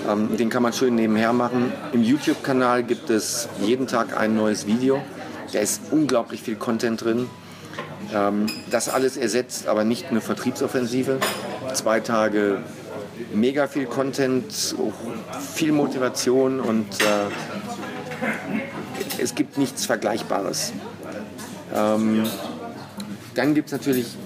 Ähm, 0.09 0.37
den 0.37 0.51
kann 0.51 0.63
man 0.63 0.73
schön 0.73 0.95
nebenher 0.95 1.33
machen. 1.33 1.73
Im 1.93 2.03
YouTube-Kanal 2.03 2.85
gibt 2.85 3.11
es 3.11 3.49
jeden 3.61 3.87
Tag 3.87 4.17
ein 4.17 4.37
neues 4.37 4.67
Video. 4.67 5.03
Da 5.53 5.61
ist 5.61 5.83
unglaublich 5.91 6.43
viel 6.43 6.57
Content 6.57 7.03
drin. 7.05 7.29
Ähm, 8.15 8.47
das 8.71 8.89
alles 8.89 9.17
ersetzt 9.17 9.67
aber 9.69 9.85
nicht 9.85 10.11
eine 10.11 10.21
Vertriebsoffensive. 10.21 11.19
Zwei 11.75 12.01
Tage 12.01 12.59
mega 13.33 13.67
viel 13.67 13.87
Content, 13.87 14.75
viel 15.55 15.73
Motivation 15.73 16.61
und 16.61 16.87
äh, 17.01 17.31
es 19.21 19.35
gibt 19.35 19.59
nichts 19.59 19.87
Vergleichbares. 19.87 20.73
Ähm, 21.75 22.25
dann 23.35 23.55
gibt 23.55 23.67
es 23.67 23.73
natürlich 23.73 24.17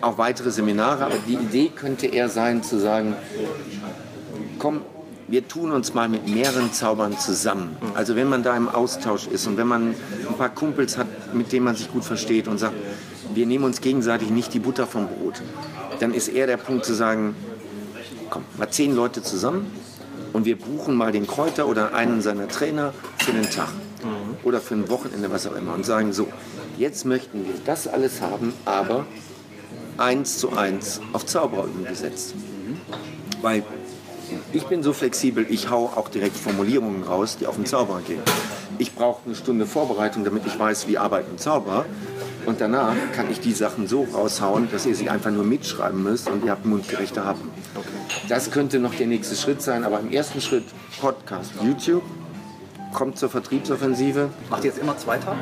auch 0.00 0.18
weitere 0.18 0.50
Seminare, 0.50 1.06
aber 1.06 1.16
die 1.26 1.34
Idee 1.34 1.70
könnte 1.74 2.06
eher 2.06 2.28
sein 2.28 2.62
zu 2.62 2.78
sagen, 2.78 3.16
komm, 4.66 4.80
wir 5.28 5.46
tun 5.46 5.70
uns 5.70 5.94
mal 5.94 6.08
mit 6.08 6.26
mehreren 6.26 6.72
Zaubern 6.72 7.16
zusammen. 7.16 7.76
Also 7.94 8.16
wenn 8.16 8.28
man 8.28 8.42
da 8.42 8.56
im 8.56 8.68
Austausch 8.68 9.28
ist 9.28 9.46
und 9.46 9.56
wenn 9.58 9.68
man 9.68 9.94
ein 10.28 10.36
paar 10.36 10.48
Kumpels 10.48 10.98
hat, 10.98 11.06
mit 11.34 11.52
denen 11.52 11.64
man 11.66 11.76
sich 11.76 11.88
gut 11.88 12.04
versteht 12.04 12.48
und 12.48 12.58
sagt, 12.58 12.74
wir 13.32 13.46
nehmen 13.46 13.62
uns 13.62 13.80
gegenseitig 13.80 14.30
nicht 14.30 14.54
die 14.54 14.58
Butter 14.58 14.88
vom 14.88 15.06
Brot, 15.06 15.40
dann 16.00 16.12
ist 16.12 16.26
eher 16.26 16.48
der 16.48 16.56
Punkt 16.56 16.84
zu 16.84 16.94
sagen, 16.94 17.36
komm, 18.28 18.42
mal 18.56 18.68
zehn 18.68 18.96
Leute 18.96 19.22
zusammen 19.22 19.70
und 20.32 20.46
wir 20.46 20.58
buchen 20.58 20.96
mal 20.96 21.12
den 21.12 21.28
Kräuter 21.28 21.68
oder 21.68 21.94
einen 21.94 22.20
seiner 22.20 22.48
Trainer 22.48 22.92
für 23.18 23.30
den 23.30 23.48
Tag 23.48 23.68
oder 24.42 24.60
für 24.60 24.74
ein 24.74 24.88
Wochenende, 24.90 25.30
was 25.30 25.46
auch 25.46 25.54
immer 25.54 25.74
und 25.74 25.86
sagen 25.86 26.12
so, 26.12 26.26
jetzt 26.76 27.04
möchten 27.04 27.46
wir 27.46 27.54
das 27.64 27.86
alles 27.86 28.20
haben, 28.20 28.52
aber 28.64 29.06
eins 29.96 30.38
zu 30.38 30.56
eins 30.56 31.00
auf 31.12 31.24
Zauberer 31.24 31.66
umgesetzt. 31.66 32.34
Weil 33.42 33.62
ich 34.52 34.64
bin 34.64 34.82
so 34.82 34.92
flexibel, 34.92 35.46
ich 35.48 35.70
hau 35.70 35.86
auch 35.94 36.08
direkt 36.08 36.36
Formulierungen 36.36 37.02
raus, 37.02 37.36
die 37.38 37.46
auf 37.46 37.56
den 37.56 37.66
Zauberer 37.66 38.00
gehen. 38.00 38.20
Ich 38.78 38.94
brauche 38.94 39.20
eine 39.26 39.34
Stunde 39.34 39.66
Vorbereitung, 39.66 40.24
damit 40.24 40.46
ich 40.46 40.58
weiß, 40.58 40.88
wie 40.88 40.98
arbeitet 40.98 41.32
ein 41.32 41.38
Zauberer. 41.38 41.86
Und 42.44 42.60
danach 42.60 42.94
kann 43.14 43.30
ich 43.30 43.40
die 43.40 43.52
Sachen 43.52 43.88
so 43.88 44.06
raushauen, 44.14 44.68
dass 44.70 44.86
ihr 44.86 44.94
sie 44.94 45.10
einfach 45.10 45.30
nur 45.30 45.44
mitschreiben 45.44 46.02
müsst 46.02 46.28
und 46.28 46.44
ihr 46.44 46.52
habt 46.52 46.64
mundgerechte 46.64 47.24
Happen. 47.24 47.50
Das 48.28 48.50
könnte 48.50 48.78
noch 48.78 48.94
der 48.94 49.06
nächste 49.08 49.34
Schritt 49.34 49.62
sein, 49.62 49.84
aber 49.84 50.00
im 50.00 50.12
ersten 50.12 50.40
Schritt 50.40 50.64
Podcast, 51.00 51.52
YouTube, 51.62 52.02
kommt 52.92 53.18
zur 53.18 53.30
Vertriebsoffensive. 53.30 54.30
Macht 54.48 54.64
ihr 54.64 54.70
jetzt 54.70 54.78
immer 54.78 54.96
zwei 54.96 55.18
Tage? 55.18 55.38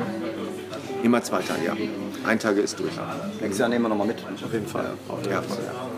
Immer 1.03 1.21
zwei 1.21 1.41
Tage, 1.41 1.65
ja. 1.65 1.73
Ein 2.25 2.39
Tage 2.39 2.61
ist 2.61 2.79
durch. 2.79 2.93
Nächstes 3.39 3.59
Jahr 3.59 3.69
nehmen 3.69 3.85
wir 3.85 3.89
nochmal 3.89 4.07
mit. 4.07 4.17
Auf 4.43 4.51
jeden 4.51 4.67
Fall. 4.67 4.93
Ja. 5.25 5.31
ja. 5.31 5.43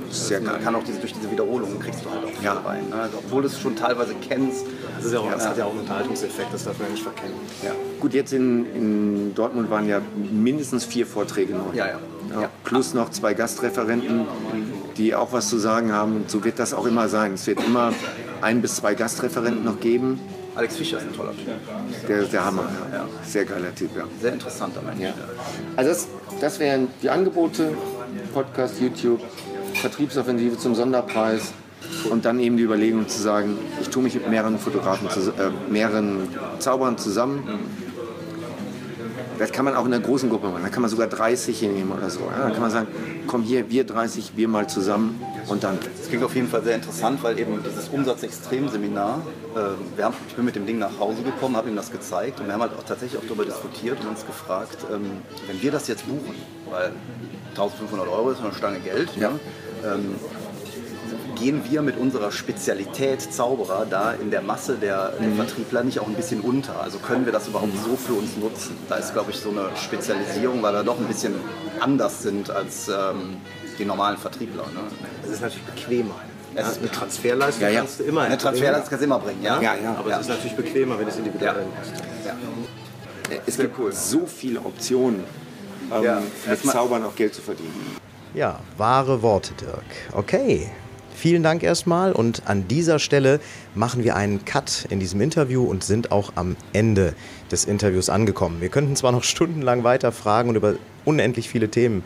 Sehr 0.09 0.39
geil. 0.41 0.59
Kann 0.63 0.75
auch 0.75 0.83
diese, 0.83 0.99
durch 0.99 1.13
diese 1.13 1.29
Wiederholungen 1.31 1.79
kriegst 1.79 2.03
du 2.05 2.09
halt 2.09 2.23
auch 2.23 2.43
ja. 2.43 2.55
dabei. 2.55 2.77
Ne? 2.77 2.95
Also, 2.95 3.17
obwohl 3.17 3.41
du 3.41 3.47
es 3.47 3.59
schon 3.59 3.75
teilweise 3.75 4.15
kennst. 4.27 4.65
Das, 4.97 5.05
ist 5.05 5.13
ja 5.13 5.19
auch, 5.19 5.31
das 5.31 5.47
hat 5.47 5.57
ja 5.57 5.65
auch 5.65 5.71
einen 5.71 5.81
Unterhaltungseffekt, 5.81 6.53
das 6.53 6.63
darf 6.63 6.77
man 6.79 6.87
ja 6.87 6.93
nicht 6.93 7.03
verkennen. 7.03 7.35
Ja. 7.63 7.71
Gut, 7.99 8.13
jetzt 8.13 8.33
in, 8.33 8.65
in 8.75 9.35
Dortmund 9.35 9.69
waren 9.69 9.87
ja 9.87 10.01
mindestens 10.31 10.85
vier 10.85 11.05
Vorträge 11.05 11.53
noch. 11.53 11.73
Ja, 11.73 11.87
ja. 11.87 11.99
ja. 12.41 12.49
Plus 12.63 12.93
noch 12.93 13.09
zwei 13.09 13.33
Gastreferenten, 13.33 14.25
die 14.97 15.15
auch 15.15 15.33
was 15.33 15.49
zu 15.49 15.57
sagen 15.57 15.91
haben. 15.91 16.15
Und 16.17 16.31
so 16.31 16.43
wird 16.43 16.59
das 16.59 16.73
auch 16.73 16.85
immer 16.85 17.09
sein. 17.09 17.33
Es 17.33 17.45
wird 17.47 17.63
immer 17.63 17.93
ein 18.41 18.61
bis 18.61 18.77
zwei 18.77 18.95
Gastreferenten 18.95 19.63
noch 19.63 19.79
geben. 19.79 20.19
Alex 20.57 20.75
Fischer 20.75 20.97
ist 20.97 21.03
ein 21.03 21.13
toller 21.13 21.33
Typ. 21.33 21.47
Der 22.07 22.19
ist 22.21 22.33
der 22.33 22.43
Hammer, 22.43 22.67
ja. 22.91 23.07
Sehr 23.23 23.45
geiler 23.45 23.75
Typ, 23.75 23.95
ja. 23.95 24.05
Sehr 24.19 24.33
interessanter 24.33 24.81
Mensch. 24.81 25.01
Ja. 25.01 25.13
Also 25.75 25.91
das, 25.91 26.07
das 26.41 26.59
wären 26.59 26.87
die 27.03 27.11
Angebote, 27.11 27.73
Podcast, 28.33 28.81
YouTube, 28.81 29.21
Vertriebsoffensive 29.77 30.57
zum 30.57 30.75
Sonderpreis 30.75 31.53
und 32.09 32.25
dann 32.25 32.39
eben 32.39 32.57
die 32.57 32.63
Überlegung 32.63 33.07
zu 33.07 33.21
sagen, 33.21 33.57
ich 33.81 33.89
tue 33.89 34.03
mich 34.03 34.15
mit 34.15 34.29
mehreren 34.29 34.59
Fotografen, 34.59 35.07
äh, 35.07 35.71
mehreren 35.71 36.27
Zaubern 36.59 36.97
zusammen. 36.97 37.43
Das 39.39 39.51
kann 39.51 39.65
man 39.65 39.75
auch 39.75 39.85
in 39.85 39.93
einer 39.93 40.03
großen 40.03 40.29
Gruppe 40.29 40.47
machen. 40.47 40.63
Da 40.63 40.69
kann 40.69 40.81
man 40.81 40.89
sogar 40.89 41.07
30 41.07 41.61
nehmen 41.61 41.91
oder 41.91 42.09
so. 42.09 42.21
Ja, 42.21 42.43
dann 42.43 42.53
kann 42.53 42.61
man 42.61 42.71
sagen, 42.71 42.87
komm 43.27 43.43
hier, 43.43 43.69
wir 43.69 43.83
30, 43.83 44.31
wir 44.35 44.47
mal 44.47 44.67
zusammen 44.67 45.21
und 45.47 45.63
dann. 45.63 45.77
Das 45.97 46.07
klingt 46.07 46.23
auf 46.23 46.35
jeden 46.35 46.47
Fall 46.47 46.63
sehr 46.63 46.75
interessant, 46.75 47.21
weil 47.21 47.37
eben 47.37 47.59
dieses 47.63 47.89
Umsatzextrem-Seminar, 47.89 49.21
äh, 49.55 50.01
haben, 50.01 50.15
ich 50.27 50.35
bin 50.35 50.45
mit 50.45 50.55
dem 50.55 50.65
Ding 50.65 50.79
nach 50.79 50.99
Hause 50.99 51.21
gekommen, 51.21 51.55
habe 51.55 51.69
ihm 51.69 51.75
das 51.75 51.91
gezeigt 51.91 52.39
und 52.39 52.47
wir 52.47 52.53
haben 52.53 52.61
halt 52.61 52.73
auch 52.73 52.83
tatsächlich 52.83 53.21
auch 53.21 53.25
darüber 53.25 53.45
diskutiert 53.45 53.99
und 54.01 54.07
uns 54.07 54.25
gefragt, 54.25 54.77
ähm, 54.91 55.11
wenn 55.47 55.61
wir 55.61 55.71
das 55.71 55.87
jetzt 55.87 56.07
buchen, 56.07 56.35
weil 56.71 56.93
1500 57.57 58.07
Euro 58.07 58.31
ist 58.31 58.41
eine 58.41 58.53
Stange 58.53 58.79
Geld, 58.79 59.09
ja. 59.15 59.31
ähm, 59.83 60.15
gehen 61.39 61.63
wir 61.69 61.81
mit 61.81 61.97
unserer 61.97 62.31
Spezialität 62.31 63.21
Zauberer 63.21 63.85
da 63.89 64.11
in 64.13 64.31
der 64.31 64.41
Masse 64.41 64.75
der, 64.75 65.13
der 65.19 65.27
mhm. 65.27 65.35
Vertriebler 65.37 65.83
nicht 65.83 65.99
auch 65.99 66.07
ein 66.07 66.13
bisschen 66.13 66.41
unter? 66.41 66.79
Also 66.81 66.99
können 66.99 67.25
wir 67.25 67.33
das 67.33 67.47
überhaupt 67.47 67.73
so 67.83 67.95
für 67.95 68.13
uns 68.13 68.37
nutzen? 68.37 68.77
Da 68.89 68.95
ist, 68.95 69.13
glaube 69.13 69.31
ich, 69.31 69.37
so 69.37 69.49
eine 69.49 69.69
Spezialisierung, 69.75 70.61
weil 70.61 70.73
wir 70.73 70.83
doch 70.83 70.99
ein 70.99 71.05
bisschen 71.05 71.35
anders 71.79 72.23
sind 72.23 72.49
als 72.49 72.87
ähm, 72.89 73.37
die 73.77 73.85
normalen 73.85 74.17
Vertriebler. 74.17 74.63
Ne? 74.63 74.81
Es 75.23 75.29
ist 75.31 75.41
natürlich 75.41 75.65
bequemer. 75.65 76.15
Es 76.55 76.69
ist 76.69 76.81
mit 76.81 76.91
Transferleistung 76.91 77.61
ja, 77.61 77.69
ja. 77.69 77.79
kannst 77.81 77.99
du 77.99 78.03
immer 78.03 78.21
Eine 78.21 78.37
Transferleistung 78.37 78.89
kannst 78.89 79.01
du 79.01 79.05
immer 79.05 79.19
bringen, 79.19 79.43
ja? 79.43 79.61
Ja, 79.61 79.75
ja. 79.75 79.95
Aber 79.95 80.11
es 80.11 80.21
ist 80.21 80.29
natürlich 80.29 80.55
bequemer, 80.55 80.97
wenn 80.97 81.07
es 81.07 81.17
individuell 81.17 81.65
ist. 81.83 82.03
Es 83.45 83.57
gibt 83.57 83.77
cool. 83.77 83.91
so 83.91 84.25
viele 84.25 84.59
Optionen, 84.61 85.23
ähm, 85.93 86.23
mit 86.47 86.65
Zaubern 86.65 87.03
auch 87.03 87.15
Geld 87.15 87.33
zu 87.33 87.41
verdienen. 87.41 87.97
Ja, 88.33 88.59
wahre 88.77 89.21
Worte, 89.21 89.53
Dirk. 89.53 89.83
Okay, 90.13 90.69
Vielen 91.17 91.41
Dank 91.41 91.63
erstmal 91.63 92.11
und 92.11 92.43
an 92.45 92.67
dieser 92.67 92.99
Stelle 92.99 93.39
machen 93.73 94.03
wir 94.03 94.15
einen 94.15 94.45
Cut 94.45 94.85
in 94.91 94.99
diesem 94.99 95.19
Interview 95.19 95.63
und 95.63 95.83
sind 95.83 96.11
auch 96.11 96.33
am 96.35 96.55
Ende 96.73 97.15
des 97.51 97.65
Interviews 97.65 98.09
angekommen. 98.09 98.61
Wir 98.61 98.69
könnten 98.69 98.95
zwar 98.95 99.11
noch 99.11 99.23
stundenlang 99.23 99.83
weiter 99.83 100.11
fragen 100.11 100.49
und 100.49 100.57
über 100.57 100.75
unendlich 101.05 101.49
viele 101.49 101.69
Themen 101.69 102.03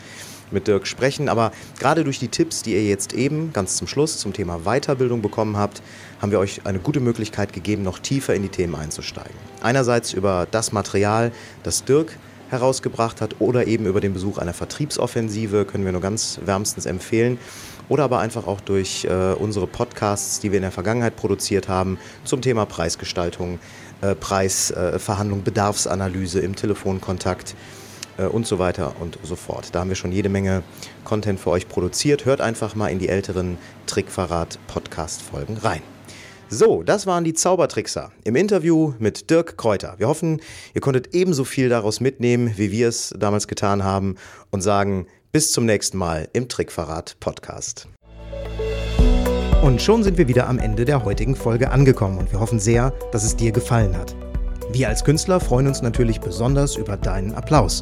mit 0.50 0.70
Dirk 0.70 0.88
sprechen, 0.88 1.28
aber 1.28 1.52
gerade 1.78 2.06
durch 2.06 2.20
die 2.20 2.30
Tipps, 2.30 2.64
die 2.64 2.72
ihr 2.72 2.86
jetzt 2.86 3.12
eben 3.12 3.52
ganz 3.52 3.76
zum 3.76 3.88
Schluss 3.88 4.18
zum 4.18 4.32
Thema 4.32 4.60
Weiterbildung 4.60 5.22
bekommen 5.22 5.58
habt, 5.58 5.82
haben 6.22 6.32
wir 6.32 6.40
euch 6.40 6.62
eine 6.66 6.80
gute 6.80 7.02
Möglichkeit 7.02 7.52
gegeben, 7.52 7.84
noch 7.84 8.00
tiefer 8.00 8.34
in 8.34 8.44
die 8.44 8.50
Themen 8.50 8.76
einzusteigen. 8.76 9.36
Einerseits 9.62 10.14
über 10.14 10.48
das 10.50 10.72
Material, 10.72 11.34
das 11.64 11.84
Dirk 11.84 12.18
herausgebracht 12.52 13.22
hat 13.22 13.38
oder 13.40 13.68
eben 13.68 13.86
über 13.86 14.02
den 14.02 14.14
Besuch 14.14 14.38
einer 14.38 14.54
Vertriebsoffensive, 14.54 15.66
können 15.66 15.86
wir 15.86 15.92
nur 15.92 16.02
ganz 16.02 16.40
wärmstens 16.46 16.86
empfehlen 16.86 17.40
oder 17.90 18.04
aber 18.04 18.20
einfach 18.20 18.48
auch 18.48 18.62
durch 18.62 19.06
äh, 19.06 19.34
unsere 19.34 19.68
Podcasts, 19.68 20.40
die 20.40 20.52
wir 20.52 20.58
in 20.58 20.64
der 20.64 20.72
Vergangenheit 20.72 21.16
produziert 21.16 21.68
haben, 21.68 21.98
zum 22.24 22.42
Thema 22.42 22.66
Preisgestaltung, 22.66 23.60
äh, 24.02 24.16
Preisverhandlung, 24.16 25.40
äh, 25.40 25.44
Bedarfsanalyse 25.44 26.40
im 26.40 26.56
Telefonkontakt 26.56 27.56
äh, 28.18 28.26
und 28.26 28.48
so 28.48 28.60
weiter 28.60 28.94
und 29.00 29.18
so 29.24 29.36
fort. 29.36 29.70
Da 29.74 29.82
haben 29.82 29.90
wir 29.90 29.96
schon 29.96 30.12
jede 30.12 30.30
Menge 30.30 30.64
Content 31.04 31.40
für 31.40 31.50
euch 31.50 31.68
produziert. 31.68 32.26
Hört 32.26 32.42
einfach 32.42 32.76
mal 32.76 32.88
in 32.88 33.00
die 33.00 33.10
älteren 33.10 33.58
Trickverrat-Podcast-Folgen 33.88 35.58
rein. 35.58 35.82
So, 36.54 36.84
das 36.84 37.08
waren 37.08 37.24
die 37.24 37.34
Zaubertrickser 37.34 38.12
im 38.26 38.36
Interview 38.36 38.92
mit 39.00 39.30
Dirk 39.30 39.56
Kräuter. 39.56 39.96
Wir 40.00 40.10
hoffen, 40.10 40.42
ihr 40.74 40.82
konntet 40.82 41.16
ebenso 41.16 41.46
viel 41.46 41.70
daraus 41.70 42.02
mitnehmen, 42.02 42.56
wie 42.58 42.74
wir 42.74 42.90
es 42.90 43.16
damals 43.18 43.48
getan 43.48 43.86
haben 43.86 44.16
und 44.50 44.60
sagen, 44.60 45.08
bis 45.32 45.54
zum 45.54 45.66
nächsten 45.66 45.98
Mal 45.98 46.28
im 46.34 46.50
Trickverrat 46.50 47.16
Podcast. 47.22 47.88
Und 49.64 49.82
schon 49.82 50.04
sind 50.04 50.18
wir 50.18 50.28
wieder 50.28 50.50
am 50.50 50.60
Ende 50.60 50.84
der 50.84 51.06
heutigen 51.06 51.38
Folge 51.38 51.72
angekommen 51.72 52.18
und 52.18 52.34
wir 52.34 52.42
hoffen 52.42 52.60
sehr, 52.60 52.92
dass 53.14 53.24
es 53.24 53.38
dir 53.38 53.54
gefallen 53.54 53.96
hat. 53.96 54.14
Wir 54.74 54.90
als 54.90 55.06
Künstler 55.06 55.40
freuen 55.40 55.68
uns 55.68 55.82
natürlich 55.82 56.20
besonders 56.20 56.76
über 56.76 56.98
deinen 56.98 57.34
Applaus. 57.34 57.82